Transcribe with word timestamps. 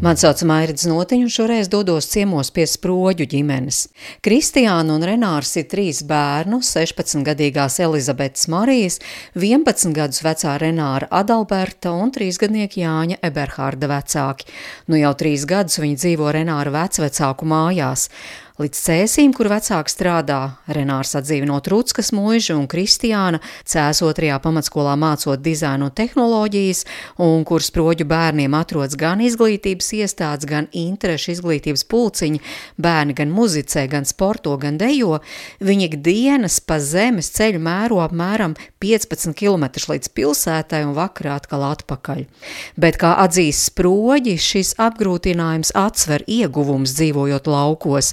Mani 0.00 0.16
sauc 0.16 0.40
Mairits 0.48 0.86
Notiņš, 0.88 1.24
un 1.26 1.32
šoreiz 1.34 1.68
dodos 1.68 2.06
ciemos 2.08 2.48
pie 2.56 2.64
sproģu 2.64 3.26
ģimenes. 3.34 3.82
Kristiāna 4.24 4.94
un 4.96 5.04
Renārs 5.04 5.50
ir 5.60 5.66
trīs 5.68 6.00
bērnu, 6.08 6.62
16-gadīgās 6.64 7.76
Elizabetes 7.84 8.48
Marijas, 8.48 8.96
11 9.36 9.92
gadus 9.92 10.22
vecā 10.24 10.56
Renāra 10.62 11.10
Adalberta 11.12 11.92
un 11.92 12.14
3-gadnieka 12.16 12.80
Jāņa 12.80 13.20
Eberhārda 13.28 13.92
vecāki. 13.92 14.48
Nu 14.88 14.96
jau 14.96 15.12
trīs 15.20 15.44
gadus 15.44 15.76
viņi 15.84 16.00
dzīvo 16.00 16.32
Renāra 16.32 16.72
vecvecāku 16.78 17.52
mājās. 17.52 18.08
Līdz 18.60 18.76
cēsīm, 18.76 19.30
kur 19.32 19.48
vecāki 19.48 19.88
strādā, 19.88 20.36
Renārs 20.68 21.14
atdzīvinot 21.16 21.70
Rutskas 21.72 22.10
mūžu 22.12 22.58
un 22.58 22.66
Kristiāna 22.68 23.38
cēs 23.64 24.02
otrajā 24.04 24.34
pamatskolā 24.44 24.98
mācot 25.00 25.40
dizainu 25.40 25.86
un 25.88 25.94
tehnoloģijas, 25.96 26.82
un 27.24 27.46
kur 27.48 27.64
sproģu 27.64 28.04
bērniem 28.10 28.52
atrodas 28.58 28.98
gan 29.00 29.22
izglītības 29.24 29.88
iestādes, 30.02 30.48
gan 30.50 30.68
interešu 30.76 31.32
izglītības 31.38 31.86
pulciņi, 31.88 32.42
bērni 32.76 33.16
gan 33.22 33.32
muzicē, 33.32 33.86
gan 33.88 34.04
sporto, 34.04 34.52
gan 34.60 34.76
dejo, 34.76 35.22
viņi 35.64 35.88
ikdienas 35.88 36.60
pa 36.60 36.76
zemes 36.84 37.32
ceļu 37.38 37.64
mēro 37.64 38.02
apmēram 38.04 38.58
15 38.84 39.32
km 39.40 39.70
līdz 39.94 40.12
pilsētai 40.12 40.82
un 40.84 40.92
vakarā 41.00 41.38
atkal 41.40 41.64
atpakaļ. 41.70 42.26
Bet, 42.76 43.00
kā 43.00 43.16
atzīst 43.24 43.72
sproģi, 43.72 44.36
šis 44.36 44.76
apgrūtinājums 44.76 45.72
atsver 45.80 46.28
ieguvums 46.28 46.98
dzīvojot 47.00 47.48
laukos. 47.48 48.12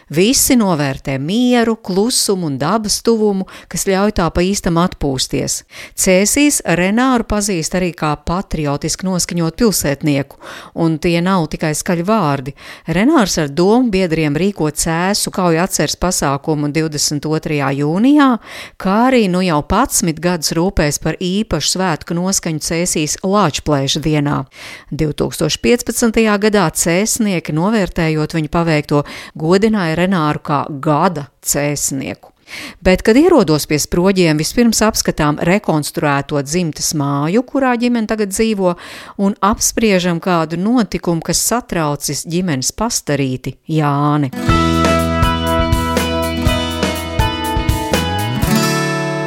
Visi 0.11 0.57
novērtē 0.59 1.13
mieru, 1.23 1.77
klusumu 1.79 2.49
un 2.49 2.57
dabas 2.59 2.97
tuvumu, 2.99 3.45
kas 3.71 3.85
ļauj 3.87 4.11
tā 4.17 4.25
pa 4.35 4.43
īstam 4.43 4.75
atpūsties. 4.81 5.61
Cēsīs 5.95 6.57
Renāru 6.67 7.23
pazīst 7.31 7.77
arī 7.79 7.93
kā 7.95 8.09
patriotiski 8.27 9.07
noskaņot 9.07 9.55
pilsētnieku, 9.61 10.39
un 10.83 10.97
tie 10.99 11.13
nav 11.23 11.45
tikai 11.53 11.71
skaļi 11.79 12.03
vārdi. 12.09 12.53
Renārs 12.91 13.37
ar 13.39 13.53
domu 13.55 13.87
biedriem 13.93 14.35
rīko 14.35 14.67
cēsu 14.75 15.31
kauju 15.31 15.61
atceres 15.63 15.95
pasākumu 15.95 16.73
22. 16.75 17.61
jūnijā, 17.79 18.27
kā 18.75 18.97
arī 19.05 19.29
nu 19.31 19.45
jau 19.47 19.61
11 19.63 20.19
gadus 20.19 20.51
rūpēs 20.59 20.99
par 20.99 21.15
īpašu 21.23 21.77
svētku 21.77 22.19
noskaņu 22.19 22.65
cēsīs 22.67 23.15
Lāčplēša 23.23 24.03
dienā. 24.03 24.41
2015. 24.91 26.19
gadā 26.43 26.67
cēsnieki 26.83 27.55
novērtējot 27.55 28.35
viņu 28.41 28.51
paveikto 28.51 29.05
godināja 29.39 30.00
Renāru 30.01 30.43
kā 30.51 30.65
gada 30.83 31.29
cēsnieku. 31.45 32.31
Bet, 32.83 33.03
kad 33.05 33.15
ierodos 33.15 33.67
pie 33.69 33.79
sproģiem, 33.79 34.39
vispirms 34.41 34.81
apskatām 34.83 35.39
rekonstruēto 35.47 36.41
dzimtes 36.43 36.91
māju, 36.99 37.45
kurā 37.47 37.77
ģimene 37.79 38.09
tagad 38.11 38.33
dzīvo, 38.33 38.75
un 39.23 39.37
apspriežam 39.39 40.19
kādu 40.23 40.59
notikumu, 40.59 41.23
kas 41.23 41.43
satraucis 41.47 42.25
ģimenes 42.27 42.73
pastarīti 42.75 43.55
Jāni. 43.71 44.33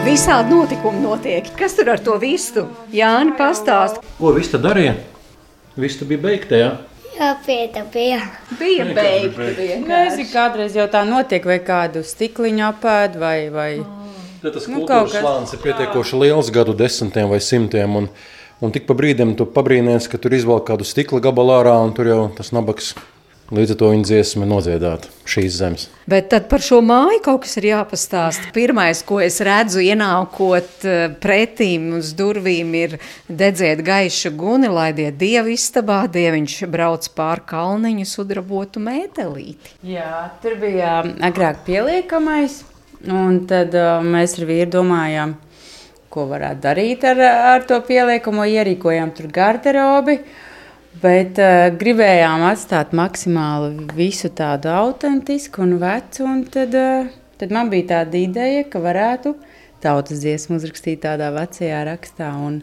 Visādi 0.05 0.53
notikumi 0.53 1.01
notiek. 1.01 1.49
Kas 1.59 1.79
tur 1.79 1.89
ar 1.95 2.03
to 2.05 2.19
vistu? 2.21 2.67
Jāni 2.93 3.33
pastāst. 3.39 4.03
Ko 4.19 4.35
viss 4.37 4.53
darīja? 4.53 4.99
Viss 5.81 6.05
bija 6.05 6.21
beigta. 6.21 6.61
Ja? 6.61 6.69
Jā, 7.15 7.29
pieta 7.47 7.85
bija. 7.95 8.21
Bija 8.59 8.87
beigta. 8.91 9.51
Nezinu, 9.87 10.27
kādreiz 10.33 10.75
jau 10.75 10.87
tā 10.91 11.05
notiek, 11.07 11.45
vai 11.47 11.61
kādu 11.63 12.03
stikliņu 12.07 12.65
apēd, 12.73 13.19
vai, 13.21 13.39
vai 13.55 13.71
Ja 14.45 14.51
tas 14.53 14.67
Nu, 14.69 14.81
nu, 14.83 14.85
kaut 14.85 15.09
kultūras 15.09 15.13
kas. 15.15 15.23
slānis 15.25 15.53
ir 15.57 15.61
pietiekoši 15.63 16.19
liels, 16.21 16.51
gadu 16.53 16.75
desmitiem 16.77 17.31
vai 17.33 17.39
simtiem. 17.41 17.95
Un, 17.97 18.09
un 18.61 18.75
tik 18.75 18.85
pa 18.85 18.93
brīdim 18.99 19.33
tu 19.39 19.47
pabrīnies, 19.49 20.05
ka 20.13 20.21
tur 20.21 20.35
izvelk 20.37 20.67
kādu 20.69 20.85
stikla 20.85 21.23
gabalu 21.25 21.55
ārā, 21.57 21.79
un 21.81 21.95
tur 21.97 22.11
jau 22.11 22.19
tas 22.37 22.53
nabaks 22.53 22.93
līdz 23.53 23.75
ar 23.75 23.79
to 23.81 23.91
viņa 23.93 24.07
dziesma 24.09 24.47
nodziedāta 24.49 25.11
šīs 25.29 25.59
zemes. 25.59 25.87
Bet 26.09 26.31
tad 26.33 26.47
par 26.51 26.63
šo 26.65 26.81
māju 26.85 27.21
kaut 27.25 27.45
kas 27.45 27.57
ir 27.61 27.69
jāpastāsta. 27.71 28.51
Pirmais, 28.57 29.03
ko 29.07 29.21
es 29.25 29.41
redzu, 29.45 29.83
ienākot 29.85 30.87
eh, 30.89 31.07
pretīm 31.21 31.91
uz 31.99 32.13
durvīm, 32.17 32.75
ir 32.79 32.97
dedzēt 33.29 33.83
gaišu 33.85 34.35
guni, 34.39 34.71
laidiet 34.73 35.19
dievu 35.21 35.55
istabā, 35.55 36.05
dieviņš 36.13 36.59
brauc 36.73 37.09
pār 37.17 37.45
kalniņu 37.49 38.07
sudrabotu 38.09 38.83
mētelīti. 38.85 39.79
Jā, 39.95 40.29
tur 40.45 40.59
bija 40.61 41.01
ā, 41.01 41.03
agrāk 41.31 41.65
pieliekamais, 41.69 42.63
un 43.09 43.43
tad 43.49 43.77
uh, 43.77 43.99
mēs 44.05 44.39
ar 44.39 44.49
vīru 44.49 44.71
domājām, 44.79 45.37
ko 46.13 46.29
varētu 46.31 46.63
darīt 46.65 47.05
ar, 47.09 47.21
ar 47.57 47.69
to 47.69 47.81
pieliekamo. 47.85 48.47
Ierīkojām 48.55 49.13
tur 49.17 49.29
garderobi, 49.35 50.21
bet 51.03 51.41
uh, 51.43 51.69
gribējām 51.81 52.45
atstāt 52.49 52.95
maksimāli 52.97 53.89
visu 53.97 54.31
tādu 54.35 54.71
autentisku 54.73 55.65
un 55.65 55.77
vecu. 55.83 56.25
Un 56.29 56.45
tad, 56.51 56.75
uh, 56.79 57.11
tad 57.41 57.55
man 57.55 57.73
bija 57.73 57.91
tāda 57.99 58.21
ideja, 58.21 58.65
ka 58.71 58.83
varētu 58.85 59.35
tautas 59.85 60.23
dziesmu 60.25 60.59
uzrakstīt 60.61 61.05
tādā 61.05 61.33
vecajā 61.35 61.85
rakstā. 61.91 62.33
Un, 62.47 62.63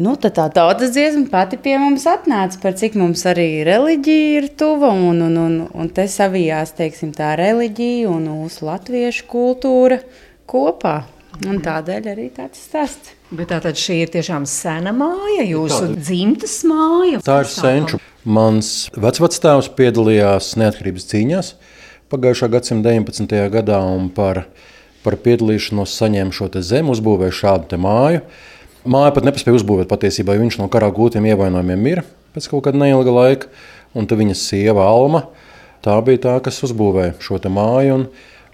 Nu, 0.00 0.14
tā 0.16 0.30
tautas 0.32 0.94
dziesma 0.94 1.26
pati 1.28 1.58
pie 1.60 1.74
mums 1.76 2.06
atnāca, 2.08 2.56
par 2.62 2.72
cik 2.72 2.94
mums 2.96 3.20
arī 3.28 3.60
reliģija 3.68 4.38
ir 4.38 4.46
tuva. 4.56 4.94
Un, 4.96 5.18
un, 5.26 5.34
un, 5.36 5.58
un 5.76 5.90
te 5.92 6.06
savijās 6.08 6.72
teiksim, 6.78 7.10
tā 7.12 7.34
reliģija 7.36 8.08
un 8.08 8.30
mūsu 8.30 8.64
latviešu 8.64 9.26
kultūra 9.28 10.00
kopā. 10.48 11.02
Un 11.48 11.60
tādēļ 11.64 12.08
arī 12.12 12.28
tāds 12.36 12.60
stāsts. 12.68 13.14
Bet 13.30 13.48
tā 13.52 13.60
tad 13.62 13.78
šī 13.78 14.00
ir 14.02 14.10
tiešām 14.12 14.44
sena 14.50 14.90
māja, 14.92 15.44
jūsu 15.46 15.94
dzimtas 15.94 16.58
māja. 16.68 17.20
Tā 17.24 17.38
ir 17.44 17.48
senču. 17.48 18.00
Mans 18.28 18.90
vecvectēvs 19.00 19.70
piedalījās 19.78 20.52
neatkarības 20.60 21.06
cīņās 21.12 21.52
pagājušā 22.10 22.48
gadsimta 22.50 22.90
19. 22.90 23.36
gadā 23.54 23.78
un 23.86 24.08
par, 24.12 24.42
par 25.04 25.16
piedalīšanos 25.22 25.94
saņēma 26.00 26.34
šo 26.34 26.48
te 26.52 26.62
zemi, 26.66 26.90
uzbūvēja 26.92 27.36
šādu 27.40 27.70
te 27.70 27.78
māju. 27.80 28.24
Māja 28.90 29.14
pat 29.14 29.28
nepaspēja 29.28 29.60
uzbūvēt 29.60 29.90
patiesībā, 29.90 30.34
jo 30.34 30.42
viņš 30.42 30.58
no 30.58 30.66
karā 30.72 30.88
gūtiem 30.96 31.28
ievainojumiem 31.30 31.86
ir 31.92 32.02
pēc 32.34 32.48
kaut 32.50 32.64
kāda 32.66 32.80
neilga 32.82 33.14
laika. 33.14 33.52
Un 33.94 34.06
tad 34.10 34.20
viņa 34.20 34.36
sieva 34.38 34.84
Alma, 34.86 35.24
tā 35.82 35.96
bija 36.06 36.22
tā, 36.26 36.34
kas 36.44 36.60
uzbūvēja 36.66 37.16
šo 37.22 37.40
te 37.42 37.50
māju. 37.50 37.96
un 37.96 38.04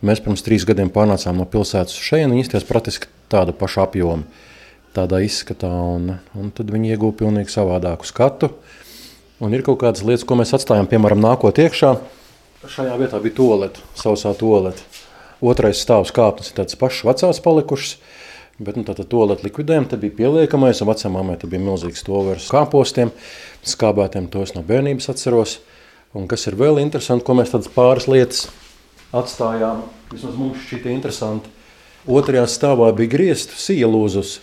Mēs 0.06 0.20
pirms 0.22 0.44
trīs 0.46 0.64
gadiem 0.68 0.90
pārnācām 0.92 1.38
no 1.40 1.46
pilsētas 1.50 1.96
šejienu, 1.98 2.36
un 2.36 2.42
īstenībā 2.42 2.68
praktiski 2.68 3.08
tāda 3.32 3.54
paša 3.56 3.86
apjoma, 3.88 4.26
tādā 4.94 5.18
izskatā. 5.24 5.70
Un, 5.96 6.12
un 6.38 6.52
tad 6.54 6.70
viņi 6.70 6.92
ieguva 6.94 7.16
pilnīgi 7.24 7.50
savādāku 7.50 8.06
skatu. 8.06 8.52
Un 9.42 9.56
ir 9.56 9.64
kaut 9.66 9.80
kādas 9.82 10.04
lietas, 10.06 10.24
ko 10.28 10.38
mēs 10.38 10.54
atstājam, 10.56 10.86
piemēram, 10.88 11.18
nākot 11.24 11.58
iekšā. 11.64 11.96
Šajā 12.70 12.94
vietā 13.00 13.18
bija 13.24 13.36
tolete, 13.36 13.82
sausā 13.98 14.30
tolete. 14.38 14.84
Otrais 15.44 15.82
stāvs 15.82 16.14
kāpnes 16.14 16.52
ir 16.52 16.60
tāds 16.60 16.78
pašs 16.78 17.02
vecās 17.06 17.42
palikušas. 17.42 17.96
Bet 18.56 18.78
nu, 18.78 18.86
tātad 18.88 19.10
toleti 19.12 19.44
likvidējām, 19.44 19.88
tad 19.90 20.00
bija 20.00 20.14
pieliekamais, 20.22 20.80
un 20.80 20.88
vecā 20.88 21.10
māmai 21.12 21.34
tad 21.40 21.50
bija 21.52 21.60
milzīgs 21.60 22.06
tovers 22.06 22.46
kāpostiem, 22.48 23.10
skābētiem, 23.68 24.30
to 24.32 24.46
es 24.46 24.54
no 24.56 24.62
bērnības 24.64 25.10
atceros. 25.12 25.58
Un 26.16 26.24
kas 26.30 26.46
ir 26.48 26.56
vēl 26.56 26.80
interesanti, 26.80 27.26
ko 27.26 27.36
mēs 27.36 27.52
tādas 27.52 27.68
pāris 27.74 28.08
lietas 28.08 28.46
atstājām, 29.16 29.82
vismaz 30.12 30.38
mums 30.38 30.62
šķita 30.66 30.92
interesanti. 30.92 31.52
Otrajā 32.06 32.46
stāvā 32.50 32.92
bija 32.94 33.16
griezta 33.16 33.58
sija 33.58 33.88
lūzus, 33.90 34.38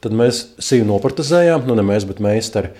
tad 0.00 0.14
mēs 0.16 0.46
siju 0.62 0.86
nopartizējām, 0.88 1.66
nu 1.68 1.76
ne 1.76 1.84
mēs, 1.86 2.08
bet 2.08 2.22
meistari. 2.24 2.72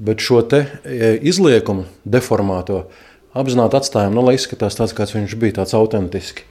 Bet 0.00 0.22
šo 0.24 0.40
te 0.48 0.62
e, 0.64 1.16
izliekumu, 1.28 1.84
deformāto, 2.08 2.84
apzināti 3.36 3.76
atstājām, 3.76 4.14
nu, 4.16 4.22
lai 4.24 4.36
izskatās 4.38 4.78
tāds, 4.78 4.94
kāds 4.96 5.12
viņš 5.12 5.34
bija, 5.42 5.58
tāds 5.58 5.74
autentisks. 5.76 6.46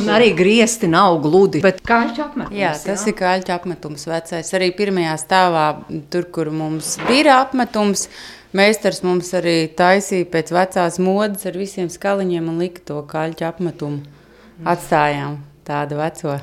Un 0.00 0.08
arī 0.10 0.30
griezti 0.34 0.88
nav 0.90 1.20
gludi, 1.22 1.60
bet 1.62 1.82
kāds 1.86 2.18
apmetums. 2.22 2.56
Jā, 2.56 2.72
tas 2.86 3.04
ir 3.10 3.14
kaļķa 3.18 3.58
apmetums 3.58 4.08
vecais. 4.10 4.54
Arī 4.56 4.70
pirmajā 4.74 5.18
stāvā, 5.20 5.66
tur, 6.10 6.26
kur 6.34 6.50
mums 6.54 6.96
bija 7.10 7.42
apmetums, 7.44 8.08
meistars 8.56 9.04
mums 9.06 9.34
arī 9.36 9.68
taisīja 9.76 10.30
pēc 10.32 10.54
vecās 10.54 10.98
modes 11.02 11.46
ar 11.50 11.60
visiem 11.60 11.92
skaliņiem 11.92 12.50
un 12.50 12.64
lika 12.64 12.86
to 12.88 13.04
kaļķa 13.10 13.52
apmetumu. 13.52 14.13
Atstājām 14.62 15.40
tādu 15.66 15.98
veco. 15.98 16.36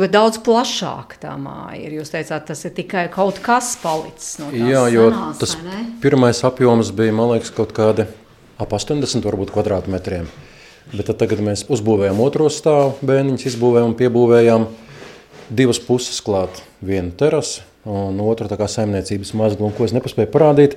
Bet 0.00 0.14
daudz 0.14 0.38
plašāka 0.40 1.18
tā 1.20 1.34
māja 1.36 1.76
ir. 1.84 1.98
Jūs 1.98 2.10
teicāt, 2.14 2.46
tas 2.48 2.64
ir 2.64 2.72
tikai 2.72 3.04
kaut 3.12 3.38
kas 3.44 3.74
palicis 3.82 4.38
no 4.40 4.48
tās 4.48 4.70
Jā, 4.72 4.84
jo 4.88 5.10
senās, 5.12 5.40
tas 5.42 5.56
pirmais 6.00 6.40
apjoms 6.48 6.92
bija, 6.96 7.12
man 7.14 7.34
liekas, 7.34 7.52
kaut 7.52 7.74
kādi 7.76 8.08
ap 8.60 8.72
80 8.72 9.28
varbūt 9.28 9.52
kvadrātmetriem. 9.52 10.30
Bet 10.90 11.06
tad, 11.06 11.20
tagad 11.20 11.44
mēs 11.44 11.66
uzbūvējām 11.70 12.22
otro 12.24 12.48
stāvu, 12.50 12.96
bērniņus 13.06 13.46
izbūvējām 13.52 13.92
un 13.92 13.98
piebūvējām. 14.00 14.66
divas 15.50 15.80
puses 15.82 16.20
klāt, 16.22 16.62
viena 16.80 17.10
terasa 17.10 17.66
un 17.84 18.20
otra 18.24 18.48
tā 18.48 18.56
kā 18.56 18.68
saimniecības 18.70 19.32
mazgla, 19.34 19.66
un 19.66 19.74
ko 19.74 19.84
es 19.84 19.94
nepaspēju 19.96 20.30
parādīt. 20.32 20.76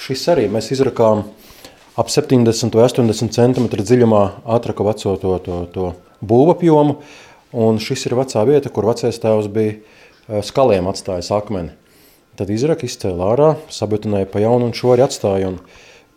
Šis 0.00 0.24
arī 0.32 0.48
mēs 0.50 0.70
izrakām 0.74 1.24
ap 1.96 2.10
70 2.10 2.74
vai 2.74 2.88
80 2.88 3.30
cm 3.34 3.68
dziļumā 3.78 4.22
atraka 4.56 4.86
veco 4.86 5.14
to, 5.20 5.36
to, 5.44 5.60
to 5.74 5.86
būvapjomu, 6.24 6.98
un 7.54 7.78
šis 7.82 8.08
ir 8.08 8.16
vecā 8.18 8.42
vieta, 8.48 8.72
kur 8.72 8.88
vecais 8.90 9.20
tēvs 9.22 9.50
bija 9.54 9.76
eh, 9.76 10.42
skaliem 10.42 10.90
atstājis 10.90 11.30
akmeni. 11.34 11.74
Tad 12.34 12.50
izraka 12.50 12.88
izcēla 12.88 13.28
ārā, 13.30 13.50
sabetonēja 13.70 14.26
pa 14.32 14.42
jaunu 14.42 14.66
un 14.66 14.74
šo 14.74 14.90
arī 14.94 15.04
atstāja, 15.06 15.52
un 15.52 15.60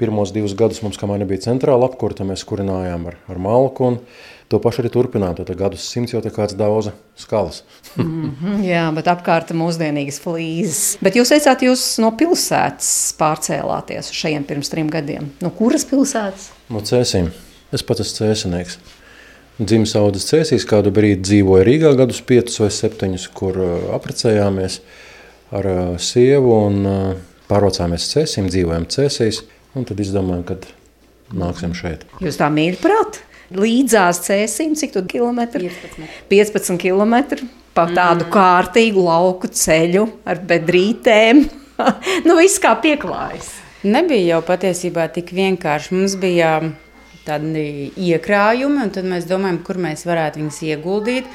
pirmos 0.02 0.34
divus 0.34 0.56
gadus 0.58 0.82
mums, 0.82 0.98
kamēr 0.98 1.22
nebija 1.22 1.46
centrāla 1.46 1.86
apkurta, 1.90 2.26
mēs 2.26 2.46
kurinājām 2.50 3.06
ar, 3.12 3.20
ar 3.30 3.42
malku, 3.42 3.92
un 3.92 4.00
to 4.48 4.60
pašu 4.64 4.84
arī 4.84 4.92
turpinām. 4.94 5.36
Tad 5.38 5.52
gadus 5.60 5.86
simts 5.92 6.14
jau 6.14 6.22
tā 6.24 6.32
kāds 6.34 6.56
daudza 6.58 6.94
skalas. 7.20 7.64
mm 7.98 8.36
-hmm, 8.42 8.62
jā, 8.66 8.84
bet 8.96 9.08
apkārt 9.12 9.52
mūsdienīgas 9.52 10.22
flīzes. 10.24 10.98
Bet 11.02 11.16
jūs 11.16 11.34
teicāt, 11.34 11.66
jūs 11.68 12.00
no 12.02 12.12
pilsētas 12.12 13.14
pārcēlāties 13.20 14.12
uz 14.12 14.22
šejiem 14.22 14.44
pirms 14.44 14.70
trim 14.70 14.90
gadiem. 14.90 15.32
No 15.42 15.50
kuras 15.50 15.86
pilsētas? 15.86 16.52
No 16.70 16.80
cēsīm. 16.80 17.32
Es 17.72 17.84
pats 17.84 18.00
esmu 18.00 18.26
cēsinieks. 18.26 18.78
Dzimis 19.60 19.96
audzes 19.96 20.28
cēsīs, 20.30 20.68
kādu 20.70 20.92
brīdi 20.94 21.22
dzīvoju 21.22 21.64
Rīgā 21.66 21.96
gadus 21.98 22.22
piecus 22.22 22.60
vai 22.60 22.70
septiņus, 22.70 23.28
kur 23.34 23.58
aprecējāmies 23.96 24.80
ar 25.52 25.98
sievu 25.98 26.54
un 26.68 26.86
pārvācāmies 27.50 28.06
cēsīm, 28.14 28.52
dzīvojam 28.54 28.86
cēsīs, 28.86 29.42
un 29.76 29.88
tad 29.90 30.00
izdomājam, 30.04 30.44
kad 30.44 30.68
nāksim 31.34 31.74
šeit. 31.74 32.06
Jūs 32.22 32.38
tā 32.38 32.52
mīļi 32.54 32.78
prāt? 32.84 33.22
Līdzās 33.56 34.24
cēsim, 34.26 34.76
cik 34.80 34.96
tur 34.96 35.06
kilometri? 35.10 35.70
15. 35.72 36.10
15 36.32 36.82
km 36.82 37.46
pa 37.78 37.86
tādu 37.92 38.26
mm. 38.26 38.34
kārtīgu 38.34 39.06
lauku 39.06 39.52
ceļu 39.54 40.08
ar 40.28 40.42
bedrītēm. 40.50 41.46
nu, 42.28 42.38
viss 42.40 42.62
kā 42.62 42.74
pieklājas. 42.82 43.54
Nebija 43.88 44.34
jau 44.34 44.42
patiesībā 44.48 45.06
tik 45.14 45.32
vienkārši. 45.38 45.94
Mums 45.94 46.18
bija 46.20 46.58
tādi 47.28 47.92
iekrājumi, 48.10 48.82
un 48.88 48.92
tad 48.96 49.08
mēs 49.10 49.28
domājam, 49.30 49.62
kur 49.66 49.80
mēs 49.82 50.08
varētu 50.08 50.42
viņus 50.42 50.60
ieguldīt. 50.72 51.30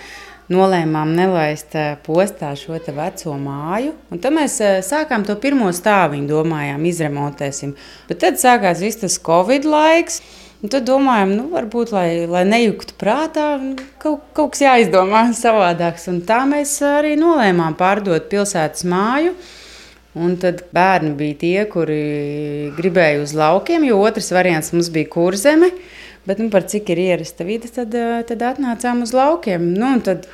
Nolēmām 0.53 1.15
nelaist 1.17 1.77
eh, 1.79 1.95
postā 2.05 2.51
šo 2.59 2.75
veco 2.77 3.37
māju. 3.41 3.95
Un 4.13 4.21
tad 4.21 4.35
mēs 4.37 4.59
eh, 4.61 4.81
sākām 4.85 5.23
to 5.25 5.37
pirmo 5.41 5.71
stāviņu, 5.73 6.27
domājām, 6.29 6.83
izremontēsim. 6.91 7.77
Bet 8.09 8.21
tad 8.25 8.41
sākās 8.43 8.83
viss 8.83 9.01
tas 9.01 9.21
Covid 9.23 9.65
laiks. 9.65 10.21
Un 10.63 10.71
tad 10.71 10.85
domājam, 10.87 11.33
nu, 11.35 11.49
varbūt, 11.51 11.91
lai, 11.91 12.23
lai 12.31 12.45
nejuktu 12.47 12.95
prātā, 12.99 13.57
kaut, 14.03 14.29
kaut 14.37 14.53
kas 14.55 14.63
jāizdomā 14.63 15.25
savādāks. 15.45 16.07
Un 16.13 16.21
tā 16.27 16.45
mēs 16.47 16.77
arī 16.87 17.17
nolēmām 17.19 17.75
pārdot 17.79 18.31
pilsētas 18.31 18.87
māju. 18.87 19.35
Un 20.13 20.37
tad 20.37 20.67
bērni 20.77 21.15
bija 21.17 21.39
tie, 21.41 21.59
kuri 21.73 21.99
gribēja 22.77 23.23
uz 23.25 23.33
laukiem, 23.35 23.87
jo 23.89 23.99
otrs 24.05 24.29
variants 24.37 24.71
mums 24.75 24.93
bija 24.93 25.09
kurzeme. 25.11 25.73
Bet 26.29 26.39
nu, 26.39 26.47
par 26.53 26.69
cik 26.71 26.93
ir 26.95 27.01
ierasta 27.09 27.47
vide, 27.49 27.67
tad, 27.73 27.97
tad 28.29 28.47
atnācām 28.53 29.03
uz 29.03 29.17
laukiem. 29.17 29.65
Nu, 29.75 29.97
tad 30.05 30.29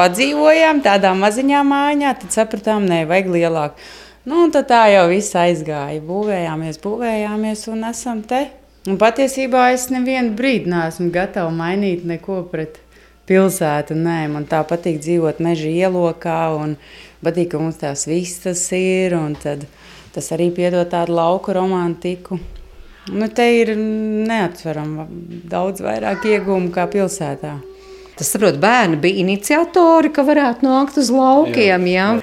padzīvojām 0.00 0.82
tādā 0.82 1.12
maziņā 1.14 1.62
mājā, 1.68 2.16
tad 2.18 2.34
sapratām, 2.34 2.88
nē, 2.88 3.04
vajag 3.10 3.34
lielāku. 3.36 3.90
Nu, 4.28 4.48
tā 4.50 4.88
jau 4.90 5.06
viss 5.12 5.36
aizgāja. 5.38 6.02
Būvējāmies, 6.04 6.80
būvējāmies 6.82 7.68
un 7.70 7.86
esam 7.92 8.24
te. 8.26 8.48
Un 8.86 8.98
patiesībā 9.00 9.72
es 9.74 9.88
nevienu 9.90 10.36
brīdi 10.38 10.70
neesmu 10.70 11.10
gatava 11.12 11.50
mainīt 11.54 12.04
neko 12.06 12.44
pret 12.52 12.78
pilsētu. 13.28 13.96
Nē, 13.98 14.20
man 14.32 14.46
tā 14.48 14.62
patīk 14.68 15.00
dzīvot 15.02 15.42
meža 15.44 15.68
ielokā, 15.68 16.40
un 16.56 16.76
patīk, 17.24 17.50
ka 17.52 17.62
mums 17.62 17.80
tās 17.82 18.06
vistas 18.08 18.62
ir. 18.76 19.16
Tas 20.14 20.30
arī 20.34 20.48
piedod 20.54 20.88
tādu 20.92 21.18
lauku 21.18 21.52
romantiku. 21.56 22.38
Nu, 23.08 23.28
te 23.32 23.44
ir 23.60 23.72
neatsverama 23.76 25.06
daudz 25.48 25.82
vairāk 25.84 26.26
iegūmu 26.28 26.72
kā 26.74 26.84
pilsētā. 26.92 27.56
Tas, 28.18 28.32
saprot, 28.32 28.58
bērni 28.60 28.98
bija 29.00 29.22
iniciatori, 29.22 30.10
ka 30.12 30.24
varētu 30.26 30.66
nākt 30.66 30.98
uz 31.00 31.10
laukiem. 31.14 31.86
Jā. 31.88 32.08
Jā. 32.18 32.22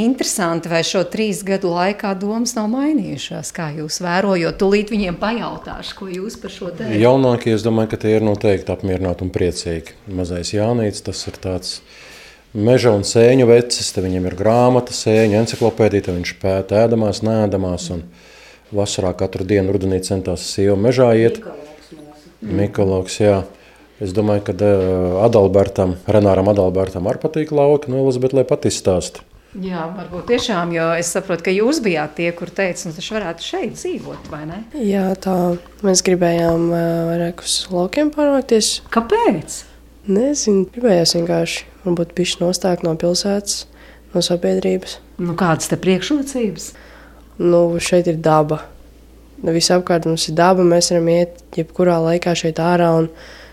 Interesanti, 0.00 0.70
vai 0.70 0.80
šo 0.86 1.02
trīs 1.10 1.42
gadu 1.46 1.72
laikā 1.74 2.12
domas 2.20 2.54
nav 2.56 2.68
mainījušās. 2.72 3.50
Kā 3.56 3.68
jūs 3.74 4.00
vērojat, 4.04 4.56
tūlīt 4.60 4.92
viņiem 4.94 5.18
pajautāšu, 5.20 5.96
ko 5.98 6.08
jūs 6.08 6.38
par 6.40 6.54
šo 6.54 6.70
teikt. 6.72 6.96
Jaunākie, 7.02 7.52
es 7.56 7.64
domāju, 7.66 7.92
ka 7.92 8.00
tie 8.04 8.14
ir 8.16 8.24
noteikti 8.24 8.72
apmierināti 8.72 9.26
un 9.26 9.32
priecīgi. 9.34 9.96
Mazais 10.20 10.54
Jānis, 10.54 11.02
tas 11.04 11.20
ir 11.28 11.36
tāds 11.42 11.78
meža 12.54 12.94
un 12.96 13.04
sēņu 13.06 13.48
vecis, 13.50 13.92
te 13.94 14.04
viņam 14.04 14.30
ir 14.30 14.38
grāmata, 14.38 14.96
sēņu 14.96 15.40
encyklopēdija, 15.42 16.16
viņš 16.16 16.34
pēta 16.42 16.84
ēdamās, 16.86 17.24
nēdamās. 17.26 17.90
Un 17.96 18.04
vasarā 18.74 19.12
katru 19.18 19.46
dienu 19.46 19.74
rudenī 19.74 20.00
centās 20.06 20.46
sieva 20.52 20.78
mežā 20.78 21.10
iet. 21.18 21.42
Mikologs, 22.40 23.18
jā. 23.20 23.40
Es 24.00 24.14
domāju, 24.16 24.46
ka 24.46 24.54
uh, 24.56 25.18
Adalbertam, 25.26 25.98
Renāram 26.08 26.48
Adalbertam 26.48 27.10
arī 27.10 27.20
patīk 27.20 27.50
lauki, 27.52 27.90
no 27.92 28.00
Elizabete, 28.06 28.38
lai 28.38 28.46
pat 28.48 28.64
izstāsta. 28.70 29.26
Jā, 29.58 29.88
varbūt 29.96 30.28
tiešām, 30.30 30.70
jo 30.76 30.84
es 30.94 31.08
saprotu, 31.10 31.48
ka 31.48 31.52
jūs 31.54 31.80
bijāt 31.82 32.12
tie, 32.20 32.28
kur 32.38 32.52
teica, 32.54 32.84
nu, 32.86 32.94
tas 32.94 33.08
varētu 33.10 33.42
šeit 33.42 33.72
dzīvot, 33.74 34.28
vai 34.30 34.44
ne? 34.46 34.60
Jā, 34.78 35.08
tā 35.18 35.34
mēs 35.82 36.04
gribējām 36.06 36.68
vairāk 36.70 37.42
uz 37.42 37.56
laukiem 37.72 38.12
pārvākties. 38.14 38.76
Kāpēc? 38.94 39.56
Nezinu, 40.10 40.68
gribējās 40.70 41.16
vienkārši 41.18 41.66
varbūt 41.82 42.14
pišķi 42.20 42.44
nostākt 42.44 42.86
no 42.86 42.94
pilsētas, 43.00 43.64
no 44.14 44.22
sabiedrības. 44.22 45.00
Nu, 45.18 45.34
kādas 45.38 45.72
te 45.72 45.80
priekšrocības? 45.82 46.70
Nu, 47.42 47.64
šeit 47.82 48.06
ir 48.12 48.22
daba. 48.22 48.62
Visapkārt 49.42 50.06
mums 50.06 50.28
ir 50.30 50.38
daba, 50.38 50.62
mēs 50.62 50.92
varam 50.92 51.10
iet 51.10 51.42
jebkurā 51.58 51.98
laikā 52.06 52.36
šeit 52.38 52.62
ārā 52.62 52.92
un 53.00 53.10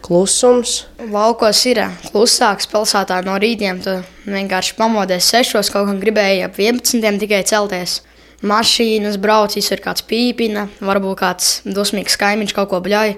klusums. 0.08 0.86
Laukos 1.12 1.60
ir 1.68 1.82
klusāks, 2.10 2.68
pilsētā 2.72 3.20
no 3.26 3.36
rītiem. 3.42 3.82
Tu 3.84 3.96
vienkārši 4.28 4.78
pamodies 4.80 5.28
sešos, 5.28 5.72
kaut 5.74 5.90
kā 5.90 5.96
gribēji 6.02 6.46
ap 6.48 6.60
11. 6.60 7.20
tikai 7.24 7.44
celties. 7.48 8.02
Mašīnas 8.48 9.18
brauc, 9.20 9.56
ir 9.58 9.82
kāds 9.82 10.06
pīpina, 10.06 10.68
varbūt 10.80 11.20
kāds 11.20 11.54
dusmīgs 11.66 12.20
kaimiņš 12.22 12.54
kaut 12.56 12.70
ko 12.72 12.82
bļauj. 12.86 13.16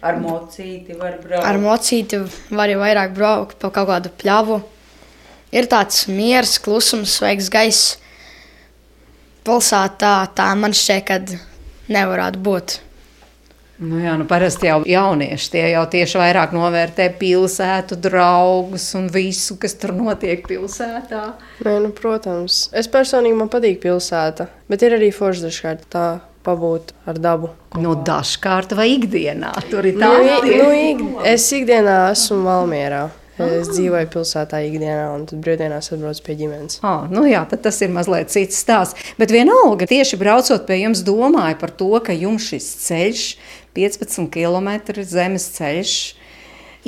Ar 0.00 0.16
mocīti 0.16 0.96
var 0.96 1.18
braukt. 1.20 1.44
Ar 1.44 1.58
mocīti 1.60 2.22
var 2.48 2.70
jau 2.72 2.78
vairāk 2.80 3.10
braukt 3.16 3.58
pa 3.60 3.72
kaut 3.74 3.90
kādu 3.90 4.12
pļavu. 4.22 4.60
Ir 5.52 5.66
tāds 5.68 6.06
miers, 6.08 6.56
klusums, 6.62 7.18
sveiks 7.18 7.50
gaiss. 7.52 7.96
Pilsētā 9.44 10.14
tā 10.36 10.46
man 10.56 10.76
šķiet, 10.76 11.04
ka 11.10 11.18
nevarētu 11.90 12.40
būt. 12.46 12.78
Nu 13.80 13.96
jā, 13.96 14.12
nu 14.20 14.26
parasti 14.28 14.68
jau 14.68 14.82
jaunieši 14.84 15.52
tie 15.54 15.62
jau 15.72 15.86
tieši 15.88 16.18
vairāk 16.20 16.50
novērtē 16.52 17.06
pilsētu, 17.16 17.96
draugus 18.04 18.90
un 18.98 19.06
visu, 19.12 19.56
kas 19.60 19.72
tur 19.80 19.94
notiek 19.96 20.42
pilsētā. 20.44 21.22
Nē, 21.64 21.78
nu, 21.86 21.92
protams, 21.96 22.66
es 22.76 22.90
personīgi 22.92 23.38
man 23.38 23.48
patīk 23.52 23.80
pilsēta, 23.80 24.50
bet 24.68 24.84
ir 24.84 24.98
arī 24.98 25.08
forši 25.16 25.46
dažkārt 25.46 25.88
tā 25.96 26.08
pabūt 26.44 26.92
ar 27.08 27.20
dabu. 27.20 27.54
Nu, 27.80 27.94
dažkārt 28.04 28.76
vai 28.76 28.90
ikdienā 28.98 29.54
tur 29.72 29.88
ir 29.88 29.96
tā 30.00 30.12
līnija. 30.18 30.44
Nu, 30.44 30.68
nu, 30.68 30.76
ik, 30.90 31.02
es 31.32 31.48
ikdienā 31.56 32.02
esmu 32.12 32.42
Valmjerā. 32.44 33.06
Es 33.40 33.70
dzīvoju 33.72 34.08
pilsētā 34.12 34.58
ikdienā, 34.66 35.06
un 35.14 35.22
tad 35.28 35.40
brīvdienās 35.44 35.88
atbraucu 35.94 36.24
pie 36.26 36.34
ģimenes. 36.42 36.80
Oh, 36.84 37.06
nu 37.08 37.22
jā, 37.28 37.40
tas 37.48 37.78
ir 37.80 37.92
mazliet 37.94 38.32
cits 38.32 38.58
stāsts. 38.60 39.12
Bet 39.20 39.32
vienalga, 39.32 39.88
tieši 39.88 40.18
braucot 40.20 40.66
pie 40.68 40.82
jums, 40.82 41.00
domāju 41.06 41.56
par 41.62 41.72
to, 41.80 41.88
ka 42.04 42.16
jums 42.16 42.50
šis 42.50 42.68
ceļš, 42.84 43.24
15 43.76 44.30
km 44.32 44.70
zemes 45.06 45.50
ceļš, 45.56 45.98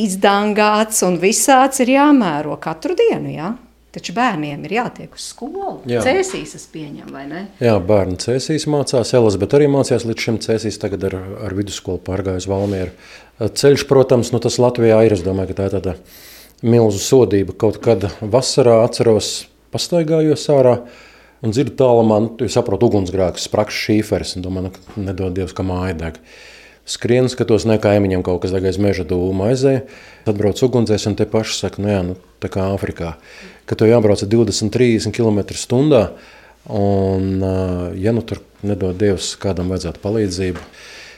izdangāts 0.02 1.02
un 1.06 1.18
visāds 1.22 1.82
ir 1.84 1.94
jāmēro 1.96 2.56
katru 2.62 2.96
dienu. 2.98 3.34
Jā? 3.34 3.52
Taču 3.92 4.14
bērniem 4.16 4.62
ir 4.64 4.72
jātiek 4.78 5.12
uz 5.12 5.26
skolu. 5.34 5.82
Jā. 5.84 6.00
Cēsīs 6.00 6.54
es 6.56 6.62
pieņemu, 6.72 7.10
vai 7.12 7.26
ne? 7.28 7.42
Jā, 7.60 7.74
bērni 7.76 8.16
cēsīs 8.22 8.64
mācās, 8.72 9.10
Elizabete 9.18 9.58
arī 9.58 9.66
mācījās 9.68 10.06
līdz 10.08 10.24
šim 10.24 10.38
cēsīs, 10.40 10.78
tagad 10.80 11.04
ar, 11.10 11.18
ar 11.44 11.52
vidusskolu 11.58 12.00
pārgājas 12.06 12.48
Valmieru. 12.48 12.94
Ceļš, 13.42 13.84
protams, 13.90 14.30
nu 14.32 14.40
tas 14.40 14.56
Latvijā 14.62 15.02
ir, 15.04 15.12
es 15.12 15.24
domāju, 15.26 15.52
ka 15.52 15.58
tā 15.58 15.68
ir 15.68 15.76
tāda 15.76 15.94
milzu 16.64 17.02
sodība. 17.04 17.52
Kaut 17.58 17.82
kad 17.84 18.08
vasarā 18.22 18.78
atceros, 18.86 19.42
pastaigājos 19.76 20.46
ārā 20.56 20.78
un 21.44 21.52
dzirdu 21.52 21.76
tālumā, 21.82 22.22
nu, 22.24 22.48
saprotu, 22.52 22.88
ugunsgrēks, 22.88 23.44
spraks 23.50 23.76
šīferis, 23.76 24.38
un 24.38 24.46
domāju, 24.46 24.72
nu, 24.72 25.04
nedod 25.10 25.36
Dievs, 25.36 25.52
ka 25.58 25.66
māja 25.68 25.98
deg. 26.06 26.20
Skrienu, 26.82 27.30
skatos, 27.30 27.62
ne 27.68 27.76
kaimiņam 27.78 28.24
kaut 28.26 28.40
kas 28.42 28.54
aiz 28.58 28.78
meža 28.82 29.04
dūma 29.06 29.52
aizēja. 29.52 29.84
Atbrauc 30.26 30.58
ugunsdzēs 30.66 31.06
un 31.10 31.14
te 31.18 31.26
paši 31.30 31.54
saka, 31.60 31.82
nu 31.82 31.92
jā, 31.92 32.00
nu, 32.06 32.16
tā 32.42 32.50
kā 32.50 32.64
Āfrikā, 32.74 33.12
ka 33.70 33.78
tu 33.78 33.86
jābrauc 33.86 34.24
20-30 34.26 35.14
km/h. 35.14 36.02
Un, 36.72 37.42
ja 37.98 38.12
nu 38.14 38.22
tur 38.26 38.38
nedod 38.66 38.94
Dievs, 38.98 39.32
kādam 39.42 39.70
vajadzētu 39.74 40.02
palīdzību, 40.02 40.66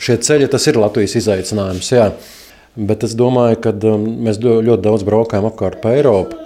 šie 0.04 0.16
ceļi 0.24 0.48
tas 0.52 0.68
ir 0.68 0.80
Latvijas 0.80 1.16
izaicinājums. 1.20 1.90
Jā. 1.92 2.10
Bet 2.74 3.04
es 3.06 3.12
domāju, 3.16 3.60
ka 3.64 3.72
mēs 3.94 4.40
ļoti 4.42 4.82
daudz 4.82 5.04
braukājam 5.06 5.46
apkārt 5.46 5.80
pa 5.84 5.92
Eiropu. 5.94 6.40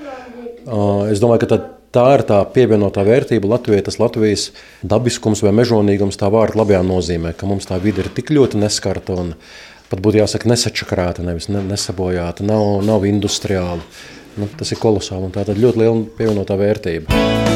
Es 1.08 1.22
domāju, 1.22 1.46
ka 1.46 1.58
tā 1.94 2.04
ir 2.16 2.24
tā 2.28 2.38
pievienotā 2.54 3.04
vērtība 3.06 3.50
Latvijai, 3.54 3.84
tas 3.86 3.98
Latvijas 4.00 4.50
dabiskums 4.82 5.42
vai 5.44 5.54
mežonīgums 5.56 6.20
tā 6.20 6.30
vārda 6.32 6.60
labajā 6.60 6.82
nozīmē, 6.86 7.34
ka 7.38 7.48
mums 7.48 7.68
tā 7.70 7.80
vide 7.82 8.04
ir 8.04 8.12
tik 8.14 8.32
ļoti 8.34 8.60
neskarta 8.62 9.18
un 9.18 9.34
pat 9.88 10.04
būtu 10.04 10.20
jāsaka 10.20 10.50
nesačakarēta, 10.52 11.24
nevis 11.24 11.48
nesabojāta, 11.52 12.46
nav, 12.46 12.82
nav 12.84 13.08
industriāla. 13.08 13.80
Nu, 14.38 14.46
tas 14.58 14.70
ir 14.70 14.78
kolosāli 14.78 15.26
un 15.26 15.34
tā 15.34 15.48
ir 15.48 15.64
ļoti 15.64 15.82
liela 15.82 16.02
pievienotā 16.18 16.58
vērtība. 16.60 17.47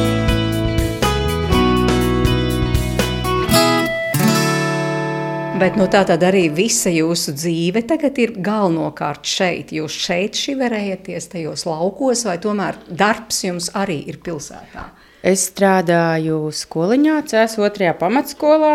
Bet 5.63 5.77
nu, 5.79 5.85
tā 5.87 6.01
tad 6.03 6.25
arī 6.27 6.49
visa 6.51 6.91
jūsu 6.91 7.37
dzīve 7.37 7.85
tagad 7.87 8.17
ir 8.19 8.33
galvenokārt 8.43 9.29
šeit. 9.31 9.69
Jūs 9.71 9.95
šeit 9.95 10.35
šiverējaties 10.35 11.29
tajos 11.31 11.63
laukos, 11.69 12.25
vai 12.27 12.35
tomēr 12.43 12.81
darbs 12.91 13.45
jums 13.45 13.69
arī 13.79 14.01
ir 14.11 14.19
pilsētā? 14.27 14.89
Es 15.23 15.45
strādāju 15.53 16.49
skoliņā, 16.59 17.21
CS 17.31 17.61
otrajā 17.63 17.93
pamatskolā. 18.01 18.73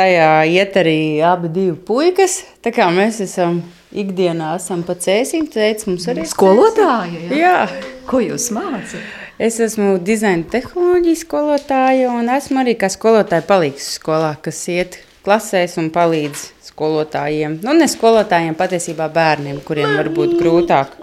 Tajā 0.00 0.30
iet 0.48 0.78
arī 0.80 0.96
abi 1.20 1.50
divi 1.52 1.76
puikas. 1.76 2.38
Tā 2.64 2.72
kā 2.72 2.86
mēs 2.96 3.20
esam 3.26 3.58
ikdienā 3.92 4.54
esam 4.56 4.80
pa 4.86 4.96
cēsim, 4.96 5.44
teica 5.52 5.90
mums 5.90 6.08
arī 6.08 6.24
skolotāja. 6.30 7.20
Jā. 7.26 7.42
jā. 7.42 7.90
Ko 8.08 8.22
jūs 8.24 8.48
mācāt? 8.56 8.96
Es 9.36 9.60
esmu 9.60 9.98
dizaina 10.00 10.48
tehnoloģija 10.56 11.20
skolotāja 11.20 12.16
un 12.16 12.32
esmu 12.32 12.64
arī 12.64 12.78
kā 12.80 12.88
skolotāja 12.88 13.44
palīgs 13.44 13.90
skolā, 13.98 14.38
kas 14.40 14.62
iet 14.72 15.02
klasēs 15.26 15.76
un 15.82 15.90
palīdz 15.94 16.44
skolotājiem. 16.70 17.58
Nu, 17.66 17.74
ne 17.74 17.88
skolotājiem, 17.90 18.54
patiesībā 18.58 19.08
bērniem, 19.12 19.58
kuriem 19.66 19.96
varbūt 19.98 20.36
grūtāk 20.38 20.94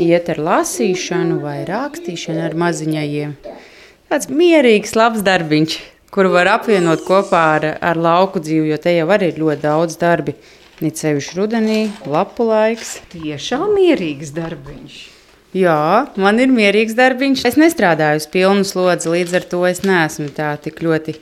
iet 0.00 0.30
ar 0.32 0.40
lasīšanu 0.40 1.40
vai 1.42 1.60
rakstīšanu 1.68 2.46
ar 2.46 2.56
maziņajiem. 2.62 3.36
Tāds 4.12 4.28
mierīgs, 4.32 4.96
labs 4.96 5.24
darbiņš, 5.26 5.78
kuru 6.12 6.34
var 6.34 6.50
apvienot 6.56 7.04
kopā 7.06 7.44
ar, 7.58 7.68
ar 7.80 8.00
lauku 8.00 8.40
dzīvi, 8.44 8.72
jo 8.72 8.80
te 8.80 8.96
jau 8.96 9.08
arī 9.12 9.32
ir 9.32 9.40
ļoti 9.44 9.64
daudz 9.64 9.96
darbi. 10.00 10.36
It 10.82 10.98
sevišķi 10.98 11.36
rudenī, 11.38 11.80
lapu 12.10 12.48
laiks. 12.48 12.96
Tiešām 13.12 13.68
mierīgs 13.76 14.32
darbiņš. 14.34 14.96
Jā, 15.54 16.08
man 16.16 16.40
ir 16.42 16.50
mierīgs 16.50 16.96
darbiņš. 16.98 17.44
Es 17.52 17.58
nestrādāju 17.60 18.22
uz 18.22 18.26
pilnu 18.32 18.64
slodzi, 18.66 19.10
līdz 19.12 19.36
ar 19.38 19.46
to 19.52 19.60
es 19.68 19.84
neesmu 19.84 20.32
tā 20.34 20.54
tik 20.64 20.80
ļoti 20.82 21.14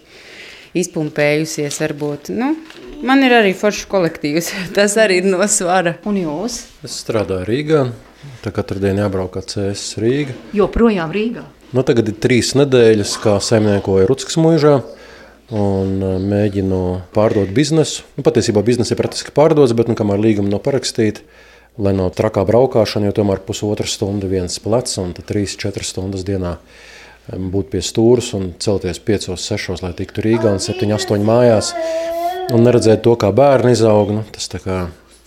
izpumpējusies. 0.77 1.81
Varbūt. 1.83 2.31
Nu, 2.37 2.53
man 3.07 3.25
ir 3.27 3.35
arī 3.41 3.55
foršs 3.57 3.89
kolektīvs. 3.91 4.53
Tas 4.77 4.97
arī 5.01 5.21
ir 5.23 5.31
no 5.31 5.43
svara. 5.51 5.97
Un 6.09 6.21
jūs? 6.21 6.63
Es 6.87 7.01
strādāju 7.05 7.49
Rīgā. 7.49 7.85
Tā 8.45 8.53
katru 8.53 8.81
dienu 8.83 9.05
jābrauc 9.05 9.39
ar 9.41 9.47
CS 9.49 9.97
Rīgā. 10.01 10.37
Joprojām 10.57 11.13
Rīgā. 11.15 11.45
Nu, 11.71 11.85
tagad 11.87 12.09
ir 12.11 12.17
trīs 12.19 12.55
nedēļas, 12.59 13.15
kā 13.23 13.37
saimniekoju 13.43 14.09
Rutskas 14.11 14.39
mūžā. 14.41 14.81
Un 15.51 15.97
uh, 15.99 16.17
mēģinu 16.23 16.81
pārdot 17.15 17.51
biznesu. 17.55 18.05
Nu, 18.15 18.23
patiesībā 18.27 18.63
biznesa 18.67 18.95
ir 18.95 19.01
praktiski 19.01 19.35
pārdots, 19.35 19.75
bet 19.79 19.91
nu, 19.91 19.97
kamēr 19.99 20.23
līguma 20.23 20.53
nav 20.53 20.63
parakstīta, 20.63 21.25
lai 21.79 21.95
nav 21.97 22.13
trakā 22.15 22.45
braukšana, 22.47 23.09
jo 23.09 23.17
tomēr 23.17 23.43
pusotra 23.47 23.87
stunda 23.91 24.31
viens 24.31 24.61
plecs 24.63 24.99
un 25.03 25.11
trīs, 25.17 25.57
četras 25.59 25.91
stundas 25.91 26.23
dienā 26.27 26.57
būt 27.29 27.71
pie 27.75 27.83
stūres 27.85 28.33
un 28.39 28.53
celties 28.63 29.03
5, 29.07 29.35
6, 29.37 29.83
lai 29.85 29.93
tiktu 29.99 30.25
Rīgā 30.25 30.55
un 30.55 30.63
7, 30.63 30.89
8 30.97 31.27
mājās. 31.27 31.75
Un 32.51 32.65
neredzēt 32.67 33.05
to, 33.05 33.15
kā 33.21 33.31
bērni 33.35 33.77
izaug, 33.77 34.11
nu, 34.17 34.25
tas 34.35 34.49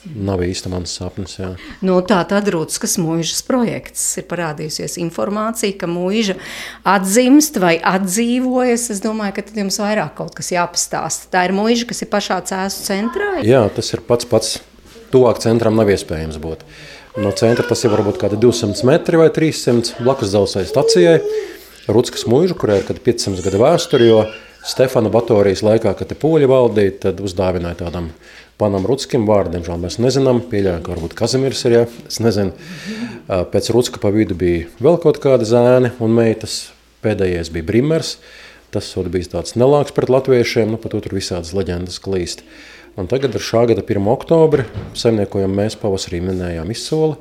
nav 0.04 0.42
īsti 0.44 0.72
mans 0.72 0.94
sapnis. 0.98 1.38
Jā. 1.40 1.54
Nu, 1.86 1.98
tā 2.06 2.20
tad 2.28 2.50
Rūtas 2.52 2.98
mūžas 3.00 3.44
projekts 3.48 4.04
ir 4.20 4.28
parādījusies 4.30 4.98
informācija, 5.04 5.76
ka 5.80 5.90
mūža 5.90 6.36
atzimst 6.96 7.60
vai 7.64 7.78
atdzīvojas. 7.80 8.90
Es 8.94 9.04
domāju, 9.04 9.38
ka 9.38 9.46
tad 9.48 9.62
jums 9.64 9.80
vairāk 9.82 10.16
kaut 10.20 10.36
kas 10.38 10.52
jāpastāsta. 10.56 11.32
Tā 11.34 11.48
ir 11.48 11.56
mūža, 11.56 11.88
kas 11.90 12.04
ir 12.04 12.12
pašā 12.12 12.42
cēsu 12.50 12.88
centrā. 12.90 13.38
Jā, 13.48 13.64
tas 13.74 13.94
ir 13.96 14.04
pats 14.08 14.30
pats. 14.30 14.60
Tuvāk 15.14 15.40
centram 15.44 15.78
nav 15.78 15.92
iespējams 15.94 16.40
būt. 16.42 16.64
No 17.22 17.30
centra 17.38 17.66
tas 17.70 17.84
ir 17.86 17.94
varbūt 17.94 18.18
kādi 18.18 18.40
200 18.42 18.88
metri 18.90 19.20
vai 19.22 19.28
300 19.30 20.02
blakus 20.02 20.32
dzelzceļa 20.34 20.72
stacijai. 20.72 21.18
Rutskas 21.84 22.24
mūžu, 22.32 22.56
kurai 22.56 22.78
ir 22.80 23.00
500 23.04 23.44
gadu 23.44 23.60
vēsture, 23.60 24.06
jo 24.08 24.20
Stefana 24.64 25.10
Batorijas 25.12 25.60
laikā, 25.66 25.92
kad 26.00 26.08
te 26.08 26.16
poļi 26.16 26.48
valdīja, 26.48 26.94
tad 27.10 27.20
uzdāvināja 27.20 27.82
tādam 27.82 28.06
panam 28.62 28.86
Rutskim 28.88 29.26
vārdu. 29.28 29.58
Diemžēl 29.58 29.82
mēs 29.82 29.98
nezinām, 30.00 30.40
pieļaujam, 30.48 30.84
ka 30.86 30.94
varbūt 30.94 31.16
Kazimirs 31.20 31.66
ir, 31.68 31.76
ja 31.76 31.82
es 32.08 32.22
nezinu. 32.24 32.54
Pēc 33.28 33.68
Rutska 33.76 34.00
pa 34.00 34.14
vidu 34.16 34.38
bija 34.40 34.70
vēl 34.80 34.96
kaut 35.04 35.20
kāda 35.24 35.44
zēni 35.48 35.92
un 36.00 36.16
meitas. 36.16 36.70
Pēdējais 37.04 37.52
bija 37.52 37.68
Brimers. 37.68 38.14
Tas 38.72 38.88
bija 39.12 39.34
tāds 39.36 39.58
nelāks 39.60 39.92
pret 39.94 40.10
latviešiem, 40.10 40.72
nu, 40.72 40.80
pat 40.82 40.96
tur 40.96 41.18
visādas 41.18 41.52
leģendas 41.54 42.00
klīst. 42.02 42.46
Un 42.96 43.10
tagad 43.12 43.36
ar 43.36 43.44
šā 43.44 43.66
gada 43.74 43.84
1. 43.84 44.08
oktobri 44.14 44.64
saimniekojam 44.96 45.52
mēs 45.60 45.76
pavasarī 45.82 46.24
minējām 46.24 46.72
izsoli 46.72 47.20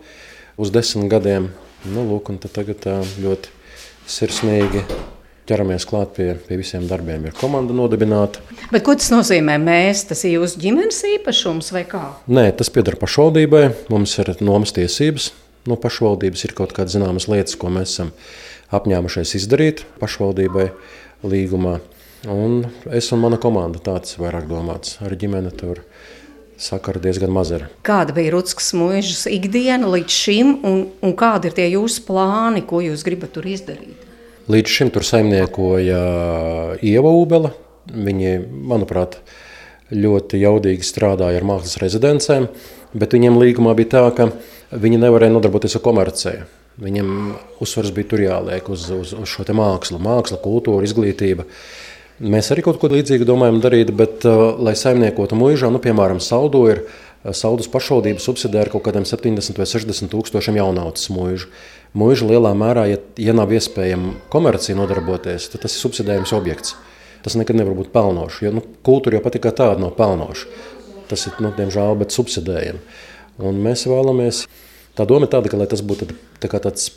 uz 0.54 0.70
desmit 0.70 1.10
gadiem. 1.10 1.50
Nu, 1.90 2.06
lūk, 2.06 2.30
un 2.30 2.38
tagad 2.38 2.86
ļoti 3.18 3.58
sirsnīgi 4.10 4.84
ķeramies 5.48 5.86
klāt 5.88 6.14
pie, 6.16 6.28
pie 6.46 6.58
visiem 6.60 6.86
darbiem. 6.90 7.26
Ir 7.28 7.36
komanda 7.36 7.74
nodibināta. 7.76 8.42
Bet 8.72 8.84
ko 8.86 8.94
tas 8.98 9.10
nozīmē? 9.12 9.58
Mēs, 9.62 10.04
tas 10.08 10.22
ir 10.26 10.36
jūsu 10.38 10.60
ģimenes 10.62 11.02
īpašums 11.16 11.72
vai 11.74 11.84
kā? 11.88 12.02
Nē, 12.30 12.48
tas 12.58 12.70
pieder 12.72 12.96
pašvaldībai. 13.00 13.64
Mums 13.92 14.16
ir 14.22 14.34
nomas 14.44 14.74
tiesības. 14.76 15.32
No 15.68 15.78
pašvaldības 15.78 16.42
ir 16.46 16.56
kaut 16.58 16.74
kādas 16.74 16.96
zināmas 16.96 17.28
lietas, 17.30 17.54
ko 17.58 17.70
mēs 17.70 17.94
esam 17.94 18.10
apņēmušies 18.74 19.36
izdarīt 19.38 19.84
pašvaldībai 20.00 20.70
līgumā. 21.22 21.78
Un 22.30 22.64
es 22.94 23.10
un 23.14 23.22
mana 23.22 23.38
komanda 23.42 23.82
tāds 23.82 24.16
vairāk 24.18 24.48
domāts 24.50 24.98
ar 25.02 25.14
ģimeni 25.18 25.50
tur 25.58 25.82
sakara 26.62 27.00
diezgan 27.02 27.32
maz 27.34 27.52
ir. 27.54 27.66
Kāda 27.86 28.14
bija 28.16 28.32
Rutskas 28.36 28.72
mūžas 28.78 29.26
ikdiena 29.30 29.90
līdz 29.90 30.16
šim, 30.16 30.54
un, 30.68 30.84
un 31.02 31.14
kādi 31.18 31.50
ir 31.50 31.56
tie 31.58 31.68
jūsu 31.72 32.04
plāni, 32.06 32.64
ko 32.66 32.82
jūs 32.84 33.04
gribat 33.06 33.34
tur 33.36 33.48
izdarīt? 33.50 34.08
Līdz 34.52 34.76
šim 34.76 34.92
tur 34.94 35.06
saimniekoja 35.06 36.00
Ieva 36.82 37.12
Ubela. 37.14 37.52
Viņi, 37.92 38.36
manuprāt, 38.70 39.18
ļoti 39.92 40.38
jaudīgi 40.42 40.86
strādāja 40.86 41.40
ar 41.40 41.46
mākslas 41.46 41.80
rezidencēm, 41.82 42.46
bet 42.94 43.14
viņiem 43.16 43.38
līgumā 43.42 43.74
bija 43.78 43.90
tā, 43.96 44.02
ka 44.16 44.28
viņi 44.78 45.00
nevarēja 45.02 45.34
nodarboties 45.34 45.76
ar 45.78 45.84
komerciju. 45.84 46.44
Viņam 46.82 47.08
uzsvars 47.60 47.90
bija 47.92 48.08
tur 48.08 48.22
jāliek 48.22 48.68
uz, 48.72 48.86
uz, 48.94 49.10
uz 49.18 49.28
šo 49.28 49.44
mākslu, 49.58 49.98
māksla, 50.00 50.38
kultūra, 50.40 50.86
izglītība. 50.86 51.44
Uh, 51.44 51.91
Mēs 52.22 52.52
arī 52.54 52.62
kaut 52.62 52.76
ko 52.78 52.86
līdzīgu 52.92 53.26
domājam 53.26 53.56
darīt, 53.64 53.88
bet, 53.98 54.22
uh, 54.30 54.52
lai 54.62 54.76
saimniekotu 54.78 55.34
mūžā, 55.34 55.72
nu, 55.74 55.80
piemēram, 55.82 56.20
Saudo 56.22 56.60
ir 56.70 56.84
uh, 56.84 57.32
Saudas 57.34 57.66
pašvaldība 57.72 58.22
subsidē 58.22 58.60
ar 58.62 58.70
kaut 58.70 58.84
kādiem 58.86 59.02
70 59.08 59.58
vai 59.58 59.66
60 59.66 60.12
tūkstošiem 60.12 60.60
jaunautas 60.60 61.08
mūžu. 61.10 61.50
Mūža 61.98 62.28
lielā 62.30 62.52
mērā, 62.54 62.84
ja, 62.92 63.00
ja 63.18 63.34
nav 63.34 63.50
iespējama 63.50 64.14
komercija 64.30 64.78
nodarboties, 64.78 65.48
tad 65.50 65.64
tas 65.64 65.74
ir 65.74 65.82
subsidējums 65.82 66.34
objekts. 66.38 66.76
Tas 67.26 67.34
nekad 67.38 67.58
nevar 67.58 67.74
būt 67.78 67.90
pelnošs, 67.94 68.38
jo 68.46 68.54
nu, 68.54 68.62
kultūra 68.86 69.18
jau 69.18 69.24
patīk 69.26 69.50
tāda 69.50 69.82
nav 69.82 69.96
pelnoša. 69.98 70.46
Tas 71.10 71.26
ir, 71.26 71.34
nu, 71.42 71.50
diemžēl, 71.58 71.98
bet 71.98 72.14
subsidējami. 72.14 72.80
Un 73.42 73.58
mēs 73.66 73.82
vēlamies, 73.90 74.44
tā 74.98 75.10
doma 75.10 75.26
ir 75.26 75.34
tāda, 75.34 75.50
ka 75.50 75.70
tas 75.74 75.82
būtu 75.82 76.10
tā 76.38 76.54
tāds 76.54 76.92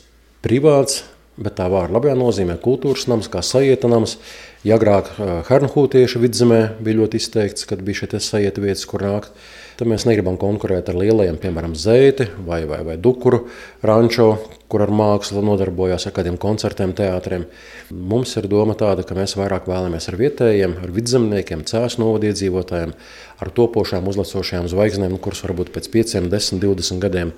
privāts, 0.46 1.02
bet 1.36 1.58
tā 1.58 1.66
vārda 1.70 1.96
labajā 1.96 2.16
nozīmē 2.16 2.56
kultūras 2.62 3.06
nams, 3.10 3.28
kā 3.32 3.42
sajieta 3.44 3.90
nams, 3.92 4.16
Ja 4.64 4.78
agrāk 4.80 5.10
Hernhūtiešu 5.50 6.22
vidzemē 6.22 6.60
bija 6.82 7.02
ļoti 7.02 7.20
izteikts, 7.20 7.66
kad 7.68 7.82
bija 7.84 8.00
šie 8.00 8.20
sajiet 8.24 8.56
vietas, 8.58 8.86
kur 8.88 9.04
nākt, 9.04 9.34
tad 9.76 9.90
mēs 9.90 10.06
negribam 10.08 10.38
konkurēt 10.40 10.88
ar 10.88 10.96
lielajiem, 10.96 11.36
piemēram, 11.42 11.74
Zeiti 11.76 12.26
vai, 12.46 12.62
vai, 12.68 12.80
vai 12.86 12.96
Dukuru 12.96 13.42
rančo, 13.84 14.30
kur 14.72 14.82
ar 14.82 14.90
mākslu 14.90 15.42
nodarbojās 15.46 16.08
ar 16.08 16.14
kādiem 16.16 16.38
koncertiem, 16.40 16.94
teātriem. 16.96 17.44
Mums 17.92 18.32
ir 18.40 18.48
doma 18.50 18.74
tāda, 18.78 19.04
ka 19.06 19.14
mēs 19.18 19.36
vairāk 19.38 19.68
vēlamies 19.70 20.08
ar 20.10 20.18
vietējiem, 20.18 20.78
ar 20.82 20.94
vidzemniekiem, 20.96 21.62
cēsu 21.68 22.02
novadiedzīvotājiem, 22.02 22.96
ar 23.44 23.52
topošām 23.60 24.08
uzlasošajām 24.10 24.70
zvaigznēm, 24.72 25.18
kuras 25.22 25.44
varbūt 25.46 25.70
pēc 25.76 25.90
5, 25.92 26.18
10, 26.32 26.62
20 26.64 27.02
gadiem 27.04 27.34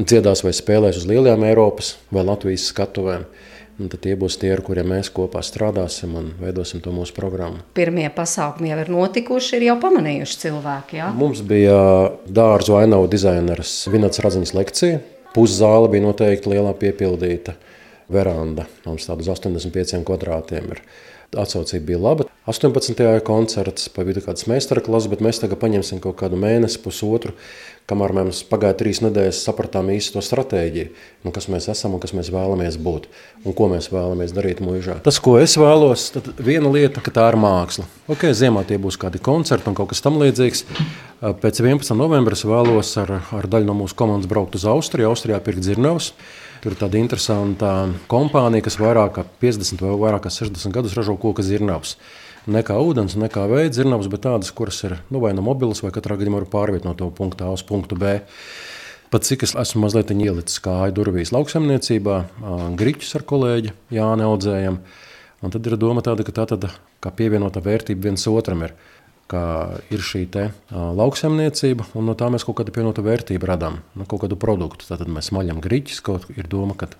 dziedās 0.00 0.42
vai 0.46 0.56
spēlēs 0.56 1.02
uz 1.02 1.08
lielajām 1.12 1.46
Eiropas 1.52 1.94
vai 2.10 2.26
Latvijas 2.26 2.70
skatuvēm. 2.72 3.28
Un 3.74 3.90
tad 3.90 4.04
tie 4.04 4.12
būs 4.14 4.36
tie, 4.38 4.52
ar 4.54 4.62
kuriem 4.62 4.92
mēs 4.92 5.08
kopā 5.10 5.40
strādāsim 5.42 6.12
un 6.14 6.28
veidosim 6.38 6.78
to 6.84 6.92
mūsu 6.94 7.14
programmu. 7.16 7.64
Pirmie 7.74 8.06
pasākumi 8.14 8.70
jau 8.70 8.78
ir 8.84 8.90
notikuši, 8.94 9.56
ir 9.58 9.66
jau 9.72 9.76
pamanījuši 9.82 10.38
cilvēki. 10.44 11.00
Ja? 11.00 11.08
Mums 11.16 11.42
bija 11.46 11.80
dārza 12.30 12.76
vainavu 12.76 13.10
dizaineris 13.10 13.74
Vinats 13.90 14.22
Raziņas 14.22 14.54
lekcija. 14.54 15.02
Puszāle 15.34 15.90
bija 15.90 16.06
noteikti 16.06 16.54
lielā 16.54 16.70
piepildīta. 16.78 17.56
veranda. 18.12 18.66
Mums 18.84 19.06
tāda 19.08 19.24
uz 19.24 19.30
85 19.32 20.04
kvadrātiem 20.04 20.72
ir. 20.74 20.82
Atsaucība 21.40 21.92
bija 21.92 22.00
laba. 22.02 22.28
18. 22.44 22.98
koncerts, 23.24 23.86
pa 23.88 24.04
vidu 24.04 24.20
kāds 24.20 24.44
meistarklases, 24.50 25.08
bet 25.08 25.22
mēs 25.24 25.40
tagad 25.40 25.56
paņemsim 25.62 26.02
kaut 26.04 26.18
kādu 26.20 26.36
mēnesi, 26.36 26.76
pusotru, 26.84 27.32
kamēr 27.88 28.12
mums 28.18 28.42
pagāja 28.48 28.76
trīs 28.82 29.00
nedēļas, 29.04 29.40
sapratām 29.46 29.88
īsto 29.94 30.20
stratēģiju, 30.24 30.90
nu, 31.24 31.32
kas 31.32 31.48
mēs 31.52 31.70
esam 31.72 31.96
un 31.96 32.02
kas 32.04 32.12
mēs 32.16 32.28
vēlamies 32.34 32.76
būt 32.84 33.08
un 33.48 33.56
ko 33.56 33.70
mēs 33.72 33.88
vēlamies 33.92 34.36
darīt 34.36 34.60
mūžā. 34.64 34.98
Tas, 35.04 35.22
ko 35.24 35.38
es 35.40 35.56
vēlos, 35.60 36.10
tad 36.18 36.30
viena 36.36 36.68
lieta, 36.72 37.00
ka 37.04 37.12
tā 37.16 37.30
ir 37.32 37.40
māksla. 37.40 37.88
Ok, 38.12 38.28
ziemā 38.36 38.66
tie 38.68 38.76
būs 38.80 39.00
kādi 39.00 39.24
koncerti 39.24 39.72
un 39.72 39.80
kaut 39.80 39.94
kas 39.94 40.04
tam 40.04 40.20
līdzīgs. 40.20 40.66
Pēc 41.40 41.64
11. 41.64 41.96
novembra 41.96 42.36
es 42.36 42.44
vēlos 42.44 42.92
ar, 43.00 43.22
ar 43.32 43.48
daļu 43.48 43.72
no 43.72 43.80
mūsu 43.84 43.96
komandas 43.96 44.28
braukt 44.28 44.60
uz 44.60 44.68
Austriju, 44.68 45.14
Austrijā 45.14 45.40
pirkt 45.44 45.64
dzirnavas. 45.64 46.12
Tur 46.64 46.72
ir 46.72 46.78
tāda 46.80 46.96
interesanta 46.96 47.70
kompānija, 48.08 48.64
kas 48.64 48.78
vairāk 48.80 49.18
kā 49.18 49.22
50 49.42 49.82
vai 49.84 49.98
vairāk 50.00 50.22
kā 50.24 50.30
60 50.32 50.72
gadus 50.72 50.94
ražo 50.96 51.12
koku 51.20 51.44
zirnavas. 51.44 51.98
Ne 52.48 52.62
kā 52.64 52.78
ūdens, 52.80 53.18
ne 53.20 53.28
kā 53.28 53.42
veids 53.50 53.76
zirnavas, 53.76 54.08
bet 54.08 54.22
tādas, 54.24 54.48
kuras 54.48 54.78
ir 54.88 54.94
nu, 55.12 55.20
vai 55.20 55.34
no 55.34 55.42
nu 55.42 55.50
mobilas, 55.50 55.82
vai 55.84 55.92
katrā 55.92 56.16
gadījumā 56.16 56.40
var 56.40 56.48
pārvietot 56.54 56.88
no 56.88 56.94
to 56.96 57.10
punktu 57.12 57.44
A 57.44 57.50
uz 57.52 57.60
punktu 57.68 57.98
B. 58.00 58.14
Pat 59.12 59.28
cik 59.28 59.44
es 59.44 59.52
esmu 59.60 59.82
mazliet 59.84 60.14
ielicis 60.16 60.64
kāju 60.64 60.96
durvīs 60.96 61.34
lauksaimniecībā, 61.36 62.16
griķus 62.80 63.12
ar 63.20 63.28
kolēģi 63.28 63.76
Jāni 63.98 64.24
audzējam. 64.24 64.80
Un 65.44 65.52
tad 65.52 65.68
ir 65.68 65.76
doma 65.76 66.00
tāda, 66.00 66.24
ka 66.24 66.32
tā 66.32 66.48
tad 66.48 66.70
kā 67.04 67.12
pievienota 67.12 67.60
vērtība 67.60 68.08
viens 68.08 68.24
otram 68.32 68.64
ir 68.64 68.72
ka 69.30 69.42
ir 69.94 70.02
šī 70.04 70.24
te, 70.30 70.48
uh, 70.52 70.88
lauksaimniecība, 70.96 71.88
un 71.98 72.10
no 72.10 72.14
tā 72.18 72.28
mēs 72.32 72.44
kaut 72.46 72.58
kādu 72.60 72.74
pievienotu 72.74 73.04
vērtību 73.06 73.48
radām, 73.48 73.80
nu, 73.96 74.06
kaut 74.08 74.24
kādu 74.26 74.38
produktu. 74.40 74.86
Tad 74.90 75.06
mēs 75.10 75.32
maļam 75.34 75.62
grīķus, 75.64 76.02
kaut 76.04 76.26
ir 76.36 76.48
doma, 76.50 76.76
ka 76.78 76.90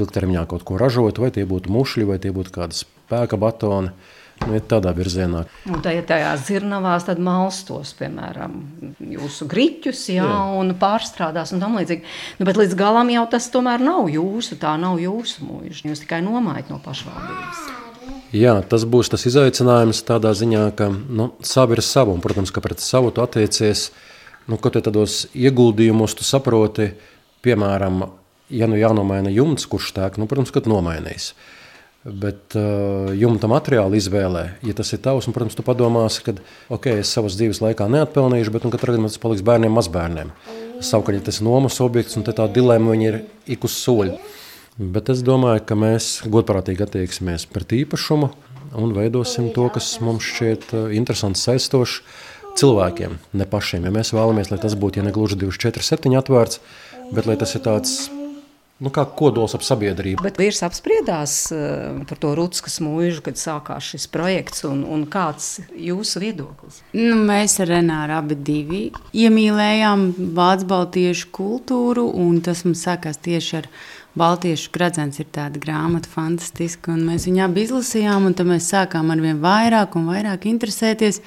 ilgtermiņā 0.00 0.46
kaut 0.50 0.66
ko 0.66 0.80
ražot, 0.80 1.20
vai 1.22 1.30
tie 1.34 1.46
būtu 1.48 1.72
mušļi, 1.72 2.08
vai 2.10 2.18
tie 2.22 2.34
būtu 2.34 2.54
kādas 2.56 2.84
spēka 2.86 3.40
batoni. 3.40 3.94
Nu, 4.40 4.56
tādā 4.64 4.94
virzienā. 4.96 5.42
Un 5.68 5.82
tajā, 5.84 6.00
tajā 6.08 6.30
zirnavās 6.40 7.04
tad 7.04 7.18
malstos, 7.20 7.90
piemēram, 7.98 8.54
jūsu 9.12 9.44
griķus, 9.50 10.06
jā, 10.14 10.24
jā. 10.24 10.38
un 10.56 10.72
pārstrādās 10.80 11.52
un 11.52 11.60
tam 11.60 11.76
līdzīgi. 11.76 12.08
Nu, 12.40 12.48
bet 12.48 12.56
līdz 12.56 12.78
galam 12.78 13.12
jau 13.12 13.26
tas 13.36 13.50
tomēr 13.52 13.84
nav 13.84 14.08
jūsu, 14.08 14.56
tā 14.62 14.72
nav 14.80 14.96
jūsu 15.02 15.44
mūža. 15.44 15.84
Jūs 15.92 16.06
tikai 16.06 16.24
nomājat 16.24 16.72
no 16.72 16.80
pašvaldības. 16.80 17.89
Jā, 18.30 18.60
tas 18.62 18.84
būs 18.86 19.08
tas 19.10 19.24
izaicinājums 19.26 20.04
tādā 20.06 20.30
ziņā, 20.38 20.68
ka 20.78 20.86
nu, 20.90 21.32
savi 21.42 21.74
ir 21.74 21.82
savi. 21.82 22.14
Un, 22.14 22.22
protams, 22.22 22.52
ka 22.54 22.62
pret 22.62 22.78
savu 22.82 23.10
tu 23.10 23.24
attiecies, 23.24 23.88
nu, 24.46 24.54
kaut 24.54 24.76
kādos 24.76 24.86
tādos 24.86 25.14
ieguldījumos 25.34 26.14
tu 26.14 26.26
saproti, 26.26 26.92
piemēram, 27.42 28.04
ja 28.54 28.68
nu 28.70 28.78
jānomaina 28.78 29.32
jumts, 29.34 29.66
kurš 29.70 29.90
tēk, 29.96 30.20
nu, 30.22 30.28
protams, 30.30 30.54
ka 30.54 30.62
nomainīs. 30.70 31.32
Bet 32.06 32.54
uh, 32.56 33.10
jumta 33.18 33.50
materiāla 33.50 33.98
izvēlē, 33.98 34.44
ja 34.64 34.74
tas 34.78 34.94
ir 34.94 35.02
tavs, 35.02 35.26
un, 35.26 35.34
protams, 35.34 35.58
tu 35.58 35.66
padomāsi, 35.66 36.22
ka, 36.24 36.36
ok, 36.72 36.86
es 37.02 37.10
savas 37.10 37.34
dzīves 37.36 37.60
laikā 37.64 37.90
neatpelnīšu, 37.90 38.54
bet 38.54 38.64
nu, 38.64 38.70
katrā 38.72 38.94
gadījumā 38.94 39.10
tas 39.10 39.20
paliks 39.20 39.42
bērniem, 39.44 39.74
mazbērniem. 39.74 40.30
Savukārt, 40.78 41.18
ja 41.18 41.26
tas 41.26 41.42
ir 41.42 41.48
nomas 41.50 41.82
objekts, 41.82 42.14
un 42.16 42.24
tā 42.24 42.46
dilemma 42.54 42.94
ir 42.94 43.24
ik 43.50 43.66
uz 43.66 43.74
soļa. 43.82 44.14
Bet 44.78 45.10
es 45.12 45.24
domāju, 45.26 45.64
ka 45.66 45.76
mēs 45.78 46.20
godprātīgi 46.30 46.86
attieksimies 46.86 47.48
pret 47.50 47.74
īpašumu 47.80 48.30
un 48.78 48.94
veidosim 48.94 49.50
to, 49.54 49.66
kas 49.74 49.96
mums 50.04 50.26
šķiet 50.26 50.70
uh, 50.74 50.86
interesants, 50.94 51.42
saistošs 51.46 52.00
cilvēkiem, 52.60 53.18
ne 53.34 53.48
pašiem. 53.50 53.86
Ja 53.86 53.94
mēs 53.94 54.14
vēlamies, 54.14 54.52
lai 54.52 54.60
tas 54.62 54.78
būtu 54.78 55.00
ja 55.00 55.06
ne 55.06 55.14
gluži 55.14 55.38
24-7 55.40 56.16
atvērts, 56.18 56.62
bet 57.14 57.28
lai 57.30 57.38
tas 57.40 57.54
ir 57.56 57.64
tāds 57.66 57.98
nu, 58.80 58.90
kā 58.94 59.04
kodols 59.16 59.54
ap 59.56 59.64
sabiedrību. 59.64 60.22
Bet 60.24 60.40
vīrs 60.40 60.62
apspriedās 60.66 61.34
uh, 61.52 62.00
par 62.08 62.20
to 62.22 62.32
Rutskas 62.38 62.80
mūžu, 62.84 63.24
kad 63.26 63.40
sākās 63.40 63.92
šis 63.92 64.06
projekts, 64.12 64.64
un, 64.68 64.82
un 64.88 65.04
kāds 65.10 65.58
jūsu 65.76 66.22
viedoklis? 66.22 66.80
Nu, 66.96 67.18
mēs 67.28 67.58
ar 67.62 67.74
Renāru 67.74 68.16
abi 68.20 68.38
divi 68.38 68.82
iemīlējām 69.12 70.08
Vācu 70.36 70.70
baltiešu 70.70 71.32
kultūru, 71.36 72.08
un 72.22 72.40
tas 72.44 72.64
mums 72.66 72.86
sākās 72.86 73.20
tieši 73.20 73.60
ar 73.62 73.70
Baltiešu 74.18 74.72
gradzens 74.74 75.20
ir 75.22 75.28
tāda 75.30 75.60
grāmata, 75.62 76.10
fantastiska, 76.10 76.90
un 76.96 77.04
mēs 77.06 77.28
viņu 77.28 77.44
abi 77.44 77.62
izlasījām, 77.62 78.26
un 78.26 78.34
tad 78.34 78.48
mēs 78.48 78.66
sākām 78.72 79.12
ar 79.14 79.22
vien 79.22 79.38
vairāk 79.42 79.94
un 79.98 80.08
vairāk 80.10 80.48
interesēties. 80.50 81.20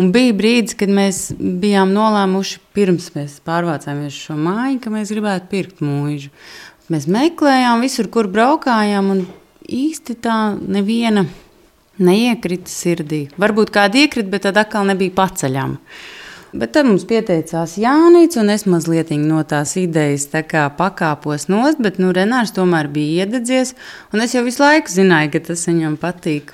Un 0.00 0.08
bija 0.10 0.32
brīdis, 0.34 0.74
kad 0.80 0.90
mēs 0.90 1.28
bijām 1.38 1.92
nolēmuši, 1.94 2.58
pirms 2.74 3.10
mēs 3.14 3.36
pārvācāmies 3.46 4.16
šo 4.16 4.34
māju, 4.40 4.80
ka 4.82 4.90
mēs 4.90 5.12
gribētu 5.12 5.50
pirkt 5.52 5.84
mūžu. 5.84 6.32
Mēs 6.90 7.06
meklējām 7.12 7.84
visur, 7.84 8.08
kur 8.10 8.26
braukājām, 8.32 9.12
un 9.12 9.22
īsti 9.68 10.16
tā 10.24 10.38
neviena 10.58 11.26
neiekrita 12.02 12.72
sirdī. 12.72 13.26
Varbūt 13.38 13.70
kāda 13.74 14.02
iekrita, 14.02 14.32
bet 14.32 14.48
tad 14.48 14.58
atkal 14.64 14.88
nebija 14.88 15.14
paceļama. 15.20 15.78
Bet 16.52 16.74
tad 16.76 16.84
mums 16.84 17.06
pieteicās 17.08 17.78
Jānis, 17.80 18.36
un 18.36 18.52
es 18.52 18.66
mazliet 18.68 19.08
no 19.16 19.40
tās 19.48 19.72
idejas 19.80 20.26
tā 20.28 20.42
pakāpos 20.76 21.48
nost, 21.48 21.78
bet 21.80 21.96
nu, 21.96 22.10
Renārs 22.12 22.52
tomēr 22.52 22.90
bija 22.92 23.24
iededzies, 23.24 23.72
un 24.12 24.20
es 24.20 24.34
jau 24.36 24.42
visu 24.44 24.60
laiku 24.60 24.92
zināju, 24.92 25.30
ka 25.32 25.40
tas 25.48 25.64
viņam 25.70 25.96
patīk. 25.96 26.52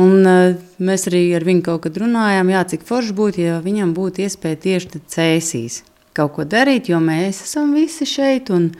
Un, 0.00 0.24
uh, 0.24 0.56
mēs 0.80 1.04
arī 1.10 1.20
ar 1.36 1.44
viņu 1.44 1.66
kaut 1.68 1.84
kad 1.84 2.00
runājām, 2.00 2.48
jā, 2.52 2.62
cik 2.72 2.88
forši 2.88 3.12
būtu, 3.16 3.44
ja 3.44 3.60
viņam 3.64 3.92
būtu 3.96 4.24
iespēja 4.24 4.62
tieši 4.64 5.04
cēsīs 5.04 5.82
kaut 6.16 6.32
ko 6.36 6.46
darīt, 6.48 6.88
jo 6.88 7.00
mēs 7.02 7.42
esam 7.44 7.74
visi 7.76 8.08
šeit, 8.08 8.48
un 8.52 8.70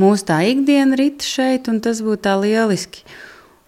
mūsu 0.00 0.28
tā 0.28 0.42
ikdiena 0.50 0.98
rita 1.00 1.24
šeit, 1.24 1.70
un 1.72 1.80
tas 1.84 2.04
būtu 2.04 2.26
tā 2.28 2.36
lieliski. 2.42 3.06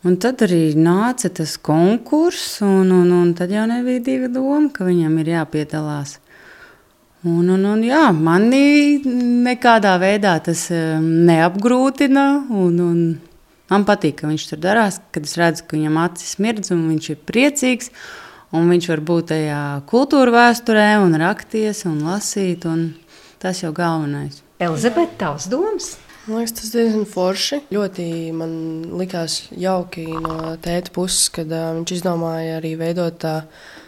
Un 0.06 0.20
tad 0.22 0.44
arī 0.44 0.76
nāca 0.78 1.32
tas 1.32 1.56
konkurss, 1.56 2.60
un, 2.62 2.92
un, 2.94 3.08
un 3.10 3.32
tad 3.34 3.50
jau 3.50 3.64
nebija 3.66 4.04
divi 4.04 4.28
doma, 4.30 4.68
ka 4.70 4.86
viņam 4.86 5.16
ir 5.24 5.32
jāpiedalās. 5.32 6.18
Un, 7.24 7.48
un, 7.48 7.62
un, 7.64 7.80
jā, 7.82 8.10
mani 8.12 9.00
nekādā 9.46 9.94
veidā 9.98 10.36
tas 10.44 10.66
um, 10.74 11.06
neapgrūtina. 11.26 12.26
Un, 12.52 12.76
un 12.84 13.00
man 13.72 13.86
patīk, 13.88 14.18
ka 14.20 14.28
viņš 14.30 14.44
tur 14.50 14.60
darās, 14.62 15.00
kad 15.14 15.24
es 15.24 15.34
redzu, 15.40 15.64
ka 15.66 15.78
viņam 15.78 15.96
acis 16.04 16.36
mirdz 16.42 16.74
un 16.76 16.84
viņš 16.92 17.10
ir 17.14 17.22
priecīgs. 17.28 17.90
Un 18.54 18.68
viņš 18.70 18.88
var 18.92 19.02
būt 19.08 19.30
tajā 19.32 19.62
kultūra 19.90 20.34
vēsturē, 20.36 20.90
un 21.02 21.16
rakties 21.18 21.82
un 21.88 22.02
lasīt. 22.06 22.68
Un 22.68 22.90
tas 23.42 23.64
jau 23.64 23.72
galvenais. 23.74 24.42
Elizabete, 24.62 25.16
tavs 25.20 25.48
domas? 25.52 25.96
Man 26.26 26.40
liekas, 26.40 26.54
tas 26.60 26.70
diezgan 26.74 27.08
forši. 27.08 27.62
Ļoti 27.74 28.06
man 28.36 28.52
likās 28.98 29.46
jauki 29.54 30.06
no 30.10 30.54
tēta 30.62 30.92
puses, 30.94 31.30
kad 31.34 31.50
uh, 31.50 31.72
viņš 31.80 31.96
izdomāja 31.96 32.60
arī 32.60 32.76
veidot 32.78 33.18
tādu 33.24 33.46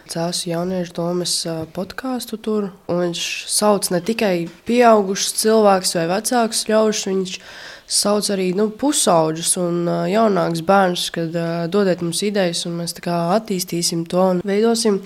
Cēlus 0.09 0.45
jauniešu 0.49 0.93
domas 0.97 1.33
podkāstu 1.75 2.39
tur. 2.41 2.71
Viņš 2.89 3.25
sauc 3.51 3.89
ne 3.93 3.99
tikai 4.01 4.47
pieaugušus 4.65 5.35
cilvēkus 5.43 5.93
vai 5.99 6.05
vecākus 6.09 6.63
ļaužus, 6.69 7.09
viņš 7.11 7.33
sauc 7.99 8.29
arī 8.33 8.47
nu, 8.57 8.69
pusauģus 8.73 9.51
un 9.61 9.83
jaunākus 10.09 10.63
bērnus, 10.65 11.09
kad 11.13 11.37
dodiet 11.73 12.01
mums 12.05 12.23
idejas, 12.25 12.65
un 12.69 12.79
mēs 12.81 12.97
attīstīsim 13.05 14.07
to 14.09 14.25
un 14.33 14.41
veidosim. 14.45 15.03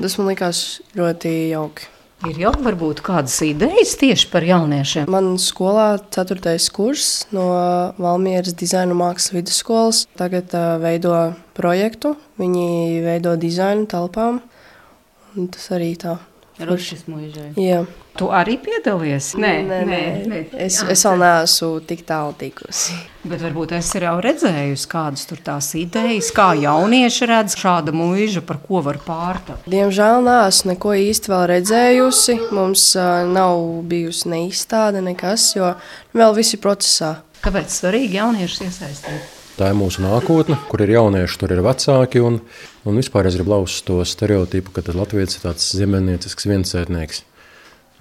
Tas 0.00 0.16
man 0.20 0.32
likās 0.32 0.64
ļoti 0.96 1.36
jauki. 1.52 1.95
Ir 2.24 2.38
jau 2.40 2.50
varbūt 2.64 3.02
kādas 3.04 3.34
idejas 3.44 3.92
tieši 4.00 4.30
par 4.32 4.44
jauniešiem. 4.46 5.10
Man 5.12 5.34
skolā 5.42 5.98
4. 6.14 6.54
kurs 6.72 7.26
no 7.36 7.44
Valmieras 8.00 8.56
dizaina 8.56 8.96
mākslas 8.96 9.34
vidusskolas 9.36 10.00
tagad 10.16 10.54
uh, 10.56 10.78
veido 10.80 11.12
projektu. 11.58 12.14
Viņi 12.40 13.04
veido 13.04 13.36
dizainu 13.36 13.84
telpām. 13.92 14.40
Tas 15.36 15.68
arī 15.76 15.92
tā. 16.00 16.16
Rušas 16.56 17.04
mūžai. 17.04 17.50
Jā. 17.60 17.84
Tu 18.16 18.26
arī 18.32 18.56
piedalies? 18.64 19.34
Nē, 19.36 19.52
nē, 19.66 19.78
nē. 19.84 20.00
nē. 20.30 20.38
Es, 20.66 20.78
es 20.88 21.02
vēl 21.04 21.18
neesmu 21.20 21.68
tik 21.84 22.06
tālu 22.08 22.32
tikusi. 22.40 22.96
Bet 23.26 23.42
varbūt 23.42 23.74
es 23.76 23.90
jau 23.92 24.14
redzējusi, 24.24 24.86
kādas 24.88 25.26
tur 25.28 25.42
tās 25.44 25.68
idejas, 25.76 26.30
kā 26.32 26.52
jaunieši 26.56 27.28
redz 27.28 27.58
šādu 27.60 27.92
mūžu, 27.96 28.40
par 28.46 28.62
ko 28.64 28.80
var 28.86 29.00
pārtapt. 29.04 29.68
Diemžēl 29.68 30.24
neesmu 30.24 30.72
neko 30.72 30.96
īsti 31.02 31.32
vēl 31.34 31.44
redzējusi. 31.52 32.38
Mums 32.56 32.88
uh, 32.96 33.26
nav 33.28 33.60
bijusi 33.90 34.32
ne 34.32 34.46
izstāde, 34.46 35.04
nekas, 35.04 35.50
jo 35.58 35.74
vēl 36.16 36.36
viss 36.38 36.56
ir 36.56 36.64
procesā. 36.64 37.16
Kāpēc 37.44 37.82
svarīgi 37.82 38.16
jauniešus 38.22 38.64
iesaistīt? 38.70 39.32
Tā 39.56 39.70
ir 39.72 39.76
mūsu 39.78 40.02
nākotne, 40.04 40.56
kur 40.70 40.82
ir 40.84 40.96
jaunieši, 40.96 41.40
tur 41.40 41.52
ir 41.54 41.62
vecāki. 41.64 42.20
Un, 42.24 42.40
un 42.88 43.00
vispār 43.00 43.28
es 43.28 43.36
gribu 43.38 43.54
lauzt 43.54 43.84
to 43.88 44.02
stereotipu, 44.04 44.72
ka 44.72 44.84
Latvijas 44.96 45.38
ir 45.38 45.48
tāds 45.48 45.70
ziemeļniecisks 45.76 46.48
viensētnieks. 46.48 47.24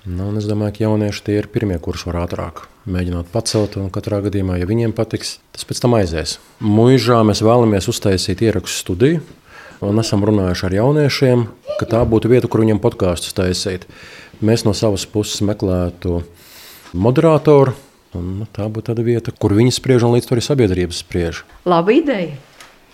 Nu, 0.05 0.29
es 0.37 0.45
domāju, 0.45 0.75
ka 0.75 0.83
jaunieši 0.85 1.23
tie 1.25 1.37
ir 1.39 1.47
pirmie, 1.49 1.77
kurus 1.81 2.05
var 2.05 2.21
ātrāk 2.25 2.65
mēģināt 2.85 3.31
pacelt. 3.33 3.77
Un 3.81 3.89
katrā 3.93 4.21
gadījumā, 4.25 4.59
ja 4.61 4.67
viņiem 4.69 4.93
patiks, 4.97 5.39
tas 5.55 5.65
pēc 5.65 5.81
tam 5.81 5.97
aizies. 5.97 6.37
Mūžā 6.61 7.23
mēs 7.25 7.41
vēlamies 7.45 7.89
uztaisīt 7.89 8.43
ierakstu 8.45 8.85
studiju. 8.85 9.23
Un 9.85 9.99
esam 9.99 10.23
runājuši 10.25 10.69
ar 10.69 10.77
jauniešiem, 10.77 11.47
ka 11.79 11.89
tā 11.89 12.03
būtu 12.07 12.31
vieta, 12.31 12.47
kur 12.47 12.63
viņiem 12.63 12.79
podkāstus 12.83 13.35
taisīt. 13.35 13.89
Mēs 14.45 14.63
no 14.67 14.71
savas 14.77 15.03
puses 15.09 15.41
meklētu 15.45 16.21
moderatoru, 16.95 17.73
Un, 18.15 18.27
nu, 18.39 18.47
tā 18.55 18.67
būtu 18.71 18.91
tāda 18.91 19.03
vieta, 19.03 19.33
kur 19.35 19.55
viņi 19.55 19.73
spriež 19.75 20.05
un 20.07 20.15
līdz 20.15 20.29
tur 20.29 20.39
ir 20.39 20.45
sabiedrības 20.45 21.01
spriež. 21.03 21.43
Laba 21.67 21.91
ideja. 21.95 22.37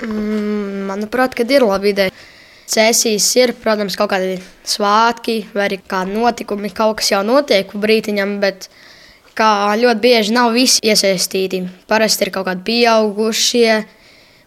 Mm, 0.02 0.88
manuprāt, 0.90 1.36
kad 1.38 1.52
ir 1.54 1.66
laba 1.68 1.90
ideja. 1.92 2.14
Cēsīs 2.72 3.26
ir, 3.36 3.52
protams, 3.60 3.98
kaut 4.00 4.14
kādi 4.14 4.38
svētki 4.68 5.42
vai 5.52 5.66
arī 5.68 5.82
kādi 5.92 6.16
notikumi, 6.16 6.72
kaut 6.72 7.02
kas 7.02 7.12
jau 7.12 7.20
notiek 7.28 7.74
brītiņam, 7.76 8.38
bet 8.40 8.70
kā 9.36 9.76
ļoti 9.82 10.00
bieži 10.04 10.36
nav 10.36 10.54
visi 10.56 10.80
iesaistīti. 10.88 11.66
Parasti 11.92 12.28
ir 12.28 12.32
kaut 12.32 12.48
kādi 12.48 12.64
pieaugušie 12.70 13.74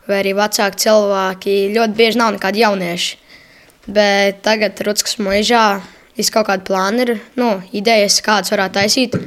vai 0.08 0.22
arī 0.22 0.32
vecāki 0.38 0.80
cilvēki. 0.86 1.58
Ļoti 1.76 1.98
bieži 2.00 2.20
nav 2.20 2.32
nekādi 2.38 2.64
jaunieši. 2.64 3.20
Bet 3.92 4.40
tagad 4.46 4.80
Rutskas 4.86 5.18
mūžā 5.20 5.64
viss 6.16 6.32
kaut 6.32 6.48
kāda 6.48 6.64
plāna 6.64 7.04
ir, 7.04 7.18
nu, 7.36 7.58
idejas, 7.76 8.22
kādas 8.24 8.54
varētu 8.54 8.78
taisīt. 8.78 9.18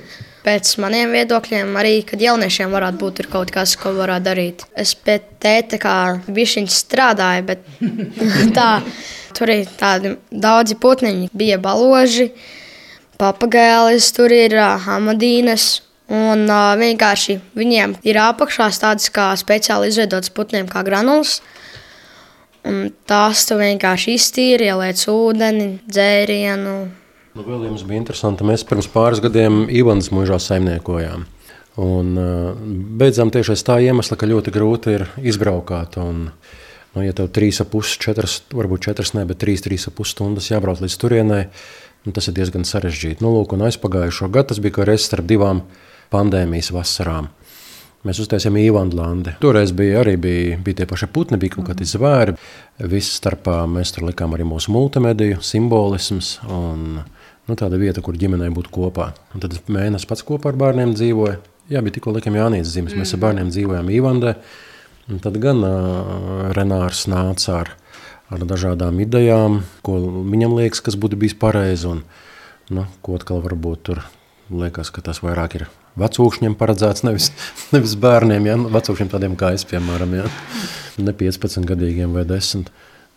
Pēc 0.47 0.69
maniem 0.79 1.11
viedokļiem, 1.11 1.73
arī 1.75 1.97
kad 2.07 2.21
jauniešiem 2.23 2.71
varētu 2.71 2.99
būt 3.01 3.17
kaut 3.27 3.49
kas, 3.51 3.73
ko 3.75 3.91
varētu 3.97 4.23
darīt. 4.29 4.61
Es 4.79 4.93
pie 4.95 5.17
tēta 5.43 5.75
kā 5.81 5.95
bišķiņš 6.23 6.77
strādāju, 6.85 7.43
bet 7.49 7.65
tā, 8.57 8.69
tur 9.35 9.51
ir 9.51 9.65
tādi 9.75 10.13
daudzi 10.31 10.77
putniņi. 10.79 11.27
Bija 11.35 11.57
baloži, 11.59 12.29
papagēlis, 13.19 14.07
tur 14.15 14.31
ir 14.31 14.55
uh, 14.55 14.87
amadīnas. 14.95 15.65
Un 16.07 16.45
uh, 16.47 16.71
vienkārši 16.79 17.35
viņiem 17.59 17.97
ir 18.07 18.21
apakšā 18.23 18.69
tādas 18.79 19.11
kā 19.11 19.33
speciāli 19.35 19.89
izveidotas 19.91 20.31
putniem, 20.31 20.69
kā 20.71 20.85
granulas. 20.87 21.41
Un 22.63 22.93
tās 23.03 23.43
tu 23.49 23.59
vienkārši 23.59 24.15
iztīri, 24.15 24.71
ieliec 24.71 25.03
ūdeni, 25.11 25.67
dzērienu, 25.91 26.77
Nu, 27.37 27.43
vēl 27.45 27.67
jums 27.67 27.83
bija 27.85 28.01
interesanti. 28.01 28.45
Mēs 28.49 28.63
pirms 28.65 28.87
pāris 28.89 29.19
gadiem 29.21 29.67
Ivans 29.69 30.07
mūžā 30.09 30.39
saimniekojām. 30.41 31.27
Un, 31.77 32.07
uh, 32.17 32.61
beidzām 32.97 33.29
tieši 33.29 33.53
aiz 33.53 33.61
tā 33.67 33.75
iemesla, 33.85 34.15
ka 34.17 34.25
ļoti 34.25 34.53
grūti 34.55 34.95
ir 34.95 35.03
izbraukāt. 35.21 35.99
Un, 36.01 36.31
nu, 36.95 37.03
ja 37.05 37.13
tev 37.13 37.27
trīs 37.35 37.61
ap 37.61 37.69
pusi, 37.75 37.99
četras, 38.01 38.39
varbūt 38.49 38.87
četras, 38.87 39.13
ne, 39.13 39.27
bet 39.29 39.37
trīs, 39.43 39.61
trīs 39.61 39.85
ap 39.85 39.93
pusi 39.99 40.15
stundas 40.15 40.49
jābrauc 40.49 40.81
līdz 40.81 40.95
turienei, 40.97 41.43
nu, 42.07 42.13
tas 42.15 42.25
ir 42.31 42.33
diezgan 42.39 42.65
sarežģīti. 42.65 43.21
Nu, 43.21 43.29
lūk, 43.35 43.53
un 43.53 43.67
aizpagājušo 43.67 44.31
gadu 44.33 44.55
tas 44.55 44.61
bija 44.63 44.79
kā 44.79 44.87
reizes 44.89 45.05
starp 45.11 45.29
divām 45.29 45.61
pandēmijas 46.09 46.71
vasarām. 46.73 47.29
Mēs 48.07 48.23
uztaisījām 48.23 48.57
Īvanlandi. 48.63 49.35
Toreiz 49.43 49.75
bija 49.77 50.01
arī 50.01 50.15
bija, 50.21 50.57
bija 50.63 50.81
tie 50.81 50.89
paši 50.89 51.09
putni, 51.13 51.37
bija 51.41 51.57
kaut 51.57 51.69
kādi 51.69 51.85
zvēri. 51.85 52.33
Viss 52.89 53.17
starpā 53.19 53.59
mēs 53.69 53.93
tur 53.93 54.07
likām 54.09 54.33
arī 54.33 54.45
mūsu 54.47 54.73
multimediju 54.73 55.43
simbolisms. 55.45 56.37
Un, 56.49 57.03
nu, 57.47 57.55
tāda 57.55 57.79
vieta, 57.79 58.03
kur 58.03 58.17
ģimenei 58.19 58.49
būtu 58.53 58.71
kopā. 58.73 59.11
Un 59.35 59.43
tad 59.43 59.55
mēnesis 59.71 60.07
pats 60.09 60.25
kopā 60.27 60.51
ar 60.51 60.59
bērniem 60.59 60.93
dzīvoja. 60.97 61.39
Jā, 61.71 61.81
bija 61.83 61.97
tikko 61.97 62.13
likām 62.15 62.37
Jānis 62.37 62.69
Zimis. 62.71 62.95
Mēs 62.95 63.13
ar 63.15 63.23
bērniem 63.25 63.51
dzīvojām 63.51 63.91
Īvandē. 63.91 64.35
Un 65.11 65.19
tad 65.23 65.39
gan 65.43 65.63
uh, 65.63 66.51
Renārs 66.55 67.05
nāca 67.11 67.61
ar, 67.61 67.73
ar 68.31 68.43
dažādām 68.47 68.99
idejām, 69.03 69.61
ko 69.83 69.97
viņam 70.27 70.55
liekas, 70.59 70.83
kas 70.83 70.99
būtu 70.99 71.19
bijis 71.19 71.35
pareizi. 71.39 71.87
Un, 71.91 72.03
nu, 72.71 72.87
ko 73.03 73.15
atkal 73.19 73.43
varbūt 73.43 73.83
tur 73.89 74.03
liekas, 74.51 74.91
ka 74.95 75.03
tas 75.03 75.23
vairāk 75.23 75.59
ir 75.59 75.67
vecūkšņiem 75.99 76.55
paredzēts, 76.59 77.03
nevis, 77.07 77.31
nevis 77.75 77.95
bērniem. 77.99 78.51
Ja? 78.51 78.59
Vecūkšņiem 78.79 79.13
tādiem 79.15 79.39
kā 79.39 79.53
es, 79.55 79.67
piemēram, 79.67 80.19
ja? 80.19 80.27
ne 81.03 81.15
15 81.15 81.67
gadīgiem 81.67 82.15
vai 82.15 82.27
10. 82.27 82.67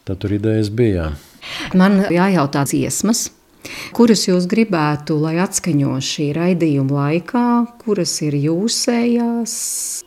Tad 0.09 0.23
tur 0.23 0.33
idejas 0.35 0.71
bija. 0.75 1.11
Jā. 1.11 1.75
Man 1.79 2.03
jājautā 2.11 2.65
dziesmas. 2.69 3.29
Kuras 3.97 4.23
jūs 4.29 4.47
gribētu, 4.51 5.19
lai 5.21 5.35
atskaņo 5.43 5.99
šī 6.05 6.31
raidījuma 6.37 6.97
laikā, 6.97 7.45
kuras 7.83 8.15
ir 8.25 8.37
jūsējās, 8.39 9.55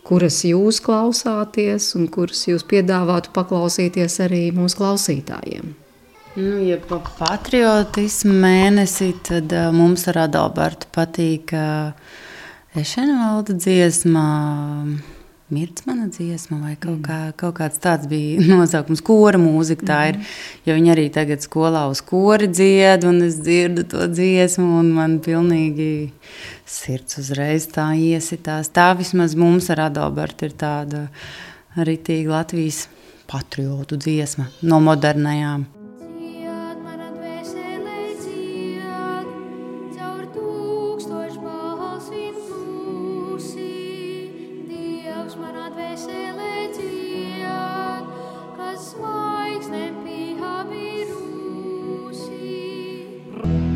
kuras 0.08 0.40
jūs 0.48 0.80
klausāties 0.84 1.92
un 2.00 2.08
kuras 2.12 2.46
jūs 2.50 2.66
piedāvātu 2.70 3.34
paklausīties 3.36 4.20
arī 4.26 4.44
mūsu 4.56 4.80
klausītājiem? 4.82 5.74
Nu, 6.34 6.58
ja 6.66 6.80
pa 6.82 6.98
patriotismu 7.20 8.34
mēnesi, 8.42 9.12
tad 9.28 9.54
uh, 9.54 9.68
mums 9.76 10.08
ar 10.10 10.24
Adalbertu 10.24 10.90
patīk 10.96 11.54
uh, 11.54 11.92
Ešenvalda 12.74 13.54
dziesma. 13.54 14.30
Uh, 14.82 15.23
Mirts 15.54 15.86
mana 15.86 16.08
dziesma, 16.10 16.58
vai 16.64 16.74
kaut, 16.82 17.04
kā, 17.06 17.18
kaut 17.38 17.58
kāds 17.60 17.82
tāds 17.84 18.08
bija 18.10 18.42
nosaukums, 18.50 19.04
kora 19.06 19.40
mūzika. 19.42 19.86
Tā 19.88 20.00
ir. 20.12 20.20
Jo 20.66 20.78
viņi 20.78 20.94
arī 20.96 21.06
tagad 21.14 21.46
skolā 21.46 21.86
uz 21.92 22.02
kori 22.06 22.50
dzied, 22.50 23.06
un 23.10 23.22
es 23.28 23.38
dzirdu 23.44 23.86
to 23.92 24.08
dziesmu, 24.10 24.66
un 24.82 24.90
man 24.96 25.20
pilnīgi 25.24 25.92
sirds 26.66 27.22
uzreiz 27.22 27.70
tā 27.74 27.92
iesitās. 28.00 28.74
Tā 28.74 28.92
vismaz 28.98 29.38
mums 29.38 29.70
ar 29.74 29.86
Adalbertu 29.90 30.50
ir 30.50 30.58
tāda 30.58 31.06
ritīga 31.78 32.40
Latvijas 32.40 32.88
patriotu 33.30 33.98
dziesma 34.02 34.50
no 34.66 34.82
modernajām. 34.84 35.83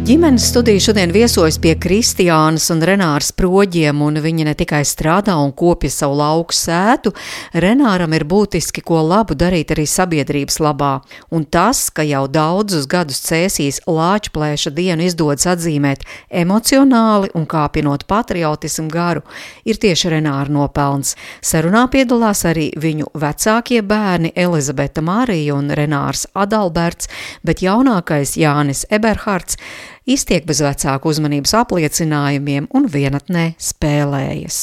Ģimenes 0.08 0.46
studija 0.48 0.80
šodien 0.80 1.12
viesojas 1.12 1.58
pie 1.60 1.74
Kristiānas 1.76 2.70
un 2.72 2.80
Renāras 2.88 3.34
proģiem, 3.36 4.00
un 4.06 4.22
viņi 4.24 4.46
ne 4.48 4.54
tikai 4.56 4.80
strādā 4.88 5.34
un 5.36 5.50
kopja 5.52 5.90
savu 5.92 6.16
lauku 6.22 6.56
sētu, 6.56 7.12
Renāram 7.52 8.16
ir 8.16 8.24
būtiski 8.24 8.80
ko 8.88 9.02
labu 9.04 9.36
darīt 9.36 9.74
arī 9.76 9.84
sabiedrības 9.84 10.62
labā, 10.64 10.94
un 11.28 11.44
tas, 11.44 11.90
ka 11.92 12.06
jau 12.08 12.22
daudzus 12.32 12.88
gadus 12.88 13.20
cēsīs 13.26 13.82
lāčplēša 13.84 14.72
dienu 14.78 15.10
izdodas 15.10 15.50
atzīmēt 15.52 16.08
emocionāli 16.32 17.34
un 17.36 17.44
kāpinot 17.44 18.08
patriotismu 18.08 18.88
garu, 18.88 19.26
ir 19.68 19.76
tieši 19.76 20.14
Renāra 20.16 20.48
nopelns. 20.48 21.18
Sarunā 21.44 21.84
piedalās 21.92 22.46
arī 22.48 22.70
viņu 22.80 23.12
vecākie 23.12 23.84
bērni 23.84 24.32
Elizabete 24.40 25.04
Marija 25.04 25.60
un 25.60 25.68
Renārs 25.68 26.30
Adalberts, 26.32 27.12
bet 27.44 27.68
jaunākais 27.68 28.38
Jānis 28.40 28.88
Eberhards 28.88 29.60
iztiek 30.08 30.46
bez 30.48 30.62
vecāku 30.64 31.12
uzmanības 31.12 31.54
apliecinājumiem 31.60 32.70
un 32.76 32.88
vienatnē 32.92 33.50
spēlējas. 33.60 34.62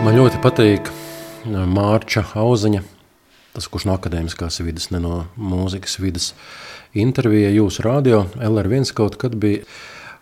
Man 0.00 0.16
ļoti 0.16 0.40
patīk 0.42 0.90
Mārča 1.46 2.24
Auziņa, 2.40 2.82
tas, 3.54 3.68
kurš 3.70 3.86
no 3.86 3.94
akadēmiskās 3.94 4.60
vidas, 4.64 4.90
ne 4.90 5.00
no 5.02 5.22
mūzikas 5.38 5.98
vidas, 6.02 6.32
intervija 6.96 7.52
jūsu 7.54 7.84
radio 7.86 8.24
LR1 8.36 8.90
kaut 8.96 9.20
kad 9.20 9.36
bija. 9.38 9.62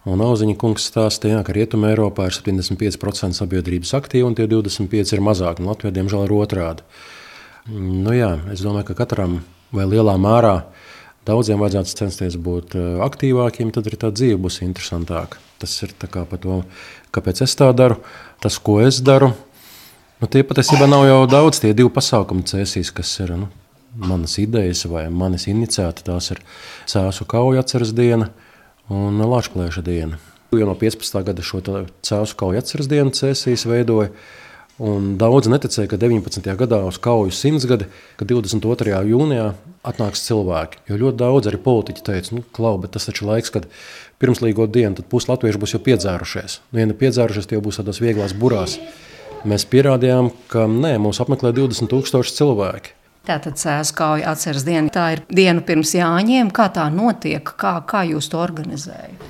Un 0.09 0.23
Auziņa 0.25 0.55
kungs 0.57 0.87
stāstīja, 0.89 1.43
ka 1.45 1.53
Rietumē 1.53 1.91
Eiropā 1.93 2.29
ir 2.31 2.37
75% 2.37 3.37
sabiedrības 3.37 3.91
aktīvi 3.99 4.25
un 4.25 4.37
tie 4.39 4.47
25% 4.49 5.17
ir 5.17 5.25
mazāk. 5.27 5.61
Latvijā, 5.61 5.93
diemžēl, 5.99 6.25
ir 6.25 6.35
otrādi. 6.39 6.87
Nu 7.69 8.15
jā, 8.17 8.31
es 8.55 8.63
domāju, 8.65 8.87
ka 8.89 9.03
katram 9.03 9.41
vai 9.75 9.89
lielā 9.89 10.17
mērā 10.21 10.57
daudziem 11.29 11.61
vajadzētu 11.61 11.99
censties 12.03 12.39
būt 12.41 12.77
eh, 12.79 12.89
aktīvākiem, 13.05 13.73
tad 13.75 13.89
arī 13.89 14.01
tā 14.01 14.13
dzīve 14.15 14.41
būs 14.47 14.63
interesantāka. 14.67 15.41
Tas 15.59 15.75
ir 15.83 15.93
par 15.99 16.41
to, 16.41 16.63
kāpēc 17.15 17.43
es 17.45 17.57
tā 17.59 17.73
daru, 17.77 17.99
tas, 18.43 18.59
ko 18.63 18.79
es 18.85 19.03
daru. 19.05 19.33
Nu, 20.19 20.27
tie 20.27 20.43
patiesībā 20.47 20.87
nav 20.91 21.05
jau 21.07 21.23
daudz, 21.31 21.61
tie 21.63 21.75
divi 21.75 21.91
pasākumi 21.95 22.47
cēsīs, 22.47 22.91
kas 22.95 23.11
ir 23.23 23.35
nu, 23.39 23.49
manas 23.99 24.39
idejas 24.39 24.85
vai 24.91 25.07
manas 25.11 25.47
iniciēta. 25.51 26.07
Tās 26.07 26.33
ir 26.35 26.43
Cēzu 26.91 27.27
kauja 27.29 27.63
atceras 27.63 27.93
diena 27.95 28.31
un 28.91 29.21
Latvijas 29.23 29.79
diena. 29.85 30.19
Jau 30.55 30.67
no 30.67 30.75
15. 30.81 31.23
gada 31.27 31.45
šo 31.45 31.61
Cēzu 31.63 32.39
kauja 32.39 32.63
atceras 32.65 32.91
dienu 32.91 33.15
cēsīs 33.15 33.67
veidoja. 33.69 34.11
Un 34.79 35.17
daudz 35.19 35.49
neticēja, 35.51 35.91
ka 35.91 35.99
19. 35.99 36.45
gadā 36.59 36.79
uz 36.87 37.01
kauju 37.03 37.33
simtsgadi, 37.35 37.89
ka 38.15 38.27
22. 38.29 39.01
jūnijā 39.11 39.49
atnāks 39.83 40.23
cilvēki. 40.29 40.85
Jo 40.87 40.99
ļoti 41.03 41.19
daudz 41.19 41.49
arī 41.51 41.59
politiķi 41.65 42.05
teica, 42.07 42.37
nu, 42.37 42.45
klau, 42.55 42.77
bet 42.79 42.93
tas 42.95 43.09
taču 43.09 43.27
laiks, 43.27 43.51
kad 43.55 43.67
pirmslīgo 44.23 44.69
dienu 44.71 45.03
pusi 45.11 45.33
latvieši 45.33 45.59
būs 45.59 45.75
jau 45.75 45.81
piedzērušies. 45.83 46.61
Nu, 46.71 46.83
ja 46.83 46.87
ne 46.87 46.95
piedzērušies, 46.99 47.49
tie 47.51 47.59
būs 47.63 47.81
tādās 47.81 47.99
vieglās 48.03 48.37
burās. 48.39 48.77
Mēs 49.49 49.67
pierādījām, 49.71 50.31
ka 50.51 50.69
nē, 50.71 50.95
mūs 51.03 51.19
apmeklē 51.23 51.51
20,000 51.57 52.39
cilvēki. 52.39 52.95
Tātad 53.29 53.59
sēskauja 53.61 54.31
atceras 54.31 54.65
diena. 54.65 54.89
Tā 54.95 55.09
ir 55.17 55.23
diena 55.29 55.61
pirms 55.67 55.91
Jāņiem. 55.99 56.53
Kā 56.55 56.71
tā 56.73 56.87
notiek? 56.93 57.43
Kā, 57.61 57.75
kā 57.85 58.05
jūs 58.09 58.31
to 58.33 58.39
organizējat? 58.41 59.27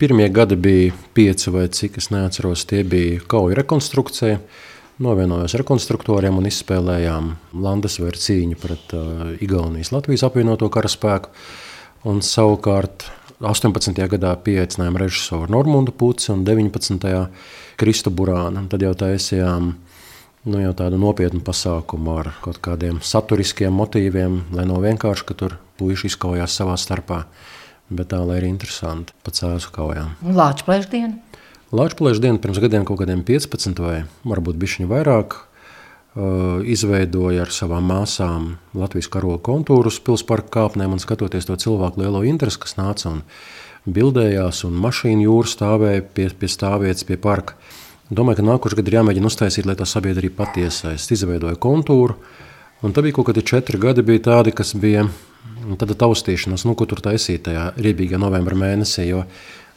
Pirmie 0.00 0.30
gadi 0.32 0.56
bija 0.58 0.94
pieci 1.14 1.52
vai 1.52 1.66
cik 1.68 1.98
es 2.00 2.08
neatceros. 2.14 2.64
Tie 2.70 2.80
bija 2.88 3.20
kauja 3.28 3.58
rekonstrukcija. 3.60 4.38
Novienojos 5.02 5.56
ar 5.58 5.64
konstruktoriem 5.66 6.36
un 6.38 6.44
izspēlējām 6.46 7.32
Landesvēra 7.64 8.20
cīņu 8.20 8.58
pret 8.62 8.92
uh, 8.94 9.32
Igaunijas 9.42 9.90
Latvijas 9.90 10.22
apvienoto 10.28 10.68
karaspēku. 10.70 11.32
Un 12.06 12.20
savukārt 12.22 13.08
18. 13.42 13.90
gadā 14.12 14.36
pieaicinājām 14.46 15.00
režisoru 15.02 15.50
Normundu 15.50 15.90
Puci 15.98 16.30
un 16.30 16.44
19. 16.46 17.10
Kristu 17.80 18.12
Burānu. 18.14 18.68
Tad 18.70 18.86
jau 18.86 18.92
taisījām 19.02 19.72
nu, 20.46 20.62
jau 20.62 20.72
tādu 20.78 21.02
nopietnu 21.02 21.42
pasākumu 21.42 22.14
ar 22.20 22.30
kaut 22.44 22.62
kādiem 22.62 23.02
saturiskiem 23.02 23.74
motīviem, 23.74 24.44
lai 24.54 24.70
nav 24.70 24.84
vienkārši, 24.86 25.26
ka 25.26 25.38
tur 25.42 25.58
puiši 25.80 26.12
izkaujās 26.12 26.54
savā 26.54 26.78
starpā, 26.78 27.24
bet 27.90 28.12
tā, 28.14 28.22
lai 28.22 28.38
ir 28.38 28.46
interesanti 28.52 29.16
pa 29.26 29.34
cēsu 29.34 29.74
kaujām. 29.74 30.14
Lāča 30.38 30.70
plēšdiena. 30.70 31.33
Lāča 31.74 31.96
plēšdiena 31.98 32.38
pirms 32.38 32.60
gadiem 32.62 32.84
kaut 32.86 33.00
kādiem 33.00 33.24
15 33.26 33.80
vai 33.82 34.04
varbūt 34.22 34.58
bišķiņu 34.62 34.86
vairāk 34.92 35.34
uh, 35.34 36.60
izveidoja 36.70 37.42
ar 37.42 37.50
savām 37.50 37.88
māsām 37.90 38.44
Latvijas 38.78 39.08
karoga 39.10 39.40
kontūrus 39.48 39.98
pilsparka 40.06 40.52
kāpnēm 40.54 40.94
un 40.94 41.02
skatoties 41.02 41.48
to 41.48 41.56
cilvēku 41.58 42.04
lielo 42.04 42.20
interesi, 42.30 42.60
kas 42.62 42.76
nāca 42.78 43.10
un 43.10 43.24
bildējās 43.90 44.62
un 44.68 44.76
mašīnu 44.84 45.26
jūra 45.26 45.50
stāvēja 45.50 46.04
pie, 46.14 46.28
pie 46.38 46.52
stāvvietas, 46.52 47.08
pie 47.08 47.18
parka. 47.18 47.58
Domāju, 48.06 48.38
ka 48.38 48.46
nākošais 48.52 48.78
gads 48.78 48.92
ir 48.92 48.98
jāmēģina 49.00 49.32
uztaisīt, 49.32 49.66
lai 49.66 49.74
tā 49.80 49.88
sabiedrība 49.88 50.44
patiesaist. 50.44 51.10
Izveidoja 51.16 51.58
kontūru, 51.58 52.14
un 52.86 52.94
tad 52.94 53.08
bija 53.08 53.18
kaut 53.18 53.32
kādi 53.32 53.42
četri 53.50 53.82
gadi, 53.82 54.06
bija 54.06 54.22
tādi, 54.30 54.54
kas 54.54 54.76
bija 54.78 55.08
tāda 55.80 55.98
taustīšanās, 56.06 56.68
nu, 56.68 56.78
ko 56.78 56.86
tur 56.86 57.02
taisīt 57.02 57.48
tajā 57.48 57.72
riebīgā 57.80 58.20
novembra 58.20 58.62
mēnesī, 58.62 59.08
jo 59.10 59.26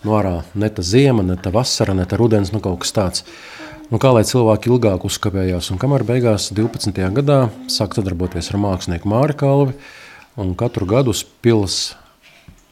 nu, 0.04 0.14
ārā 0.18 0.42
ne 0.54 0.70
ta 0.70 0.86
ziema, 0.86 1.26
ne 1.26 1.38
ta 1.40 1.54
vasara, 1.54 1.96
ne 1.98 2.06
ta 2.06 2.20
rudens, 2.20 2.52
nu 2.54 2.62
kaut 2.64 2.82
kas 2.84 2.94
tāds. 2.96 3.24
Nu, 3.88 4.02
kā 4.04 4.12
lai 4.12 4.26
cilvēki 4.28 4.68
ilgāk 4.68 5.06
uzkavējās, 5.08 5.70
un 5.72 5.80
kamēr 5.80 6.04
beigās 6.08 6.50
12. 6.52 6.92
gadā 7.16 7.38
sāk 7.72 7.96
sadarboties 7.96 8.52
ar 8.52 8.60
mākslinieku 8.60 9.08
Māri 9.08 9.38
Kalvi, 9.40 9.78
un 10.38 10.52
katru 10.60 10.86
gadu 10.90 11.16
uz 11.16 11.24
pils 11.24 11.96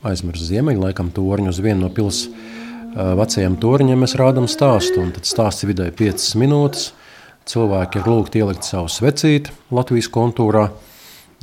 aizmirst 0.05 0.49
ziemeļu, 0.49 0.83
laikam 0.89 1.09
torņu 1.15 1.53
uz 1.53 1.61
vienu 1.63 1.85
no 1.85 1.93
pils 1.93 2.25
vecajiem 2.95 3.57
torņiem 3.59 4.03
mēs 4.05 4.15
rādām 4.19 4.47
stāstu, 4.51 5.01
un 5.03 5.11
tad 5.15 5.27
stāsts 5.27 5.65
vidēji 5.67 5.95
5 5.99 6.29
minūtes. 6.39 6.91
Cilvēki 7.45 7.99
ir 8.01 8.07
lūgti 8.09 8.41
ielikt 8.41 8.65
savu 8.65 8.89
svecīti 8.89 9.51
Latvijas 9.75 10.07
kontūrā, 10.09 10.69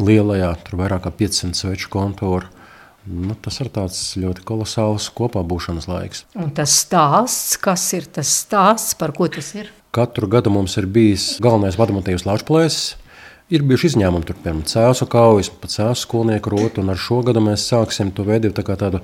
lielajā, 0.02 0.48
tur 0.66 0.80
vairāk 0.80 1.04
kā 1.04 1.12
500 1.20 1.58
sveču 1.58 1.92
kontūru. 1.92 2.48
Nu, 3.02 3.34
tas 3.34 3.58
ir 3.64 3.70
tāds 3.74 4.00
ļoti 4.20 4.44
kolosāls 4.46 5.08
kopā 5.10 5.42
būšanas 5.42 5.88
laiks. 5.90 6.24
Un 6.38 6.52
tas 6.54 6.74
stāsts, 6.84 7.56
kas 7.58 7.88
ir 7.98 8.06
tas 8.06 8.30
stāsts, 8.44 8.94
par 8.98 9.14
ko 9.16 9.26
tas 9.26 9.54
ir? 9.58 9.72
Katru 9.92 10.28
gadu 10.30 10.52
mums 10.54 10.78
ir 10.80 10.86
bijis 10.88 11.34
galvenais 11.42 11.76
vadmotīvs 11.76 12.24
Latvijas 12.28 12.92
Ir 13.52 13.60
bijuši 13.68 13.90
izņēmumi, 13.90 14.24
tur, 14.24 14.36
piemēram, 14.40 14.62
cēlus 14.64 15.02
kaujas, 15.12 15.50
pa 15.60 15.68
cēlus 15.68 16.06
skolnieku 16.06 16.48
rotu, 16.54 16.80
un 16.80 16.88
ar 16.88 16.96
šo 16.96 17.18
gadu 17.26 17.42
mēs 17.44 17.66
sāksim 17.68 18.08
to 18.16 18.24
veidot 18.24 18.54
tā 18.56 18.62
kā 18.64 18.78
tādu 18.80 19.02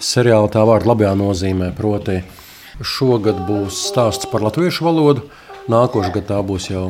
seriālu 0.00 0.48
tā 0.54 0.62
vārdu 0.64 0.88
labajā 0.88 1.10
nozīmē. 1.20 1.68
Proti, 1.76 2.22
šogad 2.80 3.42
būs 3.44 3.82
stāsts 3.90 4.30
par 4.32 4.46
latviešu 4.46 4.86
valodu, 4.86 5.26
nākošais 5.68 6.14
gads 6.14 6.30
tā 6.30 6.40
būs 6.48 6.70
jau 6.70 6.86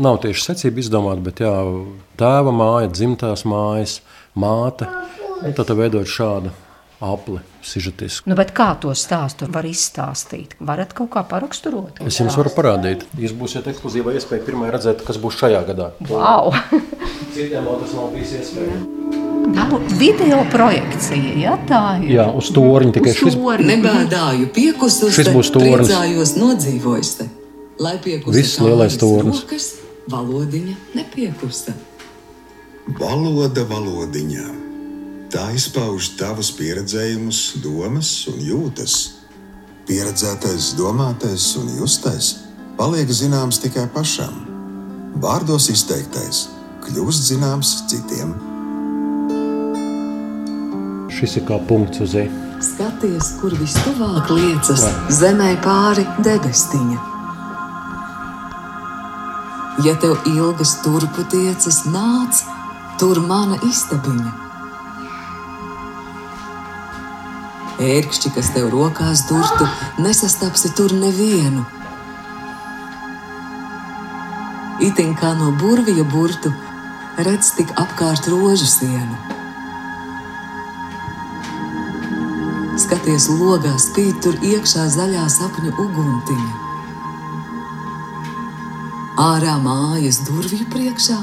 nav 0.00 0.22
tieši 0.22 0.46
secība 0.46 0.80
izdomāta, 0.80 1.26
bet 1.28 1.44
jā, 1.44 1.52
tēva 2.20 2.56
māja, 2.56 2.88
dzimtās 2.94 3.44
mājas, 3.44 3.98
māte. 4.32 4.88
Un 5.40 5.54
tad 5.56 5.70
veidot 5.72 6.08
šādu 6.08 6.50
apli, 7.00 7.40
sižetisku. 7.64 8.28
Nu, 8.28 8.36
kā 8.36 8.74
to 8.80 8.92
stāstu 8.92 9.48
var 9.48 9.64
izstāstīt? 9.64 10.52
Varat 10.60 10.92
kaut 10.96 11.08
kā 11.14 11.22
paraksturot? 11.24 12.02
Es 12.04 12.20
jums 12.20 12.36
varu 12.36 12.52
parādīt. 12.52 13.06
Jūs 13.16 13.32
būsiet 13.38 13.70
ekskluzīva 13.72 14.12
iespēja 14.18 14.44
pirmā 14.44 14.68
redzēt, 14.74 15.00
kas 15.06 15.16
būs 15.20 15.40
šajā 15.40 15.62
gadā. 15.70 15.90
Wow! 16.10 16.52
Citiem 17.34 17.64
vēl 17.64 17.80
tas 17.86 17.96
nav 17.96 18.12
bijis 18.12 18.36
iespējams. 18.42 18.96
Nav 19.50 19.72
video 19.96 20.42
projekcija, 20.52 21.32
ja 21.40 21.56
tā 21.66 21.82
ir. 22.02 22.12
Jā, 22.18 22.28
uz 22.36 22.52
torņa 22.54 22.98
tikai 22.98 23.16
šis. 23.16 23.40
Nebādāju 23.72 24.50
piekusus, 24.54 25.16
šis 25.16 25.32
būs 25.32 25.54
tornis. 25.56 25.88
Priecājos 25.88 26.36
nodzīvojis 26.36 27.16
te. 27.16 27.30
Lai 27.80 27.96
piekusta 28.04 28.36
Viss 28.36 28.60
lielais 28.60 29.00
tornis. 29.00 29.40
Rokas, 29.40 29.70
valodiņa 30.12 30.76
nepiekusta. 31.00 31.72
Valoda 33.00 33.64
valodiņā. 33.70 34.69
Tā 35.30 35.44
izpauž 35.54 36.16
tavus 36.18 36.48
pieredzējumus, 36.58 37.60
domas 37.62 38.08
un 38.26 38.40
jūtas. 38.42 38.94
Pieredzētais, 39.86 40.72
domātais 40.74 41.44
un 41.60 41.68
justais 41.76 42.32
paliek 42.74 43.06
zināms 43.14 43.60
tikai 43.62 43.84
pašam. 43.94 44.40
Vārdos 45.22 45.68
izteiktais 45.70 46.48
kļūst 46.82 47.30
zināms 47.30 47.70
citiem. 47.92 48.34
Šis 51.14 51.38
ir 51.38 51.46
kā 51.46 51.60
punkts 51.70 52.02
uz 52.02 52.16
zīmes. 52.16 52.50
Skaties, 52.72 53.30
kur 53.38 53.54
vistuvāk 53.62 54.34
liecas 54.34 54.82
zemē 55.14 55.54
pāri 55.62 56.08
debestiņa. 56.26 57.00
Ja 59.86 59.94
tev 60.02 60.18
ilgas 60.34 60.74
turpu 60.82 61.22
tiecas, 61.30 61.84
nāc, 61.86 62.42
tur 62.98 63.22
mana 63.30 63.62
istabiņa. 63.70 64.49
Ērkšķi, 67.80 68.32
kas 68.36 68.50
tev 68.54 68.68
rokās 68.74 69.24
durtu, 69.28 69.66
nesastapsi 70.04 70.72
tur 70.76 70.92
nevienu. 70.96 71.64
Itin 74.84 75.12
kā 75.16 75.32
no 75.36 75.50
burvija 75.60 76.04
burtu, 76.08 76.52
redz 77.20 77.52
tik 77.56 77.72
apkārt 77.80 78.28
rožu 78.32 78.68
sienu. 78.68 79.18
Skaties, 82.80 83.28
logā 83.28 83.74
spīd 83.80 84.22
tur 84.24 84.38
iekšā 84.40 84.86
zaļā 84.94 85.26
sapņu 85.28 85.74
uguntiņa. 85.84 86.54
Ārā 89.20 89.58
mājas 89.60 90.22
durvju 90.24 90.64
priekšā 90.72 91.18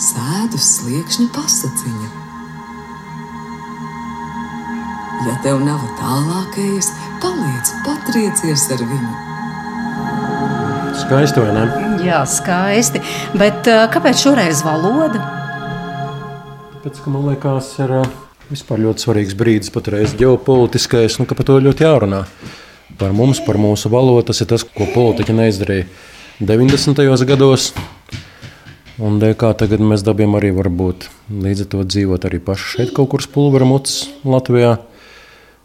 sēdus 0.00 0.70
sliekšņa 0.78 1.28
pasaciņa. 1.36 2.25
Ja 5.24 5.32
tev 5.40 5.62
nav 5.64 5.80
tālākais, 5.96 6.90
paliec 7.22 7.70
patriecies 7.86 8.66
ar 8.74 8.82
viņu. 8.84 9.14
Skaisti, 11.00 11.40
vai 11.40 11.54
ne? 11.56 11.62
Jā, 12.04 12.20
skaisti. 12.28 13.00
Bet 13.40 13.68
uh, 13.72 13.86
kāpēc 13.92 14.20
šoreiz 14.20 14.60
valoda? 14.66 15.22
Tāpēc, 16.74 17.00
ka 17.00 17.12
man 17.14 17.30
liekas, 17.30 17.70
ir 17.80 17.94
uh, 18.02 18.10
vispār 18.50 18.82
ļoti 18.84 19.06
svarīgs 19.06 19.36
brīdis 19.38 19.72
patreiz 19.74 20.12
ģeopolitiskais, 20.20 21.16
nu, 21.20 21.26
ka 21.28 21.38
par 21.38 21.48
to 21.48 21.58
ļoti 21.64 21.86
jārunā. 21.86 22.22
Par 23.00 23.16
mums, 23.16 23.40
par 23.44 23.58
mūsu 23.60 23.90
valodu, 23.92 24.28
tas 24.30 24.44
ir 24.44 24.50
tas, 24.52 24.64
ko 24.64 24.88
politiķi 24.92 25.36
neizdarīja 25.40 25.88
90. 26.44 27.24
gados. 27.28 27.70
Un 28.96 29.20
kā 29.20 29.50
tagad 29.52 29.82
mēs 29.84 30.04
dabījām 30.04 30.38
arī 30.38 30.54
varbūt 30.56 31.10
līdz 31.28 31.66
ar 31.66 31.72
to 31.72 31.82
dzīvot 31.84 32.28
arī 32.28 32.40
paši 32.40 32.70
šeit 32.76 32.92
kaut 32.96 33.10
kur 33.12 33.24
spulbera 33.24 33.68
mucas 33.68 34.06
Latvijā. 34.24 34.78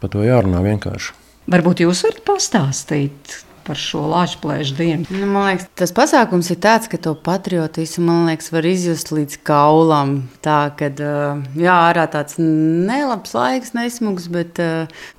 Par 0.02 0.10
to 0.10 0.26
jārunā 0.26 0.60
vienkārši. 0.64 1.14
Varbūt 1.52 1.82
jūs 1.84 2.02
varat 2.06 2.22
pastāstīt 2.26 3.36
par 3.62 3.78
šo 3.78 4.02
lāčplēšu 4.10 4.76
dienu. 4.78 5.06
Nu, 5.14 5.26
man 5.30 5.52
liekas, 5.52 5.68
tas 5.78 5.92
pasākums 5.94 6.50
ir 6.50 6.58
tāds, 6.62 6.88
ka 6.90 6.98
to 7.02 7.14
patriotismu 7.14 8.24
liekas, 8.26 8.50
var 8.54 8.66
izjust 8.66 9.12
līdz 9.14 9.38
kaulam. 9.46 10.16
Tā 10.42 10.58
kā 10.78 10.90
jā, 10.98 11.76
ārā 11.76 12.08
tāds 12.10 12.38
nelabs 12.42 13.34
laiks, 13.36 13.74
nesmugs, 13.78 14.26
bet, 14.32 14.58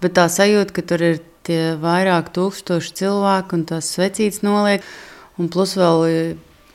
bet 0.04 0.18
tā 0.18 0.28
sajūta, 0.32 0.76
ka 0.76 0.86
tur 0.92 1.06
ir 1.12 1.22
tie 1.48 1.62
vairāk 1.80 2.32
tūkstoši 2.36 2.96
cilvēku 3.00 3.60
un 3.60 3.68
tās 3.72 3.92
svecītas 3.96 4.44
noliek. 4.46 4.84
Un 5.40 5.50
plus 5.52 5.78
vēl 5.80 6.04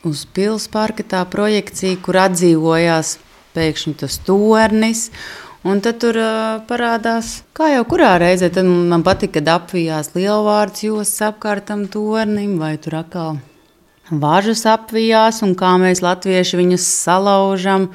uz 0.08 0.24
pilsparka 0.34 1.04
tā 1.06 1.22
projekcija, 1.30 2.00
kur 2.02 2.20
atdzīvojās 2.24 3.16
pēkšņi 3.56 3.94
tas 4.02 4.18
tornis. 4.26 5.08
Un 5.66 5.80
tad 5.82 5.96
tur 5.98 6.14
uh, 6.14 6.60
parādās, 6.68 7.40
kā 7.56 7.72
jau 7.72 7.82
kurā 7.90 8.12
reizē, 8.22 8.46
tad 8.54 8.68
man 8.68 9.02
patīk, 9.02 9.32
kad 9.34 9.48
apvijās 9.56 10.12
lielvārds 10.14 10.84
jostas 10.86 11.32
apkārt 11.32 11.66
tam 11.66 11.88
tornim, 11.90 12.54
vai 12.62 12.76
tur 12.78 13.00
atkal 13.00 13.40
važas 14.08 14.62
apvijās, 14.70 15.42
un 15.42 15.56
kā 15.58 15.74
mēs 15.82 16.02
latvieši 16.04 16.60
viņus 16.62 16.86
salaužam. 17.02 17.88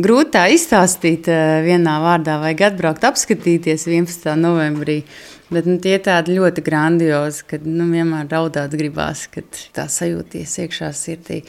Grūti 0.00 0.32
tā 0.38 0.46
izstāstīt 0.54 1.28
vienā 1.66 1.98
vārdā, 2.00 2.38
vajag 2.40 2.70
atbraukt, 2.70 3.04
apskatīties 3.04 3.84
11. 3.84 4.32
novembrī. 4.40 5.02
Bet 5.50 5.66
nu, 5.66 5.76
tie 5.82 5.98
tādi 6.00 6.38
ļoti 6.38 6.62
grandiozi, 6.64 7.44
kad 7.50 7.64
nu, 7.66 7.90
vienmēr 7.90 8.30
raudāt 8.30 8.72
gribās, 8.78 9.26
kad 9.34 9.44
tā 9.76 9.84
sajūties 9.90 10.60
iekšā 10.64 10.94
sirdī 10.96 11.42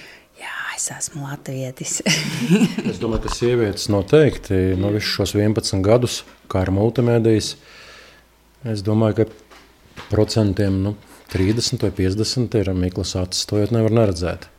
es 0.76 0.90
esmu 0.96 1.28
latvietis. 1.28 2.00
es 2.90 2.98
domāju, 3.02 3.26
ka 3.28 3.36
sievietes 3.36 3.88
noteikti 3.94 4.74
no 4.80 4.90
visus 4.96 5.14
šos 5.14 5.36
11 5.38 5.84
gadus, 5.86 6.22
kā 6.52 6.64
ar 6.66 6.72
multimēdijas, 6.74 7.54
es 8.74 8.84
domāju, 8.86 9.22
ka 9.22 10.08
procentiem 10.10 10.82
nu, 10.82 10.96
30 11.32 11.86
vai 11.86 11.92
50 11.96 12.60
ir 12.60 12.74
Mikls 12.76 13.16
acis, 13.16 13.46
to 13.48 13.62
jau 13.62 13.70
nevar 13.72 13.94
neredzēt. 14.02 14.50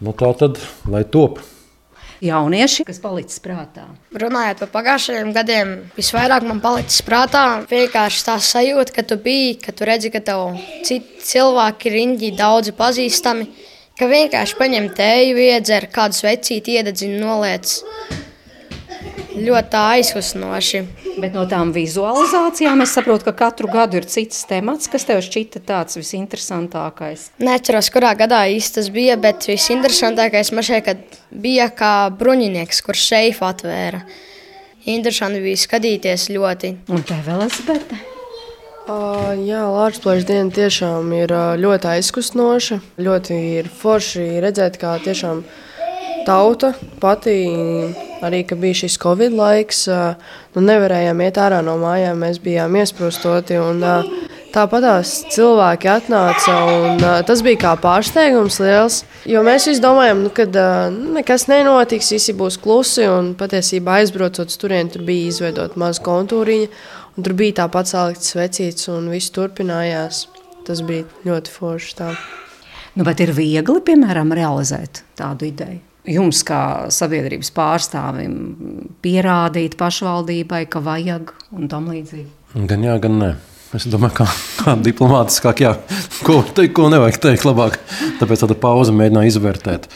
Nu, 0.00 0.14
tā 0.16 0.30
tad, 0.38 0.60
lai 0.86 1.04
top. 1.04 1.40
jaunieši, 2.22 2.84
kas 2.86 2.98
palicis 3.02 3.38
prātā? 3.42 3.84
Runājot 4.18 4.62
par 4.62 4.70
pagājušajiem 4.72 5.32
gadiem, 5.34 5.74
visvairāk 5.94 6.46
man 6.46 6.62
palicis 6.62 7.02
prātā 7.06 7.44
vienkārši 7.70 8.24
tā 8.26 8.38
sajūta, 8.42 8.94
ka 8.94 9.04
tu 9.06 9.18
biji, 9.22 9.58
ka 9.62 9.74
tu 9.74 9.86
redzi, 9.86 10.10
ka 10.14 10.22
tev 10.22 10.56
citi 10.86 11.22
cilvēki 11.28 11.92
riņķi 11.94 12.32
daudzi 12.38 12.74
pazīstami, 12.78 13.46
ka 13.98 14.08
vienkārši 14.10 14.56
paņem 14.58 14.88
tēju, 14.96 15.36
iedzer 15.48 15.88
kādu 15.92 16.16
svecīti, 16.18 16.78
iededzina, 16.78 17.18
noliec 17.24 17.78
ļoti 19.38 19.78
aizkustinoši. 19.78 20.82
Bet 21.18 21.34
no 21.34 21.42
tām 21.50 21.72
vizualizācijām 21.74 22.82
es 22.84 22.92
saprotu, 22.94 23.26
ka 23.26 23.34
katru 23.40 23.70
gadu 23.72 23.98
ir 23.98 24.06
cits 24.06 24.44
temats, 24.46 24.86
kas 24.90 25.06
tev 25.08 25.22
šķita 25.26 25.62
tāds 25.66 25.98
visinteresantākais. 25.98 27.28
Neatceros, 27.42 27.90
kurā 27.94 28.12
gadā 28.18 28.44
īsti 28.54 28.78
tas 28.78 28.90
bija, 28.94 29.16
bet 29.18 29.48
visinteresantākais 29.50 30.52
man 30.54 30.66
šeit 30.66 30.92
bija 31.34 31.66
kā 31.74 31.94
bruņinieks, 32.14 32.84
kurš 32.86 33.08
šeifu 33.12 33.48
atvēra. 33.50 34.04
Interesanti 34.88 35.42
bija 35.42 35.64
skatīties 35.66 36.30
ļoti. 36.30 36.76
Un 36.94 37.02
tev 37.02 37.26
vēl 37.26 37.48
Elizabete? 37.48 38.17
Uh, 38.88 39.34
jā, 39.44 39.66
plakāta 39.68 40.24
diena 40.24 40.48
tiešām 40.48 41.10
ir 41.12 41.32
ļoti 41.60 41.90
aizkustinoša. 41.90 42.78
Ļoti 43.04 43.40
ir 43.58 43.68
forši 43.68 44.38
redzēt, 44.40 44.78
kā 44.80 44.94
tiešām 45.04 45.42
tauta 46.24 46.72
pati 47.02 47.34
arī, 48.24 48.40
ka 48.48 48.56
bija 48.56 48.80
šis 48.80 48.96
Covid 49.02 49.36
laiks, 49.36 49.84
nu 50.56 50.64
nevarējām 50.64 51.20
iet 51.20 51.36
ārā 51.36 51.60
no 51.64 51.76
mājām, 51.82 52.24
mēs 52.24 52.40
bijām 52.40 52.80
iesprostoti. 52.80 53.60
Un, 53.60 53.84
Tāpat 54.48 54.80
tās 54.80 55.10
cilvēki 55.34 55.90
atnāca, 55.92 56.52
un 56.72 57.02
uh, 57.04 57.18
tas 57.28 57.42
bija 57.44 57.58
kā 57.66 57.72
pārsteigums 57.82 58.56
liels. 58.62 59.02
Jo 59.28 59.42
mēs 59.44 59.66
visi 59.68 59.82
domājām, 59.84 60.22
nu, 60.24 60.30
ka 60.32 60.46
uh, 60.48 60.94
nekas 61.18 61.44
nenotiks, 61.50 62.08
visi 62.16 62.32
būs 62.36 62.56
klusi. 62.64 63.04
Un 63.12 63.34
patiesībā 63.36 63.98
aizbraucot 64.00 64.54
tur, 64.56 64.72
tur 64.94 65.04
bija 65.04 65.28
izveidota 65.28 65.76
maza 65.78 66.00
kontūriņa, 66.06 66.70
un 67.18 67.26
tur 67.26 67.34
bija 67.38 67.64
tāpat 67.64 67.90
salikts 67.90 68.36
vecīts, 68.38 68.88
un 68.94 69.10
viss 69.12 69.34
turpinājās. 69.34 70.28
Tas 70.68 70.84
bija 70.84 71.04
ļoti 71.26 71.52
forši. 71.52 71.92
Tā. 71.98 72.14
Nu, 72.94 73.04
bet 73.08 73.20
ir 73.24 73.34
viegli, 73.36 73.82
piemēram, 73.84 74.32
realizēt 74.36 75.02
tādu 75.18 75.48
ideju 75.48 75.82
jums, 76.08 76.42
kā 76.46 76.88
sabiedrības 76.92 77.50
pārstāvim, 77.52 78.34
pierādīt 79.04 79.76
pašvaldībai, 79.80 80.64
ka 80.70 80.82
vajag 80.84 81.32
un 81.56 81.70
tam 81.70 81.90
līdzīgi? 81.92 82.28
Gan 82.68 82.86
jā, 82.86 82.96
gan 83.02 83.18
nē. 83.20 83.30
Es 83.76 83.84
domāju, 83.90 84.22
kā, 84.22 84.26
kā 84.62 84.76
diplomātiskāk, 84.80 85.60
jā, 85.60 85.74
ko, 86.24 86.40
teikt, 86.56 86.72
ko 86.78 86.88
nevajag 86.88 87.20
teikt 87.26 87.44
labāk. 87.44 87.76
Tāpēc 88.20 88.46
tāda 88.46 88.56
pauze 88.56 88.94
mēģināja 88.96 89.34
izvērtēt. 89.34 89.90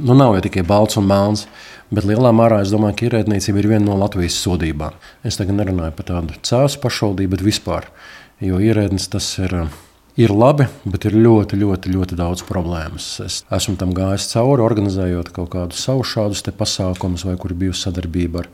Nu, 0.00 0.16
nav 0.16 0.38
jau 0.38 0.46
tikai 0.46 0.64
balts 0.66 0.96
un 0.98 1.04
melns, 1.10 1.44
bet 1.90 2.06
lielā 2.08 2.32
mērā 2.36 2.60
es 2.64 2.72
domāju, 2.74 2.98
ka 2.98 3.08
ierēdniecība 3.08 3.60
ir 3.60 3.70
viena 3.74 3.88
no 3.88 3.98
Latvijas 4.00 4.36
sodībām. 4.44 4.96
Es 5.26 5.40
tagad 5.40 5.58
nerunāju 5.58 5.96
par 5.96 6.08
tādu 6.12 6.38
cēlus 6.46 6.78
pašvaldību, 6.82 7.36
bet 7.36 7.48
vispār. 7.48 7.90
Jo 8.44 8.60
ierēdnis 8.62 9.10
tas 9.12 9.28
ir 9.42 9.66
ir 10.20 10.30
labi, 10.30 10.66
bet 10.86 11.06
ir 11.08 11.16
ļoti, 11.18 11.58
ļoti, 11.58 11.92
ļoti 11.94 12.18
daudz 12.18 12.44
problēmas. 12.46 13.08
Es 13.24 13.40
esmu 13.54 13.76
tam 13.80 13.94
gājis 13.96 14.28
cauri, 14.30 14.62
organizējot 14.62 15.32
kaut 15.34 15.50
kādus 15.54 15.82
savus 15.82 16.12
šādus 16.12 16.44
pasākumus, 16.54 17.26
vai 17.26 17.36
kur 17.40 17.54
bijusi 17.58 17.88
sadarbība 17.88 18.44
ar 18.44 18.50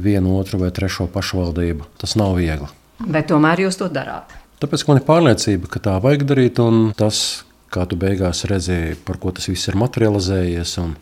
vienu, 0.00 0.36
otru 0.38 0.60
vai 0.60 0.70
trešo 0.74 1.08
pašvaldību. 1.12 1.88
Tas 2.00 2.16
nav 2.20 2.36
viegli. 2.36 2.68
Bet 3.00 3.30
tomēr 3.32 3.64
jūs 3.64 3.80
to 3.80 3.88
darāt. 3.92 4.36
Tāpēc 4.60 4.84
man 4.88 5.00
ir 5.00 5.06
pārliecība, 5.06 5.70
ka 5.72 5.80
tā 5.80 5.96
vajag 6.04 6.26
darīt, 6.28 6.60
un 6.60 6.90
tas, 6.96 7.46
kā 7.72 7.86
tu 7.88 7.96
beigās 7.96 8.44
redzēji, 8.48 8.98
par 9.06 9.16
ko 9.22 9.32
tas 9.32 9.48
viss 9.48 9.70
ir 9.72 9.78
materializējies, 9.80 10.74
un, 10.82 10.92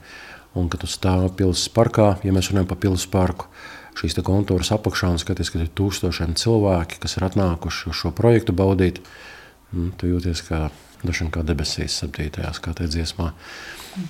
un 0.58 0.68
ka 0.72 0.80
tu 0.80 0.90
stāvi 0.90 1.30
pilsētas 1.40 1.72
parkā, 1.74 2.08
ja 2.26 2.34
mēs 2.34 2.50
runājam 2.52 2.68
par 2.70 2.80
pilsētas 2.82 3.12
parku, 3.12 3.48
šīs 3.98 4.18
kontūras 4.26 4.72
apakšā 4.76 5.12
un 5.14 5.22
skaties, 5.22 5.50
ka 5.52 5.62
ir 5.62 5.72
tūkstošiem 5.78 6.36
cilvēki, 6.38 7.00
kas 7.02 7.18
ir 7.18 7.26
atnākuši 7.28 7.90
uz 7.90 8.02
šo 8.02 8.12
projektu 8.14 8.54
baudīt. 8.56 9.02
Nu, 9.74 9.90
tu 10.00 10.08
jūties 10.08 10.44
kā, 10.46 10.68
kā 11.04 11.42
debesīs, 11.44 11.98
aptītajās, 12.06 12.62
kā 12.64 12.72
tajā 12.76 12.94
dziesmā. 12.94 13.32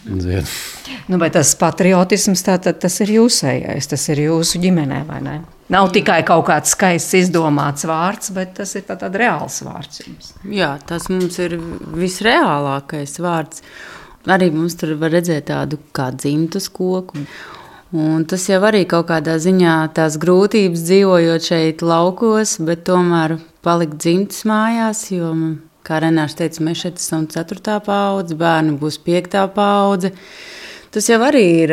Dzied. 0.05 0.49
Nu, 1.09 1.19
tas 1.33 1.55
patriotisms 1.57 2.43
tātad, 2.45 2.77
tas 2.83 2.99
ir 3.01 3.15
jūsējais, 3.15 3.89
tas 3.89 4.03
ir 4.13 4.27
jūsu 4.27 4.61
ģimenē, 4.61 5.01
vai 5.09 5.21
ne? 5.25 5.37
Nav 5.73 5.91
tikai 5.93 6.21
kaut 6.29 6.47
kāds 6.49 6.73
skaists 6.73 7.17
izdomāts 7.17 7.85
vārds, 7.89 8.33
bet 8.37 8.55
tas 8.57 8.75
ir 8.77 8.85
tāds 8.89 9.17
reāls 9.21 9.61
vārds 9.65 10.03
jums. 10.05 10.31
Jā, 10.49 10.75
tas 10.89 11.09
mums 11.13 11.37
ir 11.45 11.59
visreālākais 11.97 13.19
vārds. 13.21 13.65
Arī 14.29 14.51
mums 14.53 14.77
tur 14.77 14.93
var 15.01 15.15
redzēt 15.17 15.49
tādu 15.49 15.79
kā 15.97 16.11
dzimtas 16.13 16.69
koku. 16.69 17.23
Un 17.97 18.27
tas 18.29 18.43
jau 18.51 18.61
arī 18.69 18.83
kaut 18.85 19.07
kādā 19.09 19.39
ziņā 19.41 19.77
tās 19.97 20.19
grūtības 20.21 20.83
dzīvojot 20.85 21.47
šeit, 21.47 21.81
laukos, 21.81 22.59
bet 22.61 22.85
tomēr 22.85 23.39
palikt 23.65 23.97
dzimtas 23.97 24.45
mājās. 24.49 25.07
Jo, 25.15 25.33
kā 25.89 26.03
Renārs 26.05 26.37
teica, 26.37 26.61
mēs 26.67 26.83
šeit 26.85 27.01
esam 27.01 27.25
ceturtā 27.33 27.79
paudze, 27.85 28.37
bērni 28.37 28.77
būs 28.81 29.01
piektā 29.01 29.47
paudze. 29.55 30.13
Tas 30.93 31.09
jau 31.09 31.23
arī 31.25 31.45
ir 31.65 31.73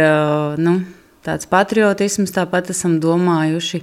nu, 0.61 0.77
tāds 1.25 1.49
patriotisms, 1.51 2.31
tāpat 2.35 2.71
esam 2.71 3.01
domājuši. 3.03 3.81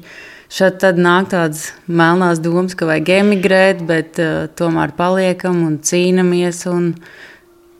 Šeit 0.52 0.80
tad 0.80 0.98
nāk 1.00 1.30
tādas 1.32 1.70
melnās 1.88 2.40
domas, 2.44 2.76
ka 2.76 2.88
vajag 2.88 3.08
emigrēt, 3.22 3.84
bet 3.88 4.18
uh, 4.20 4.48
tomēr 4.52 4.92
paliekam 4.96 5.62
un 5.64 5.78
cīnāmies. 5.80 6.66
Un, 6.68 6.90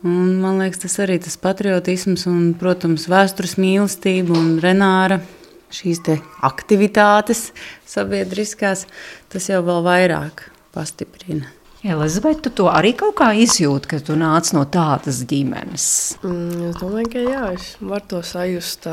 Un, 0.03 0.41
man 0.43 0.59
liekas, 0.59 0.81
tas 0.83 0.97
arī 0.99 1.15
tas 1.23 1.37
patriotisms 1.39 2.25
un, 2.27 2.51
protams, 2.59 3.07
vēstures 3.07 3.55
mīlestība 3.55 4.35
un 4.35 4.57
Renāra 4.59 5.21
šīs 5.73 6.01
aktivitātes 6.43 7.51
sabiedriskās, 7.87 8.83
tas 9.31 9.47
jau 9.49 9.61
vēl 9.63 9.79
vairāk 9.85 10.49
pastiprina. 10.75 11.47
Elizabete, 11.83 12.45
tu 12.45 12.53
to 12.61 12.67
arī 12.71 12.93
kaut 12.99 13.17
kā 13.19 13.33
izjūti, 13.35 13.89
ka 13.91 13.99
tu 14.03 14.15
nāc 14.19 14.53
no 14.55 14.63
tādas 14.71 15.23
ģimenes? 15.27 15.87
Mm, 16.23 16.69
es 16.69 16.77
domāju, 16.79 17.09
ka 17.15 17.23
jā, 17.23 17.41
es 17.55 17.73
varu 17.79 18.07
to 18.11 18.21
sajust, 18.23 18.87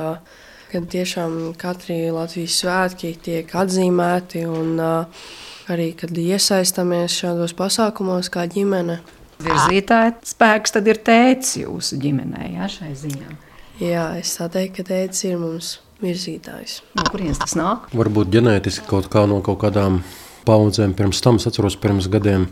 ka 0.71 0.83
tiešām 0.95 1.39
katri 1.59 2.03
Latvijas 2.15 2.63
svētki 2.63 3.17
tiek 3.23 3.51
atzīmēti 3.51 4.43
un 4.51 4.75
arī, 4.81 5.93
kad 5.99 6.15
iesaistamies 6.19 7.19
šādos 7.23 7.55
pasākumos 7.59 8.31
kā 8.31 8.47
ģimene 8.51 8.99
virzītāja 9.45 10.15
spēks, 10.31 10.75
tad 10.77 10.89
ir 10.91 11.01
tēvs 11.07 11.55
jūsu 11.63 11.99
ģimenē, 12.03 12.51
jā, 12.57 12.69
šai 12.71 12.95
ziņā. 12.99 13.37
Jā, 13.81 14.07
es 14.21 14.35
tā 14.37 14.49
teiktu, 14.53 14.81
ka 14.81 14.89
tēvs 14.91 15.23
ir 15.29 15.39
mums 15.41 15.71
virzītājs. 16.05 16.81
No 16.99 17.05
kurienes 17.09 17.41
tas 17.41 17.57
nāk? 17.59 17.89
Varbūt 17.97 18.33
ģenētiski 18.35 18.89
kaut 18.89 19.09
kā 19.13 19.27
no 19.29 19.41
kaut 19.45 19.61
kādām 19.63 20.03
paudzēm 20.49 20.95
pirms 20.97 21.23
tam, 21.25 21.41
es 21.41 21.49
atceros 21.49 21.79
pirms 21.81 22.09
gadiem 22.13 22.49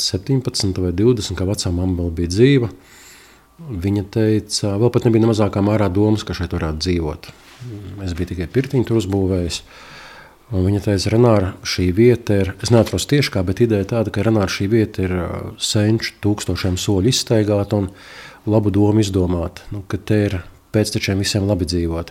17 0.00 0.80
vai 0.80 0.92
20, 0.96 1.36
kā 1.36 1.46
vecā 1.48 1.72
mamma 1.74 2.02
vēl 2.02 2.10
bija 2.20 2.32
dzīva. 2.32 2.72
Viņa 3.60 4.04
teica, 4.14 4.74
vēl 4.80 4.92
pat 4.92 5.06
nebija 5.06 5.26
ne 5.26 5.30
mazākā 5.34 5.60
mērā 5.64 5.90
domas, 5.92 6.24
ka 6.24 6.36
šeit 6.36 6.54
varētu 6.56 6.80
dzīvot. 6.86 7.30
Es 8.06 8.14
biju 8.16 8.30
tikai 8.32 8.48
pirtiņu 8.48 8.88
tur 8.88 9.00
uzbūvējis. 9.02 9.60
Un 10.50 10.64
viņa 10.66 10.80
teica, 10.82 11.12
Renāra, 11.12 11.50
šī 11.62 11.92
vieta 11.94 12.40
ir, 12.42 12.48
es 12.58 12.72
neatceros 12.74 13.04
tieši 13.06 13.30
kā, 13.36 13.42
bet 13.46 13.60
ideja 13.62 13.86
tāda, 13.92 14.10
ka 14.10 14.24
Renāra 14.26 14.50
šī 14.50 14.66
vieta 14.72 15.04
ir 15.04 15.12
senču 15.62 16.16
tūkstošiem 16.24 16.74
soļu 16.74 17.12
izstaigāta 17.12 17.78
un 17.78 17.86
labu 18.50 18.72
domu 18.74 19.04
izdomāta, 19.04 19.62
nu, 19.70 19.84
ka 19.86 20.00
te 20.02 20.18
ir 20.26 20.36
pēctečiem 20.74 21.22
visiem 21.22 21.46
labi 21.46 21.68
dzīvot. 21.70 22.10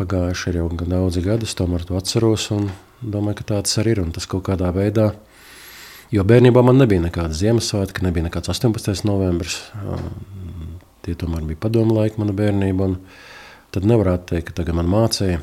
Pagājuši 0.00 0.50
ir 0.50 0.58
jau 0.58 0.66
daudzi 0.80 1.22
gadi, 1.22 1.46
es 1.46 1.54
tomēr 1.54 1.86
to 1.86 1.94
atceros 1.94 2.48
un 2.56 2.72
domāju, 2.98 3.38
ka 3.38 3.48
tāds 3.54 3.78
arī 3.78 3.94
ir 3.94 4.02
un 4.02 4.10
tas 4.16 4.26
kaut 4.26 4.42
kādā 4.50 4.72
veidā. 4.74 5.12
Jo 6.10 6.26
bērnībā 6.26 6.58
man 6.66 6.82
nebija 6.82 7.06
nekāda 7.06 7.38
Ziemassvētka, 7.38 8.02
nebija 8.02 8.26
nekāds 8.26 8.50
18. 8.50 9.06
novembris. 9.06 9.60
Tie 11.06 11.14
tomēr 11.18 11.46
bija 11.46 11.62
padomu 11.62 12.00
laika 12.00 12.18
mana 12.18 12.34
bērnība. 12.34 12.96
Tad 13.74 13.86
nevarētu 13.86 14.32
teikt, 14.34 14.50
ka 14.50 14.62
tagad 14.62 14.82
man 14.82 14.90
mācīja 14.90 15.38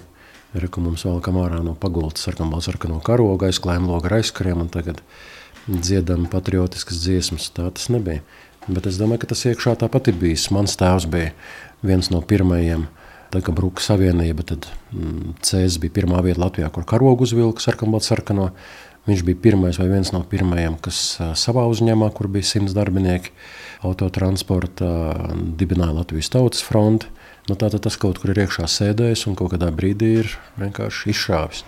Reku 0.51 0.81
mums 0.83 1.05
vēl 1.07 1.21
kam 1.23 1.37
ārā 1.39 1.61
no 1.63 1.77
pagultas 1.79 2.25
sarkanbalts 2.27 2.67
sarkano 2.67 2.99
karogu, 2.99 3.47
aizklājam 3.47 3.87
logu 3.87 4.09
ar 4.09 4.17
aizkariem 4.17 4.65
un 4.65 4.71
tagad 4.71 4.99
dziedam 5.67 6.25
patriotiskas 6.31 6.99
dziesmas. 6.99 7.47
Tā 7.55 7.69
tas 7.71 7.87
nebija. 7.93 8.23
Bet 8.67 8.89
es 8.89 8.99
domāju, 8.99 9.23
ka 9.23 9.31
tas 9.31 9.45
iekšā 9.47 9.77
tāpat 9.79 10.11
ir 10.11 10.17
bijis. 10.21 10.49
Mans 10.53 10.75
tēvs 10.77 11.07
bija 11.09 11.31
viens 11.85 12.11
no 12.11 12.19
pirmajiem. 12.21 12.85
Tad, 13.31 13.45
kad 13.47 13.55
Bruka 13.55 13.79
Savienība, 13.79 14.43
tad 14.43 14.67
mm, 14.91 15.37
Cēzis 15.39 15.79
bija 15.79 15.95
pirmā 16.01 16.19
vieta 16.25 16.41
Latvijā, 16.43 16.67
kur 16.75 16.83
karogu 16.83 17.23
uzvilka 17.23 17.63
sarkanbalts 17.63 18.11
sarkano. 18.11 18.49
Viņš 19.07 19.23
bija 19.25 19.39
pirmais 19.41 19.79
vai 19.79 19.87
viens 19.89 20.11
no 20.13 20.19
pirmajiem, 20.29 20.75
kas 20.83 20.99
savā 21.39 21.63
uzņēmumā, 21.71 22.11
kur 22.13 22.27
bija 22.29 22.45
simts 22.45 22.75
darbinieki, 22.77 23.31
autotransporta, 23.87 24.91
dibināja 25.57 25.95
Latvijas 25.95 26.29
Tautas 26.35 26.61
fronti. 26.67 27.09
Nu, 27.51 27.57
Tātad 27.59 27.81
tas 27.83 27.97
kaut 27.99 28.15
kur 28.21 28.31
ir 28.31 28.45
iekšā 28.45 28.63
sēdējis 28.71 29.25
un 29.27 29.33
kaut 29.35 29.49
kādā 29.51 29.67
brīdī 29.75 30.11
ir 30.21 30.27
vienkārši 30.55 31.09
izšāvis. 31.11 31.65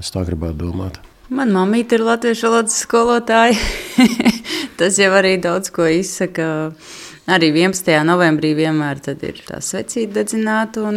Es 0.00 0.08
tā 0.14 0.22
gribētu 0.24 0.56
domāt. 0.62 0.96
Manā 1.28 1.58
mamīte 1.58 1.98
ir 1.98 2.06
latviešu 2.06 2.46
valodas 2.48 2.78
skolotāja. 2.86 3.58
tas 4.80 4.96
jau 4.96 5.10
arī 5.18 5.34
daudz 5.44 5.68
ko 5.76 5.90
izsaka. 5.92 6.46
Arī 7.28 7.52
11. 7.52 7.92
novembrī 8.08 8.54
vienmēr 8.62 9.04
ir 9.12 9.44
tā 9.44 9.60
svecīta 9.60 10.22
dedzināta. 10.22 10.88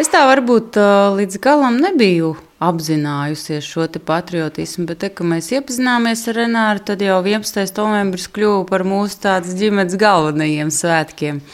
Es 0.00 0.08
tā 0.08 0.24
varbūt 0.32 0.80
līdz 1.20 1.36
galam 1.44 1.76
nebiju 1.84 2.32
apzinājusies 2.64 3.68
šo 3.68 3.90
patriotismu, 4.08 4.88
bet, 4.88 5.04
te, 5.04 5.12
kad 5.12 5.28
mēs 5.28 5.52
iepazināmies 5.52 6.24
ar 6.32 6.40
Renāru, 6.40 6.86
tad 6.88 7.04
jau 7.04 7.20
11. 7.20 7.76
novembris 7.76 8.24
kļuva 8.32 8.64
par 8.72 8.88
mūsu 8.88 9.36
ģimenes 9.60 10.00
galvenajiem 10.00 10.72
svētkiem. 10.72 11.44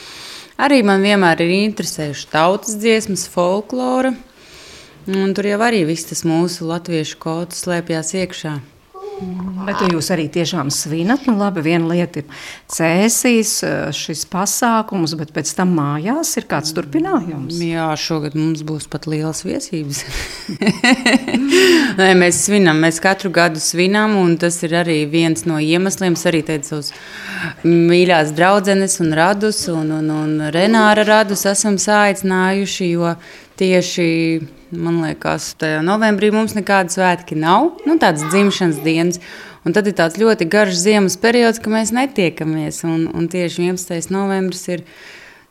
Arī 0.60 0.82
man 0.84 1.00
vienmēr 1.00 1.40
ir 1.40 1.54
interesējuši 1.56 2.26
tautas 2.28 2.74
dziesmas, 2.82 3.24
folklora. 3.32 4.12
Tur 5.08 5.46
jau 5.48 5.60
arī 5.64 5.86
viss 5.88 6.10
tas 6.10 6.20
mūsu 6.28 6.68
latviešu 6.68 7.16
kods 7.22 7.62
slēpjas 7.64 8.12
iekšā. 8.20 8.58
Bet 9.66 9.82
jūs 9.92 10.08
arī 10.14 10.26
tiešām 10.32 10.70
svinat. 10.72 11.26
Nu, 11.28 11.34
labi, 11.38 11.62
viena 11.64 11.88
lieta 11.90 12.22
ir 12.22 12.44
cēsīs 12.72 13.52
eh, 13.66 13.90
šis 13.94 14.24
pasākums, 14.30 15.14
bet 15.20 15.34
pēc 15.36 15.52
tam 15.58 15.74
mājās 15.76 16.32
ir 16.40 16.46
kāds 16.50 16.72
turpinājums. 16.76 17.58
Jā, 17.64 17.90
šogad 18.00 18.36
mums 18.38 18.64
būs 18.66 18.88
pat 18.90 19.08
liels 19.10 19.42
viesības. 19.44 20.02
Nē, 22.00 22.10
mēs 22.18 22.44
svinam, 22.46 22.80
mēs 22.84 23.00
katru 23.04 23.32
gadu 23.34 23.60
svinam, 23.62 24.16
un 24.20 24.38
tas 24.40 24.56
ir 24.66 24.78
arī 24.80 25.02
viens 25.10 25.44
no 25.48 25.60
iemesliem. 25.60 26.16
Es 26.16 26.26
arī 26.30 26.42
teicu 26.46 26.72
savus 26.72 26.92
mīļās 27.64 28.32
draudzenes 28.36 29.00
un 29.04 29.12
radus, 29.16 29.66
un, 29.72 29.92
un, 30.00 30.08
un 30.14 30.48
Renāra 30.54 31.04
radus 31.08 31.44
esam 31.50 31.76
sāicinājuši, 31.80 32.90
jo 32.94 33.14
tieši 33.60 34.08
Man 34.70 35.00
liekas, 35.02 35.52
novembrī 35.82 36.30
mums 36.34 36.54
nekādas 36.54 36.94
svētki 36.98 37.34
nav, 37.38 37.72
nu, 37.88 37.96
tādas 37.98 38.22
dzimšanas 38.30 38.82
dienas. 38.84 39.18
Un 39.66 39.74
tad 39.76 39.90
ir 39.90 39.96
tāds 39.98 40.16
ļoti 40.20 40.46
garš 40.48 40.78
ziemas 40.80 41.18
periods, 41.20 41.60
ka 41.60 41.72
mēs 41.72 41.90
netiekamies. 41.92 42.80
Un, 42.88 43.08
un 43.12 43.26
tieši 43.28 43.66
11. 43.66 44.08
novembris 44.14 44.62
ir 44.72 44.86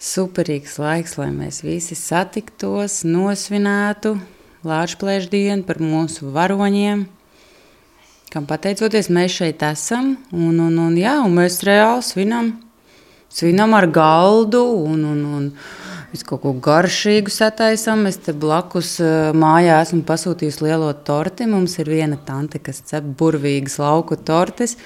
superīgs 0.02 0.80
laiks, 0.82 1.18
lai 1.20 1.30
mēs 1.36 1.62
visi 1.68 1.98
satiktos, 2.00 3.04
nosvinētu 3.06 4.16
Lāčplēšu 4.68 5.30
dienu 5.32 5.64
par 5.64 5.78
mūsu 5.80 6.34
varoņiem. 6.36 7.06
Kam 8.30 8.48
pateicoties, 8.50 9.08
mēs 9.08 9.38
šeit 9.38 9.64
esam. 9.64 10.18
Un, 10.36 10.58
un, 10.60 10.74
un, 10.84 10.98
jā, 11.00 11.14
un 11.24 11.38
mēs 11.38 11.62
reāli 11.64 12.04
svinam, 12.04 12.52
svinam 13.32 13.78
ar 13.78 13.88
galdu. 13.88 14.66
Un, 14.84 15.06
un, 15.14 15.22
un, 15.38 15.48
Visu 16.10 16.26
kaut 16.26 16.42
ko 16.42 16.54
garšīgu 16.66 17.30
sataisām. 17.30 18.08
Es 18.10 18.18
te 18.26 18.34
blakus 18.34 18.96
eh, 19.04 19.30
mājā 19.38 19.78
esmu 19.84 20.02
pasūtījusi 20.08 20.66
lielo 20.66 20.90
torti. 21.06 21.46
Mums 21.50 21.78
ir 21.82 21.92
viena 21.94 22.18
tante, 22.26 22.62
kas 22.64 22.82
cep 22.90 23.12
burvīgas 23.20 23.78
lauku 23.82 24.18
tortes. 24.18 24.78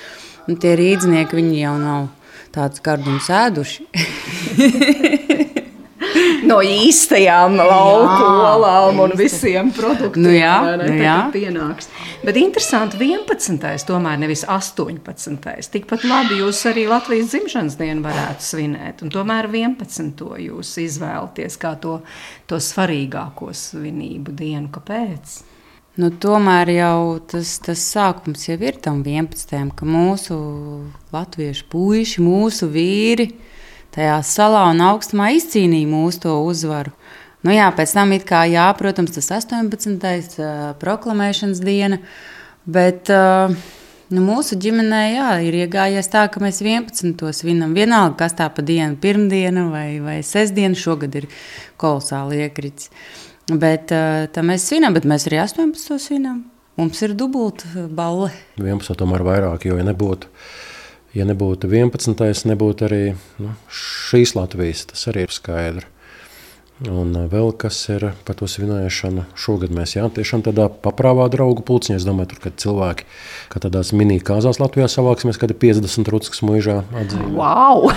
Un 0.48 0.60
tie 0.60 0.76
rīznieki, 0.76 1.40
jau 1.62 1.78
nav 1.80 2.10
tādus 2.54 2.84
gardumus 2.84 3.32
ēduši. 3.32 3.88
no 6.50 6.60
īstajām 6.64 7.58
lauku 7.60 8.28
olām 8.48 9.00
un 9.06 9.16
visiem 9.18 9.72
produktiem. 9.76 10.24
Nu 10.26 10.34
jā, 10.34 10.56
ne, 10.80 10.88
nu 10.88 11.04
jā. 11.04 11.18
Pienāks. 11.34 11.90
Bet 12.24 12.38
interesanti, 12.40 13.00
11. 13.04 13.86
tomēr 13.88 14.20
nevis 14.22 14.46
18. 14.48 15.72
Tikpat 15.74 16.06
labi 16.08 16.42
jūs 16.42 16.62
arī 16.70 16.86
Latvijas 16.92 17.34
dzimšanas 17.34 17.80
dienu 17.80 18.06
varētu 18.06 18.50
svinēt, 18.50 19.04
un 19.06 19.14
tomēr 19.14 19.50
11. 19.52 20.28
jūs 20.48 20.76
izvēlaties 20.84 21.60
kā 21.62 21.76
to, 21.84 22.00
to 22.48 22.62
svarīgāko 22.64 23.52
svinību 23.58 24.36
dienu. 24.40 24.70
Kāpēc? 24.74 25.42
Nu, 25.94 26.10
tomēr 26.10 26.72
jau 26.74 27.20
tas, 27.30 27.52
tas 27.62 27.82
sākums 27.94 28.48
jau 28.48 28.56
ir 28.66 28.80
tam 28.82 29.04
11. 29.06 29.76
ka 29.78 29.86
mūsu 29.86 30.36
latviešu 31.14 31.68
puiši, 31.70 32.24
mūsu 32.26 32.66
vīri, 32.74 33.28
tajā 33.94 34.18
salā 34.26 34.66
un 34.72 34.82
augstumā 34.84 35.32
izcīnīja 35.38 35.90
mūsu 35.90 36.34
uzvaru. 36.48 36.94
Nu, 37.44 37.52
jā, 37.52 37.68
pēc 37.76 37.92
tam, 37.98 38.14
kā, 38.24 38.46
jā, 38.48 38.70
protams, 38.80 39.18
tas 39.18 39.28
18. 39.44 40.38
Uh, 40.40 40.62
proklamēšanas 40.80 41.60
diena, 41.64 42.00
bet 42.64 43.12
uh, 43.12 43.52
nu, 44.14 44.24
mūsu 44.24 44.56
ģimenē 44.64 45.02
jā, 45.12 45.28
ir 45.44 45.58
iegājies 45.66 46.08
tā, 46.14 46.24
ka 46.32 46.40
mēs 46.44 46.62
11. 46.64 47.20
svinam. 47.36 47.76
Vienalga, 47.76 48.16
kas 48.24 48.38
tā 48.40 48.48
pa 48.48 48.64
dienu, 48.64 48.96
pirmdiena 49.04 49.68
vai, 49.74 50.00
vai 50.04 50.22
sestdiena, 50.24 50.80
šogad 50.80 51.20
ir 51.20 51.28
kolosāli 51.82 52.46
iekrits. 52.46 52.88
Bet 53.52 53.92
uh, 53.92 54.24
tā 54.32 54.46
mēs 54.48 54.70
svinam, 54.72 54.96
bet 54.96 55.04
mēs 55.10 55.28
arī 55.28 55.44
18. 55.44 56.00
svinam. 56.00 56.46
Mums 56.80 57.04
ir 57.06 57.12
dubulta 57.14 57.90
balle. 57.92 58.32
11. 58.56 58.96
tomēr 58.98 59.22
vairāk, 59.28 59.68
jo 59.68 59.76
ja 59.78 59.84
nebūtu 59.86 60.32
ja 61.14 61.26
nebūtu 61.30 61.70
11. 61.70 62.46
nebūtu 62.50 62.88
arī 62.90 63.04
nu, 63.42 63.56
šīs 63.70 64.36
Latvijas. 64.38 64.88
Tas 64.92 65.08
arī 65.12 65.28
ir 65.28 65.36
skaidrs. 65.36 65.90
Un 66.90 67.14
vēl 67.30 67.54
kas 67.56 67.78
ir 67.94 68.10
par 68.26 68.36
to 68.36 68.48
svinēšanu. 68.50 69.28
Šogad 69.40 69.72
mēs 69.72 69.94
jā, 69.94 70.04
tiešām 70.12 70.42
tādā 70.44 70.66
paprāvā 70.84 71.30
draugu 71.32 71.64
pulciņā. 71.64 72.00
Es 72.02 72.08
domāju, 72.08 72.34
tur, 72.34 72.42
kad 72.44 72.58
cilvēki, 72.60 73.06
kā 73.54 73.62
tādās 73.64 73.94
mini-kāzās 73.96 74.60
Latvijā 74.60 74.90
savāksimies, 74.92 75.40
kad 75.40 75.54
ir 75.54 75.60
50 75.62 76.12
rudskas 76.12 76.42
mūžā 76.44 76.82
atzīmē. 77.04 77.30
Wow! 77.38 77.88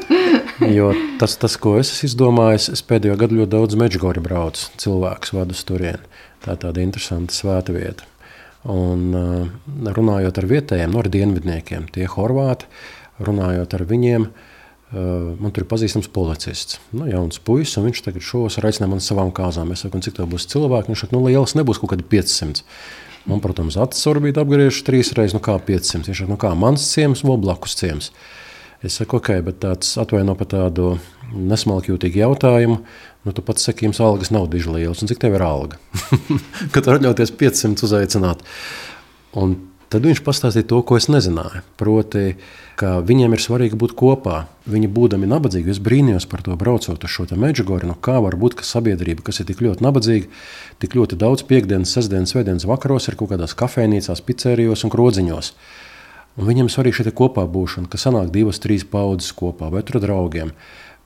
jo 0.78 0.90
tas, 1.20 1.36
tas, 1.38 1.58
ko 1.60 1.76
es 1.78 1.92
esmu 1.92 2.10
izdomājis, 2.10 2.70
es 2.74 2.82
pēdējo 2.88 3.20
gadu 3.20 3.38
ļoti 3.42 3.52
daudz 3.52 3.78
mežgori 3.84 4.24
braucu, 4.24 4.72
cilvēkus 4.80 5.36
vadu 5.36 5.54
uz 5.54 5.62
turieni. 5.68 6.02
Tā 6.42 6.56
ir 6.56 6.62
tāda 6.64 6.82
interesanta 6.82 7.36
svēta 7.36 7.76
vieta. 7.76 8.08
Un, 8.66 9.06
uh, 9.14 9.92
runājot 9.94 10.40
ar 10.40 10.46
vietējiem, 10.50 10.90
no 10.90 11.04
nu, 11.04 11.10
dienvidniekiem, 11.12 11.86
tie 11.94 12.08
horvāti, 12.10 12.66
runājot 13.22 13.76
ar 13.78 13.84
viņiem, 13.86 14.26
uh, 14.26 15.34
man 15.38 15.54
tur 15.54 15.62
ir 15.62 15.68
pazīstams 15.70 16.08
policists. 16.10 16.80
Nu, 16.90 17.06
jauns 17.10 17.38
puisis, 17.38 17.76
un 17.78 17.86
viņš 17.86 18.02
tagad 18.08 18.26
šovasar 18.26 18.66
aicināja 18.66 18.90
man 18.90 19.02
uz 19.02 19.06
savām 19.06 19.30
kāzām. 19.34 19.70
Es 19.70 19.84
saku, 19.86 20.02
cik 20.02 20.18
tev 20.18 20.30
būs 20.32 20.48
cilvēki? 20.50 20.90
Viņš 20.90 21.04
saka, 21.04 21.14
nu 21.14 21.22
liels 21.28 21.54
nebūs 21.58 21.82
kaut 21.82 21.94
kādi 21.94 22.08
500. 22.16 22.64
Man, 23.26 23.42
protams, 23.42 23.78
acis 23.82 24.06
orbīta 24.10 24.42
apgriežas 24.42 24.84
trīs 24.86 25.12
reizes, 25.14 25.34
nu 25.34 25.42
kā 25.42 25.54
500. 25.58 26.10
Viņš 26.10 26.24
saka, 26.24 26.32
nu 26.32 26.40
kā 26.42 26.52
mans 26.58 26.90
ciems, 26.90 27.22
vēl 27.26 27.38
blakus 27.42 27.78
ciems. 27.78 28.10
Es 28.84 28.98
saku, 28.98 29.20
ok, 29.20 29.32
bet 29.46 29.62
tāds 29.62 29.94
atvaino 29.98 30.34
par 30.38 30.50
tādu 30.50 30.96
nesmalkjūtīgu 31.34 32.22
jautājumu. 32.22 32.82
Nu, 33.26 33.32
tu 33.34 33.42
pats 33.42 33.64
saki, 33.66 33.88
jums 33.88 33.98
algas 33.98 34.30
nav 34.30 34.44
diži 34.52 34.70
lielas, 34.70 35.00
un 35.02 35.10
cik 35.10 35.18
tev 35.18 35.34
ir 35.34 35.42
alga? 35.42 35.80
Kad 36.74 36.86
var 36.86 37.00
atļauties 37.00 37.32
500 37.34 37.82
uzaicināt. 37.82 38.44
Un 39.34 39.56
tad 39.90 40.06
viņš 40.06 40.20
pastāstīja 40.22 40.68
to, 40.70 40.78
ko 40.86 40.94
es 40.94 41.08
nezināju. 41.10 41.64
Proti, 41.80 42.36
ka 42.78 43.00
viņiem 43.02 43.34
ir 43.34 43.42
svarīgi 43.42 43.78
būt 43.82 43.96
kopā. 43.98 44.44
Viņi 44.70 44.92
būdami 44.94 45.26
nabadzīgi, 45.32 45.74
es 45.74 45.82
brīnījos 45.82 46.28
par 46.30 46.44
to 46.46 46.54
braucot 46.60 47.02
uz 47.02 47.16
šo 47.16 47.26
mežģori. 47.34 47.90
Nu, 47.90 47.98
kā 47.98 48.20
var 48.22 48.38
būt, 48.38 48.60
ka 48.60 48.68
sabiedrība, 48.68 49.26
kas 49.26 49.42
ir 49.42 49.50
tik 49.50 49.64
ļoti 49.66 49.82
nabadzīga, 49.82 50.30
tik 50.86 50.94
ļoti 50.94 51.18
daudz 51.18 51.42
piekdienas, 51.50 51.98
sestdienas, 51.98 52.30
svētdienas 52.30 52.70
vakaros 52.70 53.10
ir 53.10 53.18
kaut 53.18 53.34
kādās 53.34 53.58
kafejnīcās, 53.58 54.22
pizzērijos 54.22 54.86
un 54.86 54.94
krodziņos. 54.94 55.52
Un 56.36 56.46
viņiem 56.46 56.70
svarīgi 56.70 57.00
šī 57.00 57.16
kopā 57.16 57.46
būšana, 57.50 57.90
ka 57.90 57.98
sanāk 57.98 58.30
divas, 58.30 58.62
trīs 58.62 58.86
paudzes 58.86 59.34
kopā 59.34 59.72
vai 59.72 59.82
tur 59.82 59.98
draugiem. 60.04 60.52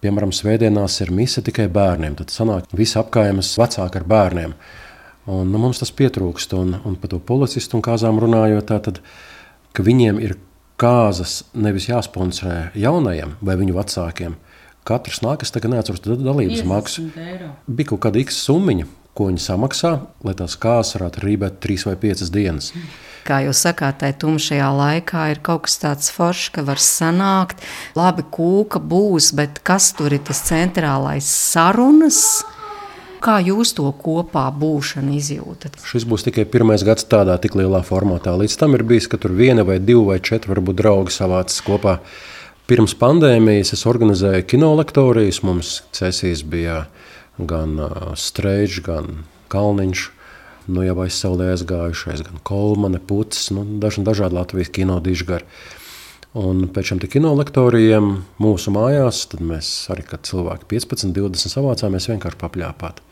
Piemēram, 0.00 0.30
svētdienās 0.32 0.96
ir 1.04 1.10
mise 1.12 1.42
tikai 1.44 1.66
bērniem. 1.72 2.14
Tad 2.16 2.32
sanāk 2.32 2.70
visi 2.76 2.96
apkaimes 3.00 3.52
vecāki 3.60 4.00
ar 4.00 4.06
bērniem. 4.08 4.54
Un, 5.30 5.50
nu, 5.52 5.60
mums 5.60 5.82
tas 5.82 5.92
pietrūkst. 5.92 6.54
Un, 6.56 6.78
un 6.88 6.96
par 7.00 7.12
to 7.12 7.18
policistu 7.20 7.76
un 7.76 7.84
kāzām 7.84 8.20
runājot, 8.22 8.72
tad, 8.86 9.02
ka 9.76 9.84
viņiem 9.84 10.22
ir 10.24 10.38
kāzas 10.80 11.42
nevis 11.52 11.90
jāsponsorē 11.90 12.70
jaunajiem 12.80 13.36
vai 13.44 13.58
viņu 13.60 13.76
vecākiem. 13.76 14.38
Katrs 14.88 15.20
nāk, 15.20 15.44
es 15.44 15.52
tagad 15.52 15.74
neatceros 15.74 16.00
dalības 16.00 16.64
maksu. 16.64 17.04
Bija 17.68 17.92
kaut 17.92 18.00
kāda 18.06 18.22
X 18.22 18.40
summiņa, 18.46 18.88
ko 19.12 19.28
viņi 19.28 19.44
samaksā, 19.44 19.92
lai 20.24 20.34
tās 20.38 20.56
kāzas 20.60 20.96
varētu 20.96 21.26
rībēt 21.26 21.60
trīs 21.60 21.84
vai 21.84 21.98
piecas 22.00 22.32
dienas. 22.32 22.72
Mm. 22.72 22.88
Kā 23.26 23.42
jūs 23.44 23.60
sakāt, 23.66 24.00
tai 24.00 24.12
tumšajā 24.16 24.68
laikā 24.76 25.26
ir 25.34 25.42
kaut 25.44 25.66
kas 25.66 25.76
tāds 25.82 26.12
foršs, 26.14 26.52
ka 26.54 26.64
var 26.64 26.80
sanākt, 26.80 27.60
labi, 27.98 28.24
kūka 28.24 28.80
būs, 28.80 29.32
bet 29.36 29.60
kas 29.66 29.92
tur 29.98 30.16
ir 30.16 30.24
tas 30.24 30.40
centrālais 30.48 31.28
sarunas? 31.28 32.40
Kā 33.20 33.36
jūs 33.44 33.74
to 33.76 33.84
kopā 34.00 34.46
būšanu 34.56 35.12
izjūtat? 35.18 35.76
Šis 35.84 36.06
būs 36.08 36.24
tikai 36.24 36.46
pirmais 36.48 36.80
gads 36.86 37.04
tādā 37.04 37.36
tik 37.42 37.58
lielā 37.58 37.82
formātā. 37.84 38.32
Līdz 38.40 38.56
tam 38.62 38.78
ir 38.78 38.84
bijis, 38.88 39.10
ka 39.12 39.20
tur 39.20 39.34
viena 39.36 39.66
vai 39.68 39.76
divi 39.76 40.06
vai 40.06 40.16
četri 40.24 40.54
varbūt 40.54 40.78
draugi 40.80 41.12
savācas 41.12 41.60
kopā. 41.66 41.98
Pirms 42.70 42.94
pandēmijas 42.96 43.74
es 43.76 43.84
organizēju 43.90 44.46
kino 44.48 44.70
lektorijas. 44.78 45.42
Mums 45.44 45.82
cesīs 45.92 46.40
bija 46.48 46.86
gan 47.36 47.76
uh, 47.76 48.14
Streičs, 48.16 48.80
gan 48.86 49.26
Kalniņš 49.52 50.06
nu, 50.70 50.84
jau 50.86 50.96
aizsaulē 51.04 51.50
aizgājušais, 51.54 52.24
gan 52.26 52.40
Kolmane, 52.46 53.00
Pucis, 53.02 53.50
nu, 53.56 53.64
daži 53.82 54.04
dažādi 54.06 54.38
Latvijas 54.38 54.72
kino 54.74 54.98
dižgari. 55.04 55.46
Un 56.40 56.68
pēc 56.70 56.92
šiem 56.92 57.00
kino 57.10 57.32
lektoriem 57.34 58.12
mūsu 58.38 58.70
mājās, 58.74 59.24
tad 59.32 59.42
mēs 59.42 59.68
arī, 59.90 60.06
kad 60.06 60.22
cilvēki 60.28 60.68
15, 60.70 61.10
20 61.16 61.56
savācāmies, 61.56 62.06
vienkārši 62.12 62.38
papļāpāt. 62.38 63.02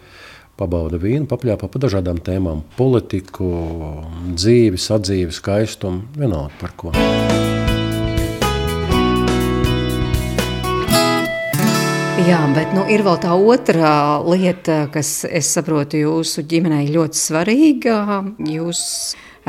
Pabauda 0.58 0.98
vīnu, 1.02 1.26
papļāpā 1.30 1.70
par 1.70 1.84
dažādām 1.86 2.22
tēmām- 2.22 2.64
politiku, 2.80 3.50
dzīvi, 4.34 4.78
sadzīvi, 4.78 5.34
skaistumu, 5.34 6.02
vienalga 6.18 6.54
par 6.62 6.74
ko. 6.76 6.94
Jā, 12.28 12.42
bet 12.52 12.74
nu, 12.76 12.82
ir 12.92 13.00
vēl 13.06 13.14
tā 13.22 13.32
otrā 13.32 14.20
lieta, 14.20 14.82
kas, 14.92 15.22
es 15.24 15.48
saprotu, 15.54 15.96
jūsu 16.02 16.42
ģimenei 16.44 16.90
ļoti 16.92 17.16
svarīga. 17.16 17.94
Jūs 18.44 18.80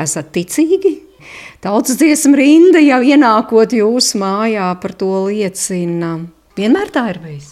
esat 0.00 0.30
ticīgi. 0.32 0.94
Tautas 1.60 1.98
dziesmu 2.00 2.38
rinda 2.40 2.80
jau 2.80 3.02
ienākot 3.04 3.74
jūsu 3.76 4.20
mājā 4.22 4.70
par 4.80 4.94
to 4.96 5.10
liecina. 5.26 6.14
Vienmēr 6.56 6.92
tā 6.94 7.02
ir 7.10 7.18
bijis. 7.20 7.50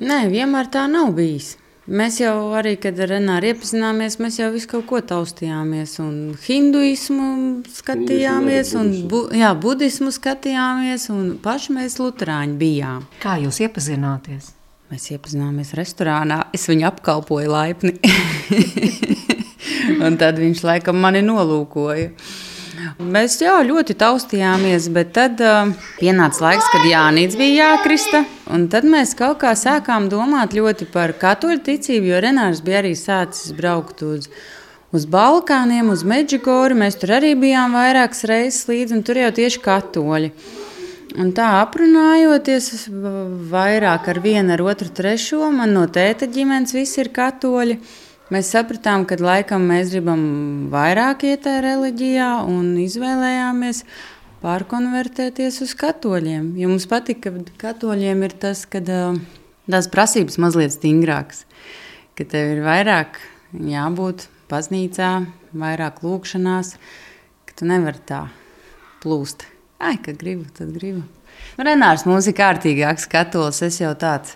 Nē, 0.00 0.22
vienmēr 0.32 0.70
tā 0.72 0.86
nav 0.88 1.10
bijis. 1.18 1.58
Mēs 1.84 2.22
jau 2.22 2.32
arī, 2.56 2.78
kad 2.80 2.96
ar 3.04 3.12
Renāru 3.12 3.50
iepazināmies, 3.50 4.16
mēs 4.22 4.38
jau 4.40 4.48
visu 4.54 4.70
kaut 4.70 4.86
ko 4.88 5.02
taustījāmies. 5.10 5.98
Un 6.00 6.14
hinduismu 6.46 7.26
skatījāmies, 7.74 8.72
un 8.80 8.94
bu, 9.12 9.26
jā, 9.36 9.52
budismu 9.60 10.08
skatījāmies, 10.14 11.10
un 11.12 11.34
paši 11.44 11.76
mēs 11.76 11.98
luterāņi 12.00 12.56
bijām. 12.64 13.04
Kā 13.20 13.36
jūs 13.44 13.60
iepazināties? 13.66 14.54
Mēs 14.90 15.04
iepazināmies 15.14 15.68
restorānā, 15.78 16.48
es 16.50 16.64
viņu 16.66 16.88
apkalpoju 16.88 17.50
laipni. 17.52 17.92
un 20.06 20.16
tad 20.18 20.40
viņš 20.42 20.64
laikam 20.66 20.98
mani 20.98 21.20
nolūkoja. 21.22 22.08
Mēs 22.98 23.36
jā, 23.38 23.52
ļoti 23.68 23.94
taustījāmies, 24.00 24.88
bet 24.90 25.12
tad 25.14 25.40
uh, 25.44 25.70
pienāca 26.00 26.42
laiks, 26.46 26.66
kad 26.72 26.86
Jānis 26.88 27.36
bija 27.38 27.68
jākrista. 27.68 28.24
Tad 28.72 28.88
mēs 28.88 29.12
kaut 29.18 29.38
kā 29.44 29.52
sākām 29.54 30.08
domāt 30.10 30.56
ļoti 30.58 30.88
par 30.90 31.12
katoļu 31.20 31.62
ticību, 31.68 32.10
jo 32.10 32.22
Renārs 32.24 32.62
bija 32.64 32.80
arī 32.82 32.96
sācis 32.98 33.52
braukt 33.54 34.02
uz, 34.02 34.26
uz 34.96 35.06
Balkāniem, 35.06 35.92
uz 35.94 36.02
Meģigoru. 36.02 36.80
Mēs 36.82 36.98
tur 36.98 37.14
arī 37.20 37.36
bijām 37.38 37.78
vairākas 37.78 38.26
reizes 38.26 38.66
līdzi, 38.72 38.98
un 38.98 39.06
tur 39.06 39.22
jau 39.22 39.30
tieši 39.38 39.62
katoļi. 39.68 40.32
Un 41.18 41.32
tā 41.34 41.46
aprunājoties 41.58 42.86
vairāk 43.50 44.06
ar 44.12 44.20
vienu, 44.22 44.52
ar 44.54 44.62
otru, 44.62 44.90
trešo, 44.94 45.48
man 45.50 45.72
no 45.74 45.86
tēta 45.90 46.28
ģimenes 46.30 46.74
visi 46.76 47.00
ir 47.02 47.10
katoļi. 47.14 47.80
Mēs 48.30 48.52
sapratām, 48.54 49.02
ka 49.10 49.18
laikam 49.18 49.64
mēs 49.66 49.90
gribam 49.90 50.22
vairāk 50.70 51.24
iet 51.26 51.42
tajā 51.48 51.64
reliģijā 51.66 52.28
un 52.46 52.76
izvēlējāmies 52.78 53.82
pārkonvertēties 54.44 55.60
uz 55.66 55.74
katoļiem. 55.80 56.52
Jo 56.60 56.70
mums 56.70 56.86
patīk, 56.90 57.24
ka 57.26 57.34
katoļiem 57.64 58.22
ir 58.28 58.38
tas, 58.46 58.62
ka 58.70 58.78
tās 58.86 59.90
prasības 59.90 60.38
mazliet 60.38 60.78
stingrākas, 60.78 61.42
ka 62.14 62.28
tev 62.30 62.54
ir 62.54 62.66
vairāk 62.70 63.18
jābūt 63.50 64.28
baznīcā, 64.50 65.14
vairāk 65.58 66.04
lūkšanās, 66.06 66.76
ka 67.50 67.58
tu 67.58 67.66
nevari 67.66 68.06
tā 68.06 68.28
plūst. 69.02 69.50
Ai, 69.80 69.96
ka 70.04 70.12
gribu, 70.12 70.44
tad 70.52 70.74
gribu. 70.76 71.00
Renārs 71.56 72.04
mums 72.04 72.26
ir 72.28 72.36
kārtīgāks 72.36 73.06
katolis, 73.08 73.62
es 73.64 73.78
jau 73.80 73.94
tāds 73.96 74.34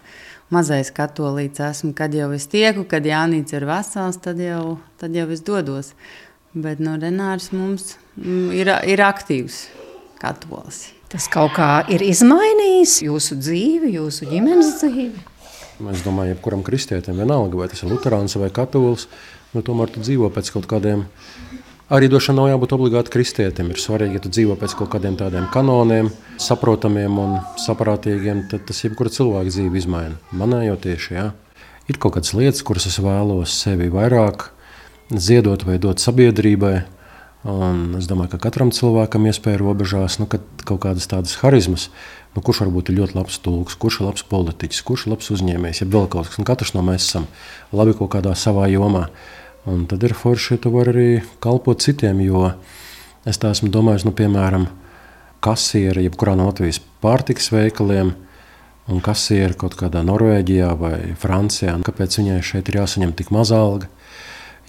mazais 0.53 0.89
katolīts 0.95 1.61
esmu. 1.61 1.93
Kad 1.97 2.17
jau 2.17 2.31
es 2.33 2.47
tieku, 2.49 2.87
kad 2.89 3.05
Jānis 3.05 3.53
ir 3.53 3.67
vesels, 3.69 4.17
tad 4.25 4.41
jau, 4.41 4.79
tad 5.01 5.17
jau 5.17 5.27
es 5.35 5.45
dodos. 5.45 5.93
Bet 6.55 6.81
no 6.81 6.95
Renārs 7.01 7.51
mums 7.53 7.99
mm, 8.17 8.49
ir, 8.57 8.71
ir 8.89 9.05
aktīvs 9.05 9.67
katolis. 10.23 10.87
Tas 11.13 11.29
kaut 11.31 11.53
kā 11.59 11.69
ir 11.93 12.03
izmainījis 12.03 12.97
jūsu 13.05 13.37
dzīvi, 13.39 13.93
jūsu 13.99 14.31
ģimenes 14.31 14.79
dzīvi. 14.81 15.29
Es 15.93 16.03
domāju, 16.07 16.31
ka 16.31 16.39
jebkuram 16.39 16.65
kristietim 16.65 17.21
vienalga, 17.21 17.59
vai 17.59 17.69
tas 17.69 17.83
ir 17.85 17.93
luterāns 17.93 18.39
vai 18.41 18.49
katolis, 18.55 19.09
nu, 19.53 19.61
tomēr 19.67 19.93
tu 19.93 20.01
dzīvo 20.03 20.31
pēc 20.33 20.55
kaut 20.55 20.71
kādiem 20.71 21.05
Arī 21.93 22.09
došana 22.09 22.41
nav 22.41 22.47
jābūt 22.49 22.73
obligāti 22.79 23.13
kristietim. 23.13 23.69
Ir 23.69 23.81
svarīgi, 23.81 24.17
ja 24.17 24.23
tu 24.25 24.31
dzīvo 24.33 24.55
pēc 24.57 24.73
kaut 24.79 24.89
kādiem 24.95 25.19
tādiem 25.21 25.51
kanoniem, 25.53 26.09
saprotamiem 26.41 27.19
un 27.21 27.35
saprātīgiem, 27.61 28.47
tad 28.49 28.65
tas 28.71 28.81
jebkura 28.87 29.13
cilvēka 29.13 29.53
dzīve 29.53 29.77
izmaina. 29.83 30.17
Manā 30.33 30.63
jau 30.65 30.79
tieši 30.81 31.19
jā. 31.19 31.27
Ir 31.93 32.01
kaut 32.01 32.17
kādas 32.17 32.33
lietas, 32.33 32.65
kuras 32.65 32.89
es 32.89 32.97
vēlos 33.05 33.53
sevi 33.61 33.91
vairāk 33.93 34.47
ziedot 35.13 35.67
vai 35.69 35.77
dot 35.77 36.01
sabiedrībai. 36.01 36.87
Un 37.53 37.99
es 37.99 38.09
domāju, 38.09 38.33
ka 38.33 38.47
katram 38.47 38.73
cilvēkam 38.73 39.29
iespēja 39.29 39.61
robežās 39.61 40.17
nu, 40.17 40.25
kaut 40.25 40.81
kādas 40.81 41.05
tādas 41.11 41.37
harizmas. 41.43 41.91
Nu, 42.33 42.41
kurš 42.41 42.65
varbūt 42.65 42.89
ir 42.89 43.03
ļoti 43.03 43.19
labs 43.19 43.37
tulks, 43.45 43.77
kurš 43.77 44.01
ir 44.01 44.09
labs 44.09 44.25
politiķis, 44.33 44.81
kurš 44.89 45.05
ir 45.05 45.13
labs 45.13 45.29
uzņēmējs, 45.37 45.85
ja 45.85 45.93
vēl 45.93 46.09
kaut 46.09 46.33
kas. 46.33 46.41
Un 46.41 46.49
katrs 46.49 46.73
no 46.73 46.81
mēs 46.87 47.05
esam 47.05 47.29
labi 47.77 47.93
kaut 47.99 48.15
kādā 48.17 48.33
savā 48.33 48.73
jomā. 48.73 49.11
Un 49.71 49.87
tad 49.89 50.03
ir 50.05 50.13
forši, 50.13 50.55
ja 50.55 50.61
tu 50.61 50.73
vari 50.75 50.93
arī 50.93 51.09
kalpot 51.41 51.81
citiem, 51.81 52.21
jo 52.21 52.51
es 53.25 53.41
tā 53.41 53.55
esmu 53.55 53.71
domājis, 53.73 54.05
nu, 54.05 54.13
piemēram, 54.17 54.67
kasieri, 55.45 56.05
jebkurā 56.05 56.35
no 56.37 56.51
Latvijas 56.51 56.83
pārtikas 57.05 57.49
veikaliem, 57.53 58.13
un 58.93 59.01
kasieri 59.05 59.57
kaut 59.57 59.77
kādā 59.81 60.03
Norvēģijā 60.05 60.69
vai 60.77 60.99
Francijā. 61.21 61.79
Kāpēc 61.87 62.19
viņai 62.21 62.43
šeit 62.45 62.69
ir 62.69 62.83
jāsaņem 62.83 63.15
tik 63.17 63.33
maza 63.33 63.61
alga? 63.61 63.89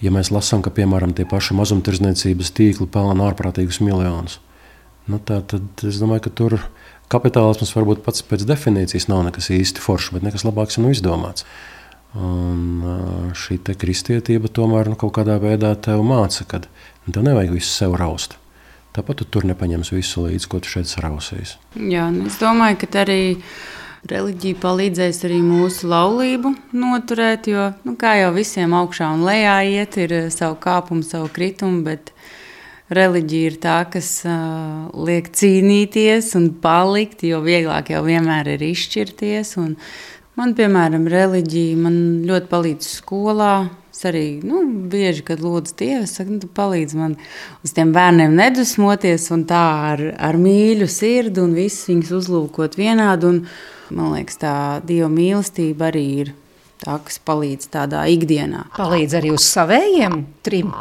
Ja 0.00 0.12
mēs 0.12 0.32
lasām, 0.32 0.64
ka 0.64 0.72
piemēram 0.76 1.14
tie 1.16 1.24
paši 1.28 1.56
mazumtirdzniecības 1.56 2.52
tīkli 2.56 2.88
pelna 2.92 3.30
ārprātīgus 3.30 3.80
miljonus, 3.84 4.40
nu, 5.08 5.20
tā, 5.20 5.40
tad 5.48 5.84
es 5.88 6.00
domāju, 6.00 6.26
ka 6.26 6.34
tur 6.40 6.58
kapitālisms 7.12 7.72
varbūt 7.76 8.02
pats 8.04 8.24
pēc 8.26 8.44
definīcijas 8.48 9.08
nav 9.12 9.24
nekas 9.28 9.48
īsti 9.54 9.80
foršs, 9.84 10.12
bet 10.16 10.26
nekas 10.26 10.44
labāks 10.44 10.80
un 10.80 10.90
izdomāts. 10.90 11.46
Un 12.16 13.32
šī 13.36 13.58
kristietība 13.76 14.48
tomēr 14.48 14.88
nu, 14.92 14.96
kaut 14.96 15.14
kādā 15.18 15.36
veidā 15.42 15.74
tev 15.76 16.00
māca, 16.06 16.46
ka 16.48 16.62
tev 16.64 17.24
nevajag 17.26 17.52
visu 17.52 17.72
sev 17.72 17.96
raust. 18.00 18.38
Tāpat 18.96 19.20
tu 19.20 19.26
tur 19.28 19.44
nepaņemsi 19.44 19.92
visu 19.98 20.24
līdzi, 20.24 20.48
ko 20.48 20.62
tu 20.64 20.70
šeit 20.72 20.88
sarausīsi. 20.88 21.58
Jā, 21.76 22.06
nu, 22.14 22.30
es 22.30 22.38
domāju, 22.40 22.78
ka 22.80 23.02
arī 23.02 23.36
reliģija 24.08 24.56
palīdzēs 24.62 25.20
arī 25.28 25.42
mūsu 25.44 25.90
laulību 25.90 26.54
noturēt, 26.72 27.50
jo, 27.52 27.68
nu, 27.84 27.96
kā 28.00 28.14
jau 28.22 28.32
visiem 28.36 28.72
augšā 28.78 29.10
un 29.18 29.26
lejā 29.26 29.58
iet, 29.68 29.98
ir 30.00 30.16
savu 30.32 30.56
kāpumu, 30.62 31.04
savu 31.04 31.28
kritumu, 31.34 31.82
bet 31.84 32.14
reliģija 32.96 33.50
ir 33.50 33.60
tā, 33.60 33.78
kas 33.92 34.10
uh, 34.24 34.86
liek 34.94 35.28
cīnīties 35.34 36.32
un 36.38 36.52
palikt, 36.62 37.26
jo 37.26 37.42
vieglāk 37.44 37.90
jau 37.92 38.04
vienmēr 38.06 38.54
ir 38.54 38.64
izšķirties. 38.70 39.56
Un, 39.60 39.74
Man, 40.36 40.52
piemēram, 40.52 41.06
reliģija 41.08 41.76
man 41.80 41.94
ļoti 42.28 42.48
palīdz 42.50 42.88
skolā. 42.98 43.52
Es 43.88 44.02
arī 44.04 44.42
nu, 44.44 44.60
bieži, 44.92 45.22
kad 45.24 45.40
lūdzu 45.40 45.72
Dievu, 45.80 46.08
saku, 46.10 46.34
nu, 46.36 46.48
palīdz 46.58 46.92
man 46.98 47.14
uz 47.64 47.72
tiem 47.72 47.94
bērniem 47.96 48.34
nedusmoties 48.36 49.30
un 49.32 49.46
tā 49.48 49.62
ar, 49.94 50.02
ar 50.20 50.36
mīļu 50.36 50.90
sirdi 50.92 51.40
un 51.40 51.54
visus 51.56 51.88
viņus 51.88 52.12
uzlūkot 52.18 52.76
vienādi. 52.76 53.30
Un, 53.30 53.40
man 53.96 54.12
liekas, 54.12 54.36
tā 54.44 54.52
Dieva 54.84 55.08
mīlestība 55.08 55.88
arī 55.88 56.04
ir 56.26 56.34
tā, 56.84 56.98
kas 57.08 57.16
palīdz 57.24 57.72
tādā 57.72 58.04
ikdienā. 58.12 58.66
Palīdz 58.76 59.16
arī 59.16 59.32
uz 59.38 59.48
savējiem 59.48 60.20
trim. 60.44 60.76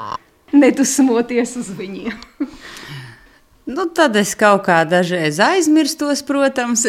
Nedusmoties 0.52 1.56
uz 1.64 1.72
viņiem. 1.80 2.20
Nu, 3.66 3.88
tad 3.90 4.14
es 4.20 4.36
kaut 4.38 4.68
kā 4.68 4.84
dažreiz 4.86 5.40
aizmirstos, 5.42 6.22
protams, 6.26 6.84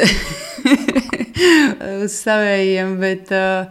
uz 2.04 2.16
saviem, 2.18 2.98
bet 3.00 3.32
uh, 3.32 3.70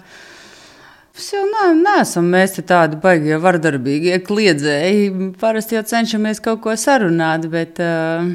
mēs 1.14 1.28
jau 1.30 1.43
ne, 1.51 1.68
neesam 1.84 2.26
mēs 2.34 2.58
tādi 2.66 2.97
baigi 3.03 3.38
vardarbīgie 3.43 4.18
kliedzēji. 4.26 5.14
Parasti 5.38 5.78
jau 5.78 5.86
cenšamies 5.86 6.41
kaut 6.41 6.64
ko 6.66 6.74
sarunāt, 6.82 7.45
bet 7.53 7.78
uh, 7.84 8.26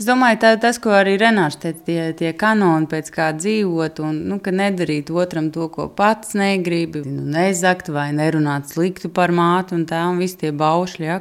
Es 0.00 0.06
domāju, 0.08 0.38
tā, 0.40 0.54
tas, 0.56 0.78
ko 0.80 0.94
arī 0.96 1.18
Renārs 1.20 1.58
teica, 1.60 1.82
tie, 1.84 1.98
tie 2.16 2.30
kanoni, 2.32 2.86
pēc 2.88 3.10
kā 3.12 3.26
dzīvot, 3.36 3.98
un 4.00 4.22
nu, 4.30 4.38
nedarīt 4.40 5.10
otram 5.12 5.50
to, 5.52 5.66
ko 5.68 5.90
pats 5.92 6.32
negribi, 6.40 7.02
nu, 7.04 7.26
nezakt 7.34 7.90
vai 7.92 8.06
nerunāt 8.16 8.72
sliktu 8.72 9.10
par 9.12 9.28
mātu 9.36 9.76
un 9.76 9.82
tā, 9.90 10.00
un 10.08 10.16
visi 10.22 10.38
tie 10.40 10.54
baušļi. 10.56 11.04
Ja, 11.04 11.18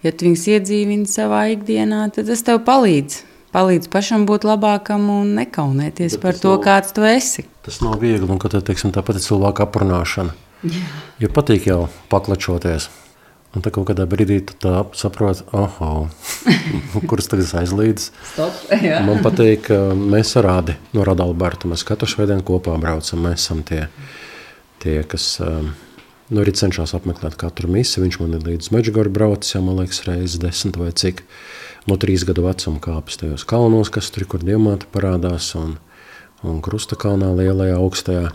ja 0.00 0.14
tu 0.16 0.30
viņus 0.30 0.46
iedzīvini 0.54 1.12
savā 1.12 1.42
ikdienā, 1.58 2.06
tad 2.16 2.32
tas 2.32 2.46
tev 2.46 2.62
palīdz. 2.64 3.18
Palīdz 3.52 3.92
pašam 3.92 4.24
būt 4.24 4.48
labākam 4.48 5.10
un 5.12 5.34
nekaunēties 5.36 6.16
Bet 6.16 6.24
par 6.24 6.40
to, 6.40 6.54
nav, 6.56 6.64
kāds 6.64 6.96
tu 6.96 7.04
esi. 7.04 7.44
Tas 7.68 7.82
nav 7.84 8.00
viegli, 8.00 8.24
un 8.24 8.40
teiksim, 8.40 8.96
tāpat 8.96 9.20
ir 9.20 9.26
cilvēka 9.28 9.68
aprunāšana. 9.68 10.32
Jā. 10.72 10.88
Jo 11.20 11.28
patīk 11.36 11.68
jau 11.68 11.82
paklačoties. 12.08 12.88
Un 13.52 13.60
tā 13.60 13.68
kaut 13.68 13.90
kādā 13.92 14.08
brīdī 14.08 14.40
tu 14.48 14.56
saproti, 14.96 15.44
oh, 15.52 16.08
kurš 17.10 17.30
tagad 17.32 17.54
aizlīdz. 17.62 18.08
Stop, 18.32 18.58
Man 19.08 19.22
patīk, 19.24 19.68
ka 19.68 19.78
mēs 19.98 20.34
ar 20.40 20.48
Rādi, 20.48 20.76
no 20.96 21.06
Rada 21.06 21.26
Alberta, 21.26 21.70
mēs 21.70 21.86
katru 21.88 22.10
svētdienu 22.10 22.44
kopā 22.46 22.74
braucam. 22.82 23.24
Mēs 23.26 23.46
esam 23.46 23.62
tie, 23.66 23.86
tie 24.82 25.00
kas 25.08 25.34
nu, 26.32 26.40
arī 26.42 26.54
cenšas 26.56 26.94
apmeklēt 26.98 27.36
katru 27.40 27.70
misi. 27.72 28.00
Viņš 28.02 28.20
man 28.22 28.38
ir 28.38 28.46
līdz 28.46 28.72
Meģigoru 28.74 29.12
braucis, 29.12 29.54
jau 29.56 29.62
man 29.64 29.82
liekas, 29.82 30.04
reizes 30.08 30.40
desmit 30.42 30.78
vai 30.80 30.90
cik. 30.96 31.24
No 31.90 31.98
trīs 31.98 32.24
gadu 32.26 32.46
vecuma 32.46 32.82
kāpjas 32.82 33.18
tajos 33.20 33.46
kalnos, 33.48 33.90
kas 33.92 34.12
tur, 34.14 34.26
kur 34.30 34.44
diamāti 34.44 34.86
parādās, 34.94 35.50
un, 35.58 35.76
un 36.46 36.62
Krusta 36.64 36.98
kalnā 36.98 37.32
lielajā 37.38 37.78
augstajā. 37.80 38.30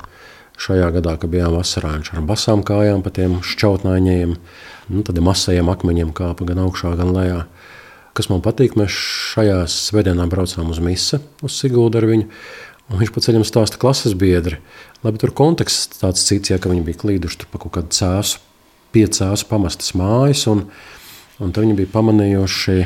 Šajā 0.57 0.87
gadā, 0.95 1.13
kad 1.21 1.29
bijām 1.29 1.53
vasarā, 1.53 1.91
viņš 1.99 2.15
ar 2.17 2.23
basām 2.25 2.63
kājām 2.65 3.03
pa 3.05 3.11
tiem 3.13 3.35
šķautnaiņiem, 3.45 4.31
nu, 4.89 5.03
tādiem 5.05 5.29
asajiem 5.29 5.69
akmeņiem 5.69 6.15
kāpa 6.17 6.47
gan 6.49 6.63
augšā, 6.63 6.95
gan 6.97 7.13
lejā. 7.13 7.43
Kas 8.17 8.31
man 8.31 8.41
patīk, 8.41 8.73
mēs 8.79 8.93
šajā 9.35 9.59
svētdienā 9.69 10.25
braucām 10.31 10.71
uz 10.73 10.81
misi, 10.81 11.19
uz 11.45 11.57
Siguldu 11.59 11.99
ar 11.99 12.07
viņu. 12.09 12.25
Un 12.87 13.01
viņš 13.01 13.11
pa 13.13 13.21
ceļam 13.21 13.43
stāsta 13.45 13.77
klases 13.81 14.15
biedri. 14.17 14.57
Labi, 15.03 15.19
tur 15.21 15.33
konteksts 15.35 15.99
tāds 15.99 16.23
cits, 16.25 16.49
ja 16.49 16.57
viņi 16.63 16.85
bija 16.87 17.01
klīduši 17.03 17.49
pa 17.51 17.59
kaut 17.61 17.75
kādu 17.75 17.93
cēsu, 17.93 18.39
piecās 18.95 19.43
pamestas 19.45 19.91
mājas, 19.99 20.45
un, 20.49 20.63
un 21.37 21.53
tad 21.53 21.65
viņi 21.67 21.75
bija 21.81 21.91
pamanījuši 21.93 22.77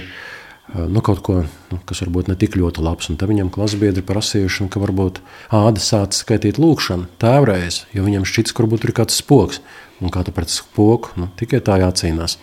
nu, 0.88 1.01
kaut 1.03 1.21
ko, 1.25 1.38
nu, 1.71 1.79
kas 1.88 2.01
varbūt 2.03 2.32
ne 2.32 2.38
tik 2.39 2.55
ļoti 2.59 2.84
labs. 2.84 3.09
Un 3.11 3.19
tad 3.19 3.32
viņam 3.32 3.51
klasbiedri 3.53 4.03
prasījuši, 4.07 4.69
ka 4.71 4.82
varbūt 4.82 5.21
āda 5.53 5.84
sāca 5.84 6.15
skaitīt 6.15 6.59
lūkšanu 6.61 7.09
tēvreiz, 7.21 7.86
jo 7.95 8.05
viņam 8.07 8.27
šķits, 8.27 8.55
ka 8.55 8.63
varbūt 8.63 8.88
ir 8.88 8.95
kāds 9.01 9.19
spoks. 9.19 9.61
Un 10.01 10.09
kā 10.13 10.23
tu 10.25 10.34
pret 10.34 10.49
spoku, 10.49 11.11
nu, 11.19 11.27
tikai 11.38 11.59
tā 11.61 11.77
jācīnās. 11.84 12.39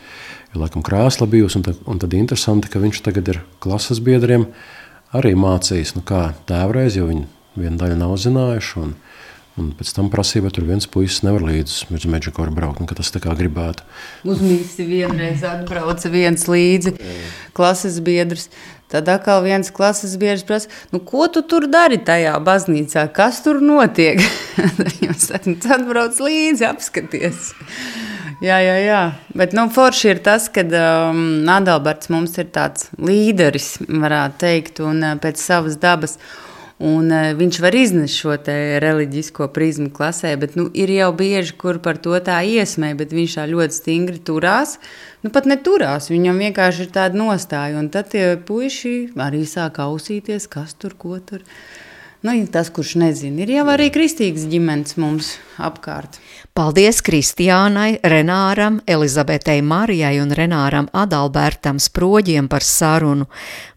Ir 0.55 0.63
laikam 0.63 0.85
krāsla 0.85 1.29
bijusi, 1.29 1.59
un 1.61 1.67
tad, 1.67 1.81
un 1.85 1.99
tad 2.01 2.15
interesanti, 2.17 2.71
ka 2.73 2.81
viņš 2.81 3.03
tagad 3.05 3.29
ir 3.29 3.43
klases 3.61 4.01
biedriem 4.01 4.47
arī 5.17 5.35
mācījis, 5.37 5.95
nu 5.99 6.05
kā 6.09 6.31
tēvreiz, 6.49 6.97
jo 6.97 7.09
viņi 7.11 7.27
viena 7.59 7.77
daļa 7.83 7.99
nav 8.01 8.15
zinājuši. 8.23 8.73
Un, 8.81 8.95
un 9.61 9.69
pēc 9.77 9.93
tam 9.97 10.09
prasīja, 10.13 10.53
tur 10.55 10.65
viens 10.69 10.89
puisis 10.89 11.21
nevar 11.27 11.45
līdzi 11.45 11.85
uz 11.99 12.09
Meģikoru 12.09 12.55
braukt, 12.57 12.81
nu, 12.81 12.89
ka 12.89 12.97
tas 12.97 13.13
tā 13.13 13.21
kā 13.25 13.35
gribētu. 13.37 13.85
Uz 14.25 14.41
mīsi 14.45 14.89
vienreiz 14.89 15.45
atbrauca 15.45 16.13
viens 16.15 16.49
līdzi 16.49 16.97
klases 17.57 18.01
biedrs. 18.05 18.49
Tad 18.89 19.09
atkal 19.13 19.43
viens 19.45 19.69
klases 19.75 20.15
biedrs 20.17 20.47
prasa, 20.49 20.71
nu, 20.95 21.03
ko 21.05 21.27
tu 21.29 21.43
tur 21.45 21.67
dari 21.69 21.99
tajā 22.01 22.39
baznīcā, 22.41 23.05
kas 23.13 23.43
tur 23.45 23.61
notiek? 23.61 24.23
Viņš 25.03 25.27
saka, 25.27 25.53
nu, 25.53 25.59
atbrauc 25.77 26.23
līdzi, 26.25 26.65
apskaties. 26.71 27.51
Jā, 28.39 28.61
jā, 28.63 28.75
jā. 28.79 28.99
Bet 29.35 29.55
nu, 29.57 29.65
forši 29.75 30.13
ir 30.13 30.19
tas, 30.23 30.45
ka 30.55 30.63
um, 30.63 31.23
Adalberts 31.51 32.07
mums 32.13 32.37
ir 32.39 32.47
tāds 32.55 32.87
līderis, 33.03 33.81
varētu 33.83 34.39
teikt, 34.39 34.79
un 34.87 35.03
uh, 35.03 35.17
pēc 35.19 35.43
savas 35.43 35.75
dabas. 35.83 36.15
Un, 36.79 37.11
uh, 37.11 37.33
viņš 37.35 37.59
var 37.59 37.75
iznest 37.75 38.21
šo 38.21 38.37
reliģisko 38.85 39.49
prizmu 39.51 39.91
klasē, 39.91 40.37
bet 40.39 40.55
nu, 40.55 40.69
ir 40.71 40.93
jau 40.95 41.11
bieži, 41.19 41.57
kur 41.59 41.81
par 41.83 41.99
to 41.99 42.15
tā 42.23 42.39
iesmē, 42.47 42.93
bet 43.01 43.11
viņš 43.11 43.35
tā 43.41 43.49
ļoti 43.51 43.79
stingri 43.81 44.23
turās. 44.23 44.77
Nu, 45.27 45.35
pat 45.35 45.51
neturās, 45.51 46.07
viņam 46.15 46.39
vienkārši 46.47 46.87
ir 46.87 46.95
tāda 46.95 47.19
nostāja. 47.19 47.75
Un 47.83 47.91
tad 47.91 48.15
tie 48.15 48.37
puiši 48.39 49.17
arī 49.19 49.43
sāk 49.51 49.83
ausīties, 49.83 50.47
kas 50.47 50.79
tur 50.79 50.95
ko 50.95 51.19
tur. 51.19 51.43
Nu, 52.23 52.39
tas, 52.51 52.71
kurš 52.71 52.97
nezina, 53.03 53.43
ir 53.43 53.59
jau 53.59 53.67
arī 53.75 53.91
kristīgas 53.95 54.47
ģimenes 54.51 54.95
mums 54.99 55.37
apkārt. 55.59 56.23
Paldies 56.59 56.99
Kristiānai, 57.07 58.01
Renāram, 58.03 58.81
Elizabetei 58.83 59.61
Marijai 59.63 60.17
un 60.19 60.33
Renāram 60.35 60.89
Adalbertam 60.91 61.79
Sproģiem 61.79 62.49
par 62.51 62.67
sarunu. 62.67 63.29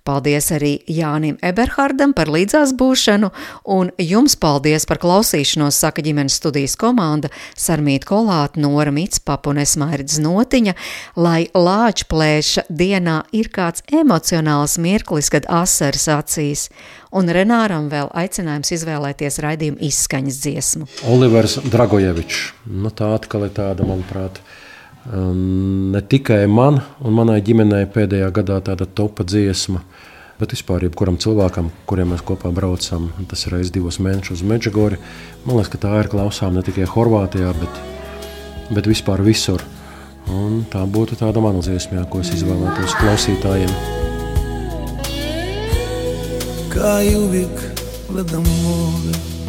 Paldies 0.08 0.48
arī 0.56 0.72
Jānim 0.90 1.36
Eberhardam 1.46 2.16
par 2.18 2.30
līdzās 2.34 2.72
būšanu, 2.78 3.30
un 3.70 3.92
jums 4.02 4.34
paldies 4.42 4.88
par 4.90 4.98
klausīšanos, 5.04 5.78
saka 5.78 6.02
ģimenes 6.02 6.40
studijas 6.42 6.74
komanda 6.80 7.30
Sarmīt 7.54 8.08
Kolāt, 8.10 8.58
Nora 8.58 8.90
Mitspap 8.96 9.46
un 9.52 9.62
Esmairdz 9.62 10.18
Notiņa, 10.24 10.74
lai 11.22 11.46
lāčplēša 11.54 12.66
dienā 12.70 13.20
ir 13.38 13.52
kāds 13.54 13.86
emocionāls 13.94 14.80
mirklis, 14.82 15.30
kad 15.30 15.46
asaras 15.46 16.08
acīs, 16.10 16.66
un 17.14 17.30
Renāram 17.30 17.92
vēl 17.92 18.10
aicinājums 18.24 18.74
izvēlēties 18.80 19.38
raidījumu 19.46 19.86
izskaņas 19.86 20.42
dziesmu. 20.48 20.90
Olivers 21.14 21.60
Dragojevičs, 21.62 22.42
nu 22.74 22.90
tā 22.90 23.14
atkal 23.20 23.46
ir 23.46 23.54
tāda, 23.54 23.86
manuprāt, 23.86 24.42
ne 25.10 26.02
tikai 26.02 26.46
man 26.48 26.82
un 27.02 27.16
manai 27.18 27.42
ģimenei 27.42 27.88
pēdējā 27.90 28.30
gadā 28.36 28.60
tāda 28.62 28.86
topa 28.86 29.26
dziesma, 29.26 29.82
bet 30.42 30.54
vispār 30.54 30.86
jebkuram 30.86 31.18
cilvēkam, 31.22 31.72
kuriem 31.90 32.14
mēs 32.14 32.24
kopā 32.26 32.52
braucam, 32.54 33.10
tas 33.30 33.46
ir 33.46 33.56
reizes 33.56 33.74
divos 33.74 34.00
mēnešus 34.02 34.40
uz 34.40 34.46
Meģigori. 34.48 35.02
Man 35.46 35.58
liekas, 35.58 35.72
ka 35.74 35.82
tā 35.86 35.94
ir 36.02 36.10
klausām 36.12 36.56
ne 36.58 36.66
tikai 36.66 36.90
Horvātijā, 36.90 37.54
bet, 37.62 37.82
bet 38.74 38.90
vispār 38.90 39.24
visur. 39.26 39.64
Un 40.30 40.62
tā 40.70 40.84
būtu 40.86 41.18
tāda 41.18 41.42
mana 41.42 41.62
dziesma, 41.66 42.06
ko 42.10 42.22
es 42.22 42.30
izvēlētos 42.38 42.94
klausītājiem. 43.02 43.74
Kā 46.72 46.96
uvijek 47.18 47.68
gledam 48.08 48.46
more 48.62 49.41